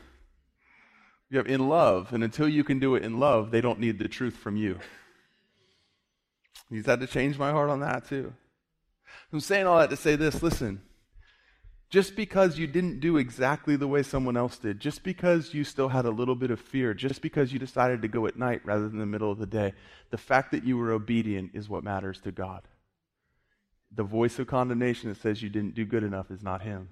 You 1.33 1.39
have 1.39 1.47
in 1.47 1.67
love, 1.67 2.13
and 2.13 2.23
until 2.23 2.47
you 2.47 2.63
can 2.63 2.77
do 2.77 2.93
it 2.93 3.01
in 3.01 3.19
love, 3.19 3.49
they 3.49 3.59
don't 3.59 3.79
need 3.79 3.97
the 3.97 4.07
truth 4.07 4.37
from 4.37 4.55
you. 4.55 4.77
He's 6.69 6.85
had 6.85 6.99
to 6.99 7.07
change 7.07 7.39
my 7.39 7.49
heart 7.49 7.71
on 7.71 7.79
that 7.79 8.07
too. 8.07 8.35
I'm 9.31 9.39
saying 9.39 9.65
all 9.65 9.79
that 9.79 9.89
to 9.89 9.95
say 9.95 10.15
this 10.15 10.43
listen. 10.43 10.83
Just 11.89 12.15
because 12.15 12.59
you 12.59 12.67
didn't 12.67 12.99
do 12.99 13.17
exactly 13.17 13.75
the 13.75 13.87
way 13.87 14.03
someone 14.03 14.37
else 14.37 14.59
did, 14.59 14.79
just 14.79 15.01
because 15.01 15.55
you 15.55 15.63
still 15.63 15.89
had 15.89 16.05
a 16.05 16.11
little 16.11 16.35
bit 16.35 16.51
of 16.51 16.59
fear, 16.59 16.93
just 16.93 17.19
because 17.23 17.51
you 17.51 17.57
decided 17.57 18.03
to 18.03 18.07
go 18.07 18.27
at 18.27 18.37
night 18.37 18.61
rather 18.63 18.87
than 18.87 18.99
the 18.99 19.05
middle 19.07 19.31
of 19.31 19.39
the 19.39 19.47
day, 19.47 19.73
the 20.11 20.19
fact 20.19 20.51
that 20.51 20.63
you 20.63 20.77
were 20.77 20.91
obedient 20.91 21.49
is 21.55 21.67
what 21.67 21.83
matters 21.83 22.21
to 22.21 22.31
God. 22.31 22.61
The 23.91 24.03
voice 24.03 24.37
of 24.37 24.45
condemnation 24.45 25.09
that 25.09 25.19
says 25.19 25.41
you 25.41 25.49
didn't 25.49 25.73
do 25.73 25.83
good 25.83 26.03
enough 26.03 26.29
is 26.29 26.43
not 26.43 26.61
Him. 26.61 26.89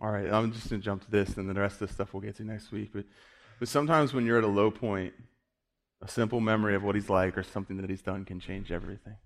All 0.00 0.10
right, 0.10 0.32
I'm 0.32 0.52
just 0.52 0.70
going 0.70 0.80
to 0.80 0.84
jump 0.84 1.04
to 1.04 1.10
this, 1.10 1.36
and 1.36 1.48
then 1.48 1.54
the 1.54 1.60
rest 1.60 1.80
of 1.82 1.88
the 1.88 1.94
stuff 1.94 2.14
we'll 2.14 2.22
get 2.22 2.36
to 2.36 2.44
next 2.44 2.70
week. 2.70 2.90
But, 2.92 3.04
but 3.58 3.68
sometimes 3.68 4.14
when 4.14 4.24
you're 4.24 4.38
at 4.38 4.44
a 4.44 4.48
low 4.48 4.70
point, 4.70 5.12
a 6.00 6.08
simple 6.08 6.40
memory 6.40 6.76
of 6.76 6.84
what 6.84 6.94
he's 6.94 7.10
like 7.10 7.36
or 7.36 7.42
something 7.42 7.76
that 7.78 7.90
he's 7.90 8.02
done 8.02 8.24
can 8.24 8.38
change 8.38 8.70
everything. 8.70 9.16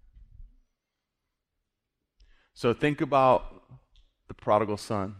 So 2.54 2.72
think 2.72 3.00
about 3.00 3.62
the 4.28 4.34
prodigal 4.34 4.78
son. 4.78 5.16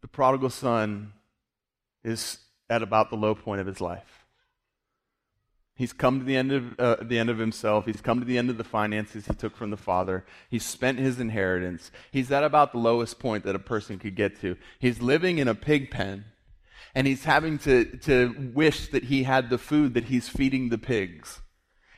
The 0.00 0.08
prodigal 0.08 0.50
son 0.50 1.12
is 2.02 2.38
at 2.68 2.82
about 2.82 3.10
the 3.10 3.16
low 3.16 3.34
point 3.34 3.60
of 3.60 3.66
his 3.66 3.80
life. 3.80 4.23
He's 5.76 5.92
come 5.92 6.20
to 6.20 6.24
the 6.24 6.36
end 6.36 6.52
of 6.52 6.78
uh, 6.78 6.96
the 7.02 7.18
end 7.18 7.30
of 7.30 7.38
himself. 7.38 7.86
He's 7.86 8.00
come 8.00 8.20
to 8.20 8.26
the 8.26 8.38
end 8.38 8.48
of 8.48 8.58
the 8.58 8.64
finances 8.64 9.26
he 9.26 9.34
took 9.34 9.56
from 9.56 9.70
the 9.70 9.76
father. 9.76 10.24
He's 10.48 10.64
spent 10.64 11.00
his 11.00 11.18
inheritance. 11.18 11.90
He's 12.12 12.30
at 12.30 12.44
about 12.44 12.70
the 12.70 12.78
lowest 12.78 13.18
point 13.18 13.44
that 13.44 13.56
a 13.56 13.60
person 13.60 13.98
could 13.98 14.14
get 14.14 14.40
to. 14.42 14.56
He's 14.78 15.02
living 15.02 15.38
in 15.38 15.48
a 15.48 15.54
pig 15.54 15.90
pen, 15.90 16.26
and 16.94 17.08
he's 17.08 17.24
having 17.24 17.58
to, 17.60 17.84
to 17.98 18.52
wish 18.54 18.88
that 18.88 19.04
he 19.04 19.24
had 19.24 19.50
the 19.50 19.58
food 19.58 19.94
that 19.94 20.04
he's 20.04 20.28
feeding 20.28 20.68
the 20.68 20.78
pigs. 20.78 21.40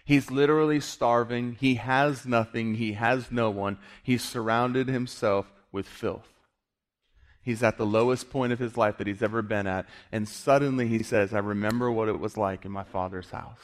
He's 0.06 0.30
literally 0.30 0.80
starving. 0.80 1.56
He 1.60 1.74
has 1.74 2.24
nothing. 2.24 2.76
He 2.76 2.92
has 2.92 3.30
no 3.30 3.50
one. 3.50 3.76
He's 4.02 4.22
surrounded 4.22 4.88
himself 4.88 5.52
with 5.70 5.86
filth. 5.86 6.35
He's 7.46 7.62
at 7.62 7.78
the 7.78 7.86
lowest 7.86 8.28
point 8.28 8.52
of 8.52 8.58
his 8.58 8.76
life 8.76 8.98
that 8.98 9.06
he's 9.06 9.22
ever 9.22 9.40
been 9.40 9.68
at. 9.68 9.86
And 10.10 10.28
suddenly 10.28 10.88
he 10.88 11.04
says, 11.04 11.32
I 11.32 11.38
remember 11.38 11.88
what 11.92 12.08
it 12.08 12.18
was 12.18 12.36
like 12.36 12.64
in 12.64 12.72
my 12.72 12.82
father's 12.82 13.30
house. 13.30 13.60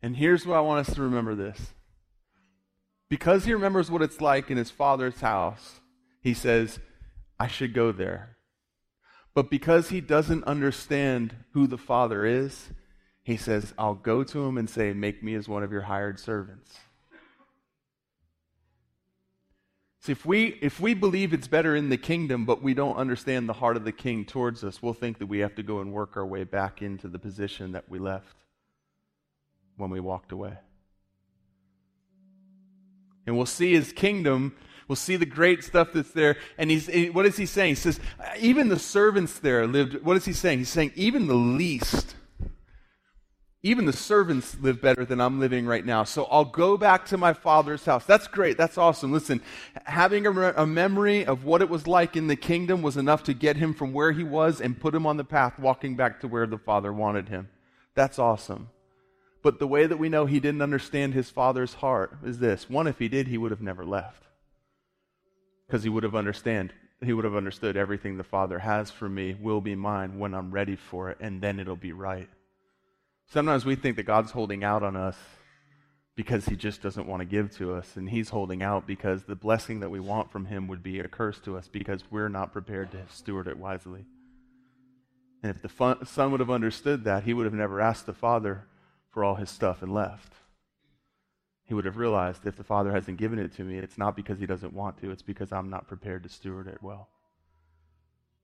And 0.00 0.16
here's 0.16 0.46
what 0.46 0.56
I 0.56 0.62
want 0.62 0.88
us 0.88 0.94
to 0.94 1.02
remember 1.02 1.34
this. 1.34 1.74
Because 3.10 3.44
he 3.44 3.52
remembers 3.52 3.90
what 3.90 4.00
it's 4.00 4.22
like 4.22 4.50
in 4.50 4.56
his 4.56 4.70
father's 4.70 5.20
house, 5.20 5.82
he 6.22 6.32
says, 6.32 6.78
I 7.38 7.48
should 7.48 7.74
go 7.74 7.92
there. 7.92 8.38
But 9.34 9.50
because 9.50 9.90
he 9.90 10.00
doesn't 10.00 10.44
understand 10.44 11.36
who 11.52 11.66
the 11.66 11.76
father 11.76 12.24
is, 12.24 12.70
he 13.22 13.36
says, 13.36 13.74
I'll 13.76 13.94
go 13.94 14.24
to 14.24 14.44
him 14.46 14.56
and 14.56 14.70
say, 14.70 14.94
Make 14.94 15.22
me 15.22 15.34
as 15.34 15.50
one 15.50 15.62
of 15.62 15.70
your 15.70 15.82
hired 15.82 16.18
servants. 16.18 16.78
See, 20.04 20.12
if 20.12 20.26
we, 20.26 20.58
if 20.60 20.80
we 20.80 20.92
believe 20.92 21.32
it's 21.32 21.48
better 21.48 21.74
in 21.74 21.88
the 21.88 21.96
kingdom, 21.96 22.44
but 22.44 22.62
we 22.62 22.74
don't 22.74 22.96
understand 22.96 23.48
the 23.48 23.54
heart 23.54 23.78
of 23.78 23.84
the 23.84 23.92
king 23.92 24.26
towards 24.26 24.62
us, 24.62 24.82
we'll 24.82 24.92
think 24.92 25.16
that 25.18 25.28
we 25.28 25.38
have 25.38 25.54
to 25.54 25.62
go 25.62 25.80
and 25.80 25.94
work 25.94 26.18
our 26.18 26.26
way 26.26 26.44
back 26.44 26.82
into 26.82 27.08
the 27.08 27.18
position 27.18 27.72
that 27.72 27.88
we 27.88 27.98
left 27.98 28.36
when 29.78 29.88
we 29.88 30.00
walked 30.00 30.30
away. 30.30 30.58
And 33.26 33.34
we'll 33.34 33.46
see 33.46 33.72
his 33.72 33.94
kingdom, 33.94 34.54
we'll 34.88 34.96
see 34.96 35.16
the 35.16 35.24
great 35.24 35.64
stuff 35.64 35.94
that's 35.94 36.10
there. 36.10 36.36
And 36.58 36.70
he's, 36.70 36.86
what 37.14 37.24
is 37.24 37.38
he 37.38 37.46
saying? 37.46 37.70
He 37.70 37.74
says, 37.76 37.98
uh, 38.20 38.28
even 38.38 38.68
the 38.68 38.78
servants 38.78 39.38
there 39.38 39.66
lived, 39.66 40.04
what 40.04 40.18
is 40.18 40.26
he 40.26 40.34
saying? 40.34 40.58
He's 40.58 40.68
saying, 40.68 40.92
even 40.96 41.28
the 41.28 41.34
least, 41.34 42.14
Even 43.66 43.86
the 43.86 43.94
servants 43.94 44.58
live 44.60 44.82
better 44.82 45.06
than 45.06 45.22
I'm 45.22 45.40
living 45.40 45.64
right 45.64 45.86
now. 45.86 46.04
So 46.04 46.24
I'll 46.24 46.44
go 46.44 46.76
back 46.76 47.06
to 47.06 47.16
my 47.16 47.32
father's 47.32 47.86
house. 47.86 48.04
That's 48.04 48.26
great. 48.26 48.58
That's 48.58 48.76
awesome. 48.76 49.10
Listen, 49.10 49.40
having 49.86 50.26
a, 50.26 50.52
a, 50.52 50.66
memory 50.66 51.24
of 51.24 51.46
what 51.46 51.62
it 51.62 51.70
was 51.70 51.86
like 51.86 52.14
in 52.14 52.26
the 52.26 52.36
kingdom 52.36 52.82
was 52.82 52.98
enough 52.98 53.22
to 53.22 53.32
get 53.32 53.56
him 53.56 53.72
from 53.72 53.94
where 53.94 54.12
he 54.12 54.22
was 54.22 54.60
and 54.60 54.78
put 54.78 54.94
him 54.94 55.06
on 55.06 55.16
the 55.16 55.24
path 55.24 55.58
walking 55.58 55.96
back 55.96 56.20
to 56.20 56.28
where 56.28 56.46
the 56.46 56.58
father 56.58 56.92
wanted 56.92 57.30
him. 57.30 57.48
That's 57.94 58.18
awesome. 58.18 58.68
But 59.42 59.58
the 59.58 59.66
way 59.66 59.86
that 59.86 59.98
we 59.98 60.10
know 60.10 60.26
he 60.26 60.40
didn't 60.40 60.60
understand 60.60 61.14
his 61.14 61.30
father's 61.30 61.72
heart 61.72 62.18
is 62.22 62.40
this. 62.40 62.68
One, 62.68 62.86
if 62.86 62.98
he 62.98 63.08
did, 63.08 63.28
he 63.28 63.38
would 63.38 63.50
have 63.50 63.62
never 63.62 63.86
left. 63.86 64.24
Because 65.66 65.84
he 65.84 65.88
would 65.88 66.02
have 66.02 66.14
understand 66.14 66.74
he 67.02 67.12
would 67.14 67.24
have 67.24 67.34
understood 67.34 67.76
everything 67.76 68.16
the 68.16 68.24
Father 68.24 68.58
has 68.58 68.90
for 68.90 69.08
me 69.08 69.36
will 69.38 69.60
be 69.60 69.74
mine 69.74 70.18
when 70.18 70.32
I'm 70.32 70.50
ready 70.50 70.76
for 70.76 71.10
it, 71.10 71.18
and 71.20 71.42
then 71.42 71.58
it'll 71.58 71.76
be 71.76 71.92
right. 71.92 72.28
Sometimes 73.26 73.64
we 73.64 73.74
think 73.74 73.96
that 73.96 74.04
God's 74.04 74.30
holding 74.30 74.62
out 74.62 74.82
on 74.82 74.96
us 74.96 75.16
because 76.16 76.46
he 76.46 76.54
just 76.54 76.80
doesn't 76.80 77.08
want 77.08 77.20
to 77.20 77.26
give 77.26 77.56
to 77.56 77.74
us, 77.74 77.96
and 77.96 78.08
he's 78.08 78.28
holding 78.28 78.62
out 78.62 78.86
because 78.86 79.24
the 79.24 79.34
blessing 79.34 79.80
that 79.80 79.90
we 79.90 79.98
want 79.98 80.30
from 80.30 80.46
him 80.46 80.68
would 80.68 80.82
be 80.82 81.00
a 81.00 81.08
curse 81.08 81.40
to 81.40 81.56
us 81.56 81.66
because 81.66 82.04
we're 82.10 82.28
not 82.28 82.52
prepared 82.52 82.92
to 82.92 83.02
steward 83.08 83.48
it 83.48 83.58
wisely. 83.58 84.04
And 85.42 85.50
if 85.54 85.60
the 85.60 86.06
son 86.06 86.30
would 86.30 86.40
have 86.40 86.50
understood 86.50 87.04
that, 87.04 87.24
he 87.24 87.34
would 87.34 87.46
have 87.46 87.54
never 87.54 87.80
asked 87.80 88.06
the 88.06 88.14
father 88.14 88.66
for 89.10 89.24
all 89.24 89.34
his 89.34 89.50
stuff 89.50 89.82
and 89.82 89.92
left. 89.92 90.32
He 91.64 91.74
would 91.74 91.84
have 91.84 91.96
realized 91.96 92.46
if 92.46 92.56
the 92.56 92.64
father 92.64 92.92
hasn't 92.92 93.18
given 93.18 93.38
it 93.38 93.54
to 93.56 93.62
me, 93.62 93.78
it's 93.78 93.98
not 93.98 94.14
because 94.14 94.38
he 94.38 94.46
doesn't 94.46 94.72
want 94.72 95.00
to, 95.00 95.10
it's 95.10 95.22
because 95.22 95.50
I'm 95.50 95.70
not 95.70 95.88
prepared 95.88 96.22
to 96.22 96.28
steward 96.28 96.68
it 96.68 96.82
well. 96.82 97.08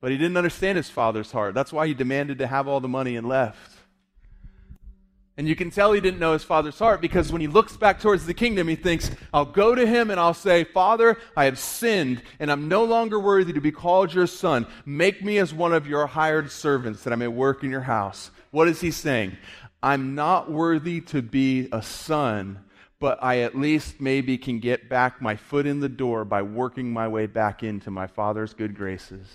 But 0.00 0.10
he 0.10 0.18
didn't 0.18 0.36
understand 0.36 0.76
his 0.76 0.90
father's 0.90 1.30
heart. 1.30 1.54
That's 1.54 1.72
why 1.72 1.86
he 1.86 1.94
demanded 1.94 2.38
to 2.38 2.46
have 2.46 2.66
all 2.66 2.80
the 2.80 2.88
money 2.88 3.16
and 3.16 3.28
left. 3.28 3.76
And 5.41 5.49
you 5.49 5.57
can 5.57 5.70
tell 5.70 5.95
he 5.95 6.03
didn't 6.03 6.20
know 6.20 6.34
his 6.34 6.45
father's 6.45 6.78
heart 6.78 7.01
because 7.01 7.32
when 7.32 7.41
he 7.41 7.47
looks 7.47 7.74
back 7.74 7.99
towards 7.99 8.26
the 8.26 8.34
kingdom, 8.34 8.68
he 8.68 8.76
thinks, 8.76 9.11
I'll 9.32 9.47
go 9.47 9.74
to 9.74 9.86
him 9.86 10.11
and 10.11 10.20
I'll 10.20 10.34
say, 10.34 10.64
Father, 10.64 11.16
I 11.34 11.47
have 11.47 11.59
sinned 11.59 12.20
and 12.38 12.53
I'm 12.53 12.68
no 12.68 12.84
longer 12.84 13.18
worthy 13.18 13.55
to 13.55 13.61
be 13.62 13.72
called 13.72 14.12
your 14.12 14.26
son. 14.26 14.66
Make 14.84 15.24
me 15.24 15.38
as 15.38 15.55
one 15.55 15.72
of 15.72 15.86
your 15.86 16.07
hired 16.07 16.51
servants 16.51 17.05
that 17.05 17.14
I 17.14 17.16
may 17.16 17.26
work 17.26 17.64
in 17.64 17.70
your 17.70 17.80
house. 17.80 18.30
What 18.51 18.68
is 18.68 18.82
he 18.82 18.91
saying? 18.91 19.38
I'm 19.82 20.14
not 20.14 20.51
worthy 20.51 21.01
to 21.01 21.22
be 21.22 21.70
a 21.72 21.80
son, 21.80 22.59
but 22.99 23.18
I 23.22 23.38
at 23.38 23.57
least 23.57 23.99
maybe 23.99 24.36
can 24.36 24.59
get 24.59 24.91
back 24.91 25.22
my 25.22 25.36
foot 25.36 25.64
in 25.64 25.80
the 25.80 25.88
door 25.88 26.26
by 26.26 26.43
working 26.43 26.93
my 26.93 27.09
way 27.09 27.24
back 27.24 27.62
into 27.62 27.91
my 27.91 28.09
father's 28.09 28.53
good 28.53 28.76
graces. 28.76 29.26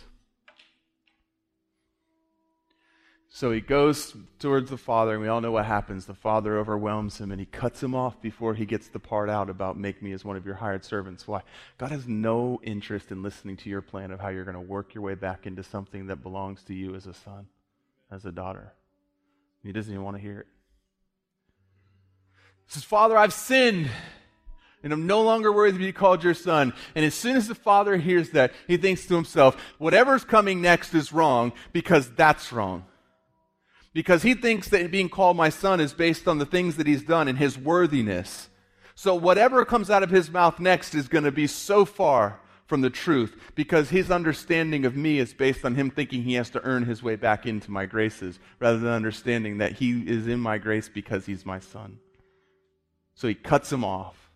So 3.35 3.51
he 3.51 3.59
goes 3.59 4.15
towards 4.39 4.69
the 4.69 4.77
father, 4.77 5.11
and 5.11 5.21
we 5.21 5.27
all 5.27 5.41
know 5.41 5.51
what 5.51 5.65
happens. 5.65 6.05
The 6.05 6.13
father 6.13 6.57
overwhelms 6.57 7.19
him, 7.19 7.31
and 7.31 7.39
he 7.41 7.45
cuts 7.45 7.83
him 7.83 7.93
off 7.93 8.21
before 8.21 8.53
he 8.53 8.65
gets 8.65 8.87
the 8.87 8.97
part 8.97 9.29
out 9.29 9.49
about 9.49 9.77
make 9.77 10.01
me 10.01 10.13
as 10.13 10.23
one 10.23 10.37
of 10.37 10.45
your 10.45 10.55
hired 10.55 10.85
servants. 10.85 11.27
Why? 11.27 11.41
God 11.77 11.91
has 11.91 12.07
no 12.07 12.61
interest 12.63 13.11
in 13.11 13.21
listening 13.21 13.57
to 13.57 13.69
your 13.69 13.81
plan 13.81 14.11
of 14.11 14.21
how 14.21 14.29
you're 14.29 14.45
going 14.45 14.55
to 14.55 14.61
work 14.61 14.95
your 14.95 15.03
way 15.03 15.15
back 15.15 15.45
into 15.45 15.63
something 15.63 16.07
that 16.07 16.23
belongs 16.23 16.63
to 16.63 16.73
you 16.73 16.95
as 16.95 17.07
a 17.07 17.13
son, 17.13 17.47
as 18.09 18.23
a 18.23 18.31
daughter. 18.31 18.71
He 19.65 19.73
doesn't 19.73 19.91
even 19.91 20.05
want 20.05 20.15
to 20.15 20.23
hear 20.23 20.39
it. 20.39 20.47
He 22.67 22.71
says, 22.71 22.85
Father, 22.85 23.17
I've 23.17 23.33
sinned 23.33 23.89
and 24.81 24.93
I'm 24.93 25.07
no 25.07 25.23
longer 25.23 25.51
worthy 25.51 25.77
to 25.77 25.83
be 25.83 25.91
called 25.91 26.23
your 26.23 26.35
son. 26.35 26.71
And 26.95 27.03
as 27.03 27.13
soon 27.13 27.35
as 27.35 27.49
the 27.49 27.55
father 27.55 27.97
hears 27.97 28.29
that, 28.29 28.53
he 28.65 28.77
thinks 28.77 29.05
to 29.07 29.15
himself, 29.15 29.57
whatever's 29.77 30.23
coming 30.23 30.61
next 30.61 30.93
is 30.93 31.11
wrong 31.11 31.51
because 31.73 32.09
that's 32.11 32.53
wrong 32.53 32.85
because 33.95 34.23
he 34.23 34.33
thinks 34.33 34.67
that 34.67 34.91
being 34.91 35.07
called 35.07 35.37
my 35.37 35.47
son 35.47 35.79
is 35.79 35.93
based 35.93 36.27
on 36.27 36.37
the 36.37 36.45
things 36.45 36.75
that 36.75 36.85
he's 36.85 37.01
done 37.01 37.29
and 37.29 37.37
his 37.37 37.57
worthiness. 37.57 38.49
So 38.93 39.15
whatever 39.15 39.63
comes 39.63 39.89
out 39.89 40.03
of 40.03 40.09
his 40.09 40.29
mouth 40.29 40.59
next 40.59 40.93
is 40.93 41.07
going 41.07 41.23
to 41.23 41.31
be 41.31 41.47
so 41.47 41.85
far 41.85 42.41
from 42.65 42.81
the 42.81 42.89
truth 42.89 43.53
because 43.55 43.89
his 43.89 44.11
understanding 44.11 44.83
of 44.85 44.97
me 44.97 45.17
is 45.17 45.33
based 45.33 45.63
on 45.63 45.75
him 45.75 45.89
thinking 45.89 46.23
he 46.23 46.33
has 46.33 46.49
to 46.49 46.61
earn 46.65 46.83
his 46.83 47.01
way 47.01 47.15
back 47.15 47.45
into 47.45 47.71
my 47.71 47.85
graces 47.85 48.37
rather 48.59 48.79
than 48.79 48.91
understanding 48.91 49.59
that 49.59 49.71
he 49.71 50.01
is 50.01 50.27
in 50.27 50.41
my 50.41 50.57
grace 50.57 50.89
because 50.89 51.25
he's 51.25 51.45
my 51.45 51.59
son. 51.59 51.97
So 53.13 53.29
he 53.29 53.33
cuts 53.33 53.71
him 53.71 53.85
off, 53.85 54.29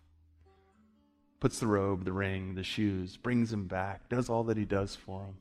puts 1.38 1.58
the 1.58 1.66
robe, 1.66 2.06
the 2.06 2.14
ring, 2.14 2.54
the 2.54 2.64
shoes, 2.64 3.18
brings 3.18 3.52
him 3.52 3.66
back, 3.66 4.08
does 4.08 4.30
all 4.30 4.44
that 4.44 4.56
he 4.56 4.64
does 4.64 4.96
for 4.96 5.20
him. 5.20 5.34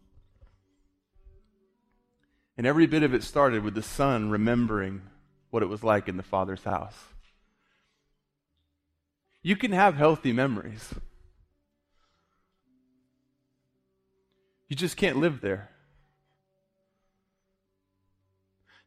And 2.60 2.68
every 2.68 2.88
bit 2.88 3.04
of 3.04 3.14
it 3.14 3.24
started 3.24 3.64
with 3.64 3.74
the 3.74 3.82
son 3.82 4.30
remembering 4.30 5.04
what 5.50 5.64
it 5.64 5.68
was 5.68 5.82
like 5.82 6.10
in 6.10 6.18
the 6.18 6.24
father's 6.24 6.66
house. 6.66 7.06
You 9.42 9.56
can 9.56 9.72
have 9.72 9.96
healthy 9.96 10.34
memories. 10.34 10.94
You 14.68 14.76
just 14.76 14.98
can't 14.98 15.16
live 15.16 15.40
there. 15.40 15.70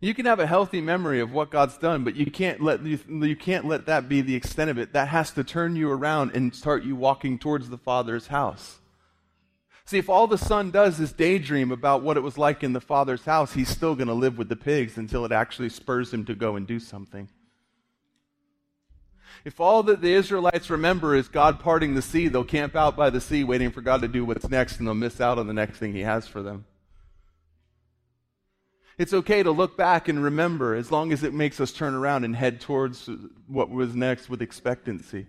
You 0.01 0.13
can 0.13 0.27
have 0.27 0.39
a 0.39 0.47
healthy 0.47 0.83
memory 0.83 1.21
of 1.21 1.33
what 1.33 1.51
God's 1.51 1.79
done, 1.79 2.05
but 2.05 2.15
you 2.15 2.31
can't 2.31 2.61
let 2.61 2.85
you, 2.85 2.99
you 3.09 3.37
can't 3.37 3.65
let 3.65 3.87
that 3.87 4.07
be 4.07 4.21
the 4.21 4.35
extent 4.35 4.69
of 4.69 4.77
it. 4.77 4.93
That 4.93 5.09
has 5.09 5.31
to 5.31 5.45
turn 5.45 5.77
you 5.77 5.91
around 5.91 6.37
and 6.37 6.55
start 6.55 6.85
you 6.85 6.95
walking 6.95 7.39
towards 7.39 7.71
the 7.71 7.79
Father's 7.79 8.27
house. 8.27 8.82
See, 9.85 9.99
if 9.99 10.09
all 10.09 10.27
the 10.27 10.39
son 10.39 10.71
does 10.71 11.01
is 11.01 11.13
daydream 11.13 11.73
about 11.73 12.03
what 12.03 12.17
it 12.17 12.23
was 12.23 12.39
like 12.39 12.63
in 12.63 12.73
the 12.73 12.81
father's 12.81 13.25
house, 13.25 13.55
he's 13.55 13.69
still 13.69 13.95
going 13.95 14.09
to 14.09 14.15
live 14.15 14.39
with 14.39 14.49
the 14.49 14.57
pigs 14.57 14.97
until 14.97 15.25
it 15.25 15.33
actually 15.33 15.69
spurs 15.69 16.13
him 16.13 16.25
to 16.27 16.35
go 16.35 16.57
and 16.57 16.67
do 16.67 16.79
something. 16.79 17.29
If 19.45 19.59
all 19.59 19.83
that 19.85 20.01
the 20.01 20.13
Israelites 20.13 20.71
remember 20.71 21.17
is 21.17 21.27
God 21.27 21.59
parting 21.59 21.95
the 21.95 22.03
sea, 22.03 22.29
they'll 22.29 22.45
camp 22.45 22.77
out 22.77 22.97
by 22.97 23.11
the 23.11 23.21
sea 23.21 23.43
waiting 23.43 23.73
for 23.73 23.81
God 23.81 24.03
to 24.03 24.09
do 24.09 24.25
what's 24.25 24.49
next, 24.49 24.79
and 24.79 24.87
they'll 24.87 24.95
miss 24.95 25.21
out 25.21 25.39
on 25.39 25.49
the 25.49 25.53
next 25.53 25.79
thing 25.79 25.93
He 25.93 26.03
has 26.03 26.29
for 26.29 26.43
them. 26.43 26.65
It's 28.99 29.15
okay 29.15 29.43
to 29.43 29.51
look 29.51 29.77
back 29.77 30.07
and 30.07 30.23
remember 30.23 30.75
as 30.77 30.93
long 30.93 31.13
as 31.13 31.25
it 31.25 31.35
makes 31.35 31.61
us 31.61 31.73
turn 31.73 31.95
around 31.95 32.25
and 32.25 32.37
head 32.37 32.61
towards 32.61 33.09
what 33.49 33.69
was 33.69 33.97
next 33.97 34.29
with 34.29 34.43
expectancy. 34.43 35.27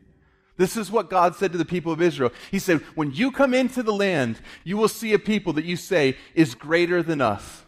This 0.58 0.78
is 0.78 0.92
what 0.92 1.10
God 1.10 1.36
said 1.36 1.52
to 1.52 1.58
the 1.58 1.66
people 1.66 1.92
of 1.92 2.02
Israel. 2.02 2.32
He 2.52 2.60
said, 2.60 2.82
When 2.96 3.12
you 3.12 3.32
come 3.32 3.54
into 3.54 3.82
the 3.82 3.94
land, 3.94 4.40
you 4.64 4.78
will 4.78 4.88
see 4.88 5.14
a 5.14 5.20
people 5.20 5.54
that 5.54 5.66
you 5.66 5.76
say 5.76 6.18
is 6.36 6.54
greater 6.54 7.02
than 7.02 7.22
us. 7.22 7.64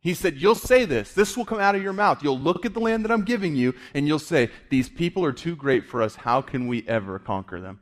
He 0.00 0.12
said, 0.12 0.36
You'll 0.36 0.54
say 0.54 0.84
this. 0.84 1.14
This 1.14 1.36
will 1.36 1.46
come 1.46 1.60
out 1.60 1.74
of 1.74 1.82
your 1.82 1.94
mouth. 1.94 2.22
You'll 2.22 2.38
look 2.38 2.66
at 2.66 2.74
the 2.74 2.80
land 2.80 3.04
that 3.04 3.10
I'm 3.10 3.24
giving 3.24 3.56
you, 3.56 3.74
and 3.94 4.06
you'll 4.06 4.18
say, 4.18 4.50
These 4.68 4.90
people 4.90 5.24
are 5.24 5.32
too 5.32 5.56
great 5.56 5.86
for 5.86 6.02
us. 6.02 6.16
How 6.16 6.42
can 6.42 6.66
we 6.66 6.86
ever 6.86 7.18
conquer 7.18 7.60
them? 7.60 7.80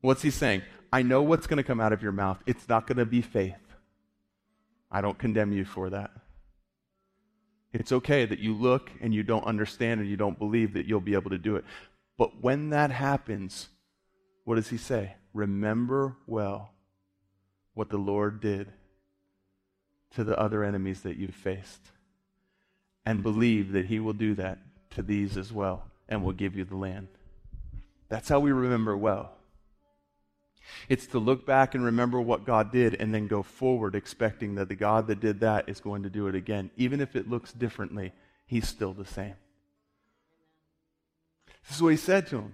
What's 0.00 0.22
he 0.22 0.30
saying? 0.30 0.62
I 0.90 1.02
know 1.02 1.20
what's 1.22 1.46
going 1.46 1.58
to 1.58 1.62
come 1.62 1.80
out 1.80 1.92
of 1.92 2.02
your 2.02 2.12
mouth. 2.12 2.38
It's 2.46 2.66
not 2.68 2.86
going 2.86 2.98
to 2.98 3.04
be 3.04 3.20
faith. 3.20 3.54
I 4.90 5.02
don't 5.02 5.18
condemn 5.18 5.52
you 5.52 5.66
for 5.66 5.90
that. 5.90 6.10
It's 7.74 7.92
okay 7.92 8.24
that 8.24 8.38
you 8.38 8.54
look 8.54 8.90
and 9.02 9.12
you 9.12 9.22
don't 9.22 9.44
understand 9.44 10.00
and 10.00 10.08
you 10.08 10.16
don't 10.16 10.38
believe 10.38 10.72
that 10.72 10.86
you'll 10.86 11.00
be 11.00 11.12
able 11.12 11.30
to 11.30 11.38
do 11.38 11.56
it. 11.56 11.64
But 12.16 12.42
when 12.42 12.70
that 12.70 12.90
happens, 12.90 13.68
what 14.44 14.56
does 14.56 14.68
he 14.68 14.78
say? 14.78 15.14
Remember 15.34 16.16
well 16.26 16.70
what 17.74 17.90
the 17.90 17.98
Lord 17.98 18.40
did 18.40 18.72
to 20.14 20.24
the 20.24 20.38
other 20.38 20.64
enemies 20.64 21.02
that 21.02 21.16
you've 21.16 21.34
faced. 21.34 21.80
And 23.04 23.22
believe 23.22 23.72
that 23.72 23.86
he 23.86 24.00
will 24.00 24.14
do 24.14 24.34
that 24.34 24.58
to 24.90 25.02
these 25.02 25.36
as 25.36 25.52
well 25.52 25.84
and 26.08 26.24
will 26.24 26.32
give 26.32 26.56
you 26.56 26.64
the 26.64 26.76
land. 26.76 27.08
That's 28.08 28.28
how 28.28 28.40
we 28.40 28.52
remember 28.52 28.96
well. 28.96 29.32
It's 30.88 31.06
to 31.08 31.18
look 31.18 31.46
back 31.46 31.74
and 31.74 31.84
remember 31.84 32.20
what 32.20 32.44
God 32.44 32.72
did 32.72 32.94
and 32.94 33.14
then 33.14 33.28
go 33.28 33.42
forward 33.42 33.94
expecting 33.94 34.56
that 34.56 34.68
the 34.68 34.74
God 34.74 35.06
that 35.06 35.20
did 35.20 35.40
that 35.40 35.68
is 35.68 35.80
going 35.80 36.02
to 36.02 36.10
do 36.10 36.26
it 36.28 36.34
again. 36.34 36.70
Even 36.76 37.00
if 37.00 37.14
it 37.14 37.28
looks 37.28 37.52
differently, 37.52 38.12
he's 38.46 38.66
still 38.66 38.92
the 38.92 39.04
same. 39.04 39.34
This 41.66 41.76
is 41.76 41.82
what 41.82 41.90
he 41.90 41.96
said 41.96 42.26
to 42.28 42.36
him. 42.36 42.52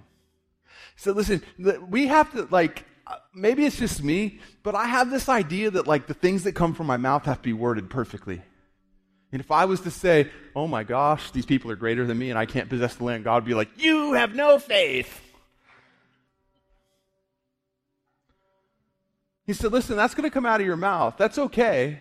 He 0.95 1.01
said, 1.01 1.17
listen, 1.17 1.43
we 1.89 2.07
have 2.07 2.33
to, 2.33 2.47
like, 2.51 2.85
uh, 3.07 3.17
maybe 3.35 3.65
it's 3.65 3.79
just 3.79 4.03
me, 4.03 4.41
but 4.63 4.75
I 4.75 4.87
have 4.87 5.11
this 5.11 5.29
idea 5.29 5.71
that, 5.71 5.87
like, 5.87 6.07
the 6.07 6.15
things 6.15 6.45
that 6.45 6.53
come 6.53 6.75
from 6.75 6.87
my 6.87 6.97
mouth 6.97 7.25
have 7.25 7.39
to 7.39 7.43
be 7.43 7.53
worded 7.53 7.91
perfectly. 7.91 8.43
And 9.33 9.41
if 9.41 9.51
I 9.51 9.65
was 9.65 9.81
to 9.81 9.91
say, 9.91 10.31
oh 10.55 10.69
my 10.69 10.85
gosh, 10.85 11.31
these 11.31 11.47
people 11.47 11.71
are 11.71 11.77
greater 11.77 12.07
than 12.07 12.19
me 12.19 12.29
and 12.29 12.39
I 12.39 12.45
can't 12.45 12.69
possess 12.69 12.97
the 12.97 13.05
land, 13.05 13.25
God 13.25 13.43
would 13.43 13.49
be 13.49 13.55
like, 13.55 13.71
you 13.83 14.13
have 14.13 14.35
no 14.35 14.59
faith. 14.59 15.21
He 19.47 19.55
said, 19.55 19.73
listen, 19.73 19.97
that's 19.97 20.15
going 20.15 20.29
to 20.29 20.33
come 20.33 20.47
out 20.47 20.61
of 20.61 20.67
your 20.67 20.77
mouth. 20.77 21.15
That's 21.17 21.39
okay. 21.39 22.01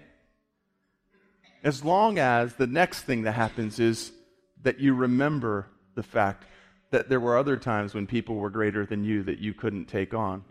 As 1.64 1.86
long 1.86 2.20
as 2.20 2.56
the 2.56 2.68
next 2.68 3.04
thing 3.04 3.24
that 3.24 3.32
happens 3.32 3.80
is 3.80 4.12
that 4.64 4.80
you 4.80 4.94
remember 4.94 5.68
the 5.96 6.04
fact 6.04 6.46
that 6.92 7.10
there 7.10 7.20
were 7.20 7.38
other 7.38 7.58
times 7.58 7.94
when 7.94 8.06
people 8.06 8.36
were 8.36 8.50
greater 8.50 8.86
than 8.86 9.04
you 9.04 9.24
that 9.24 9.40
you 9.40 9.54
couldn't 9.54 9.86
take 9.86 10.14
on. 10.14 10.44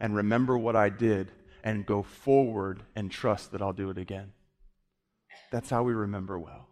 And 0.00 0.14
remember 0.14 0.56
what 0.56 0.76
I 0.76 0.88
did 0.88 1.32
and 1.64 1.84
go 1.84 2.02
forward 2.02 2.84
and 2.94 3.10
trust 3.10 3.52
that 3.52 3.60
I'll 3.60 3.72
do 3.72 3.90
it 3.90 3.98
again. 3.98 4.32
That's 5.50 5.70
how 5.70 5.82
we 5.82 5.92
remember 5.92 6.38
well. 6.38 6.68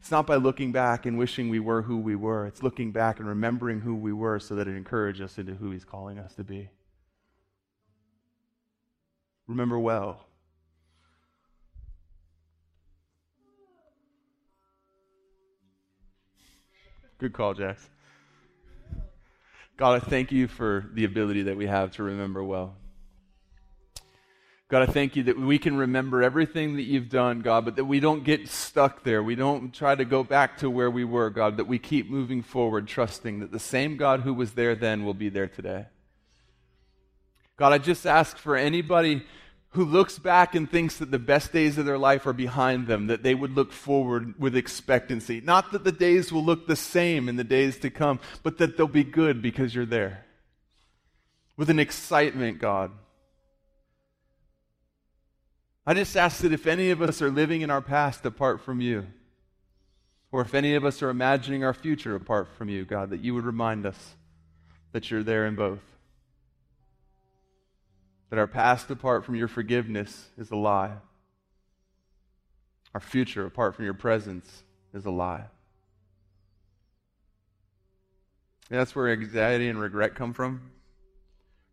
It's 0.00 0.10
not 0.10 0.26
by 0.26 0.36
looking 0.36 0.72
back 0.72 1.06
and 1.06 1.16
wishing 1.16 1.48
we 1.48 1.60
were 1.60 1.82
who 1.82 1.98
we 1.98 2.16
were. 2.16 2.46
It's 2.46 2.62
looking 2.62 2.90
back 2.90 3.20
and 3.20 3.28
remembering 3.28 3.80
who 3.80 3.94
we 3.94 4.12
were 4.12 4.40
so 4.40 4.56
that 4.56 4.66
it 4.66 4.76
encourages 4.76 5.20
us 5.20 5.38
into 5.38 5.54
who 5.54 5.70
He's 5.70 5.84
calling 5.84 6.18
us 6.18 6.34
to 6.34 6.44
be. 6.44 6.70
Remember 9.46 9.78
well. 9.78 10.26
Good 17.22 17.34
call, 17.34 17.54
Jax. 17.54 17.88
God, 19.76 20.02
I 20.02 20.04
thank 20.04 20.32
you 20.32 20.48
for 20.48 20.90
the 20.92 21.04
ability 21.04 21.42
that 21.42 21.56
we 21.56 21.68
have 21.68 21.92
to 21.92 22.02
remember 22.02 22.42
well. 22.42 22.74
God, 24.68 24.82
I 24.82 24.86
thank 24.86 25.14
you 25.14 25.22
that 25.22 25.38
we 25.38 25.56
can 25.56 25.76
remember 25.76 26.20
everything 26.20 26.74
that 26.74 26.82
you've 26.82 27.08
done, 27.08 27.38
God, 27.38 27.64
but 27.64 27.76
that 27.76 27.84
we 27.84 28.00
don't 28.00 28.24
get 28.24 28.48
stuck 28.48 29.04
there. 29.04 29.22
We 29.22 29.36
don't 29.36 29.72
try 29.72 29.94
to 29.94 30.04
go 30.04 30.24
back 30.24 30.56
to 30.58 30.68
where 30.68 30.90
we 30.90 31.04
were, 31.04 31.30
God, 31.30 31.58
that 31.58 31.68
we 31.68 31.78
keep 31.78 32.10
moving 32.10 32.42
forward, 32.42 32.88
trusting 32.88 33.38
that 33.38 33.52
the 33.52 33.60
same 33.60 33.96
God 33.96 34.22
who 34.22 34.34
was 34.34 34.54
there 34.54 34.74
then 34.74 35.04
will 35.04 35.14
be 35.14 35.28
there 35.28 35.46
today. 35.46 35.86
God, 37.56 37.72
I 37.72 37.78
just 37.78 38.04
ask 38.04 38.36
for 38.36 38.56
anybody 38.56 39.24
who 39.72 39.84
looks 39.84 40.18
back 40.18 40.54
and 40.54 40.70
thinks 40.70 40.96
that 40.98 41.10
the 41.10 41.18
best 41.18 41.52
days 41.52 41.78
of 41.78 41.86
their 41.86 41.98
life 41.98 42.26
are 42.26 42.32
behind 42.32 42.86
them, 42.86 43.06
that 43.08 43.22
they 43.22 43.34
would 43.34 43.54
look 43.54 43.72
forward 43.72 44.34
with 44.38 44.56
expectancy. 44.56 45.40
Not 45.40 45.72
that 45.72 45.84
the 45.84 45.92
days 45.92 46.30
will 46.30 46.44
look 46.44 46.66
the 46.66 46.76
same 46.76 47.28
in 47.28 47.36
the 47.36 47.44
days 47.44 47.78
to 47.80 47.90
come, 47.90 48.20
but 48.42 48.58
that 48.58 48.76
they'll 48.76 48.86
be 48.86 49.04
good 49.04 49.42
because 49.42 49.74
you're 49.74 49.86
there. 49.86 50.26
With 51.56 51.70
an 51.70 51.78
excitement, 51.78 52.58
God 52.58 52.90
I 55.84 55.94
just 55.94 56.16
ask 56.16 56.42
that 56.42 56.52
if 56.52 56.66
any 56.66 56.90
of 56.90 57.02
us 57.02 57.20
are 57.20 57.30
living 57.30 57.62
in 57.62 57.70
our 57.70 57.80
past 57.80 58.24
apart 58.24 58.60
from 58.60 58.80
you, 58.80 59.06
or 60.30 60.42
if 60.42 60.54
any 60.54 60.76
of 60.76 60.84
us 60.84 61.02
are 61.02 61.10
imagining 61.10 61.64
our 61.64 61.74
future 61.74 62.14
apart 62.14 62.48
from 62.56 62.68
you, 62.68 62.84
God, 62.84 63.10
that 63.10 63.20
you 63.20 63.34
would 63.34 63.44
remind 63.44 63.84
us 63.84 64.14
that 64.92 65.10
you're 65.10 65.24
there 65.24 65.44
in 65.46 65.56
both. 65.56 65.80
That 68.32 68.38
our 68.38 68.46
past 68.46 68.90
apart 68.90 69.26
from 69.26 69.34
your 69.34 69.46
forgiveness 69.46 70.30
is 70.38 70.50
a 70.50 70.56
lie. 70.56 70.92
Our 72.94 73.00
future 73.00 73.44
apart 73.44 73.74
from 73.74 73.84
your 73.84 73.92
presence 73.92 74.62
is 74.94 75.04
a 75.04 75.10
lie. 75.10 75.44
And 78.70 78.80
that's 78.80 78.96
where 78.96 79.12
anxiety 79.12 79.68
and 79.68 79.78
regret 79.78 80.14
come 80.14 80.32
from. 80.32 80.70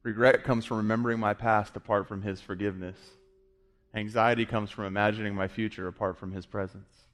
Regret 0.03 0.43
comes 0.43 0.65
from 0.65 0.75
remembering 0.75 1.17
my 1.17 1.33
past 1.33 1.77
apart 1.77 2.09
from 2.09 2.23
his 2.23 2.41
forgiveness. 2.41 2.97
Anxiety 3.95 4.45
comes 4.45 4.69
from 4.69 4.83
imagining 4.83 5.33
my 5.33 5.47
future 5.47 5.87
apart 5.87 6.17
from 6.17 6.33
His 6.33 6.45
presence. 6.45 7.05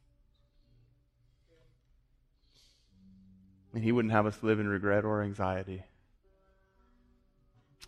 And 3.75 3.83
He 3.83 3.91
wouldn't 3.91 4.11
have 4.11 4.25
us 4.25 4.41
live 4.41 4.59
in 4.59 4.67
regret 4.67 5.05
or 5.05 5.21
anxiety. 5.21 5.83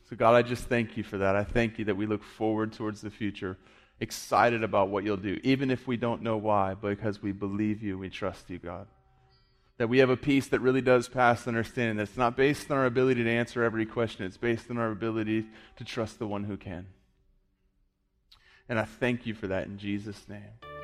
So, 0.10 0.16
God, 0.16 0.36
I 0.36 0.42
just 0.42 0.66
thank 0.66 0.96
you 0.96 1.04
for 1.04 1.18
that. 1.18 1.36
I 1.36 1.44
thank 1.44 1.80
you 1.80 1.86
that 1.86 1.98
we 1.98 2.06
look 2.06 2.24
forward 2.24 2.72
towards 2.72 3.02
the 3.02 3.10
future, 3.10 3.58
excited 4.00 4.64
about 4.64 4.90
what 4.90 5.04
you'll 5.04 5.18
do, 5.18 5.40
even 5.44 5.70
if 5.70 5.88
we 5.88 5.98
don't 5.98 6.22
know 6.22 6.38
why, 6.38 6.76
because 6.76 7.22
we 7.22 7.32
believe 7.32 7.84
you, 7.84 7.98
we 7.98 8.10
trust 8.10 8.50
you, 8.50 8.58
God. 8.58 8.88
That 9.78 9.90
we 9.90 10.00
have 10.00 10.10
a 10.10 10.18
peace 10.18 10.48
that 10.48 10.62
really 10.62 10.82
does 10.82 11.08
pass 11.08 11.48
understanding. 11.48 11.98
That's 11.98 12.18
not 12.18 12.38
based 12.38 12.72
on 12.72 12.78
our 12.78 12.86
ability 12.86 13.24
to 13.24 13.30
answer 13.30 13.64
every 13.64 13.86
question, 13.86 14.26
it's 14.26 14.38
based 14.38 14.72
on 14.72 14.78
our 14.78 14.92
ability 14.92 15.46
to 15.76 15.84
trust 15.84 16.20
the 16.20 16.28
one 16.28 16.46
who 16.46 16.58
can. 16.58 16.88
And 18.70 18.80
I 18.80 18.86
thank 18.86 19.26
you 19.26 19.34
for 19.34 19.48
that 19.48 19.68
in 19.68 19.78
Jesus' 19.78 20.28
name. 20.28 20.77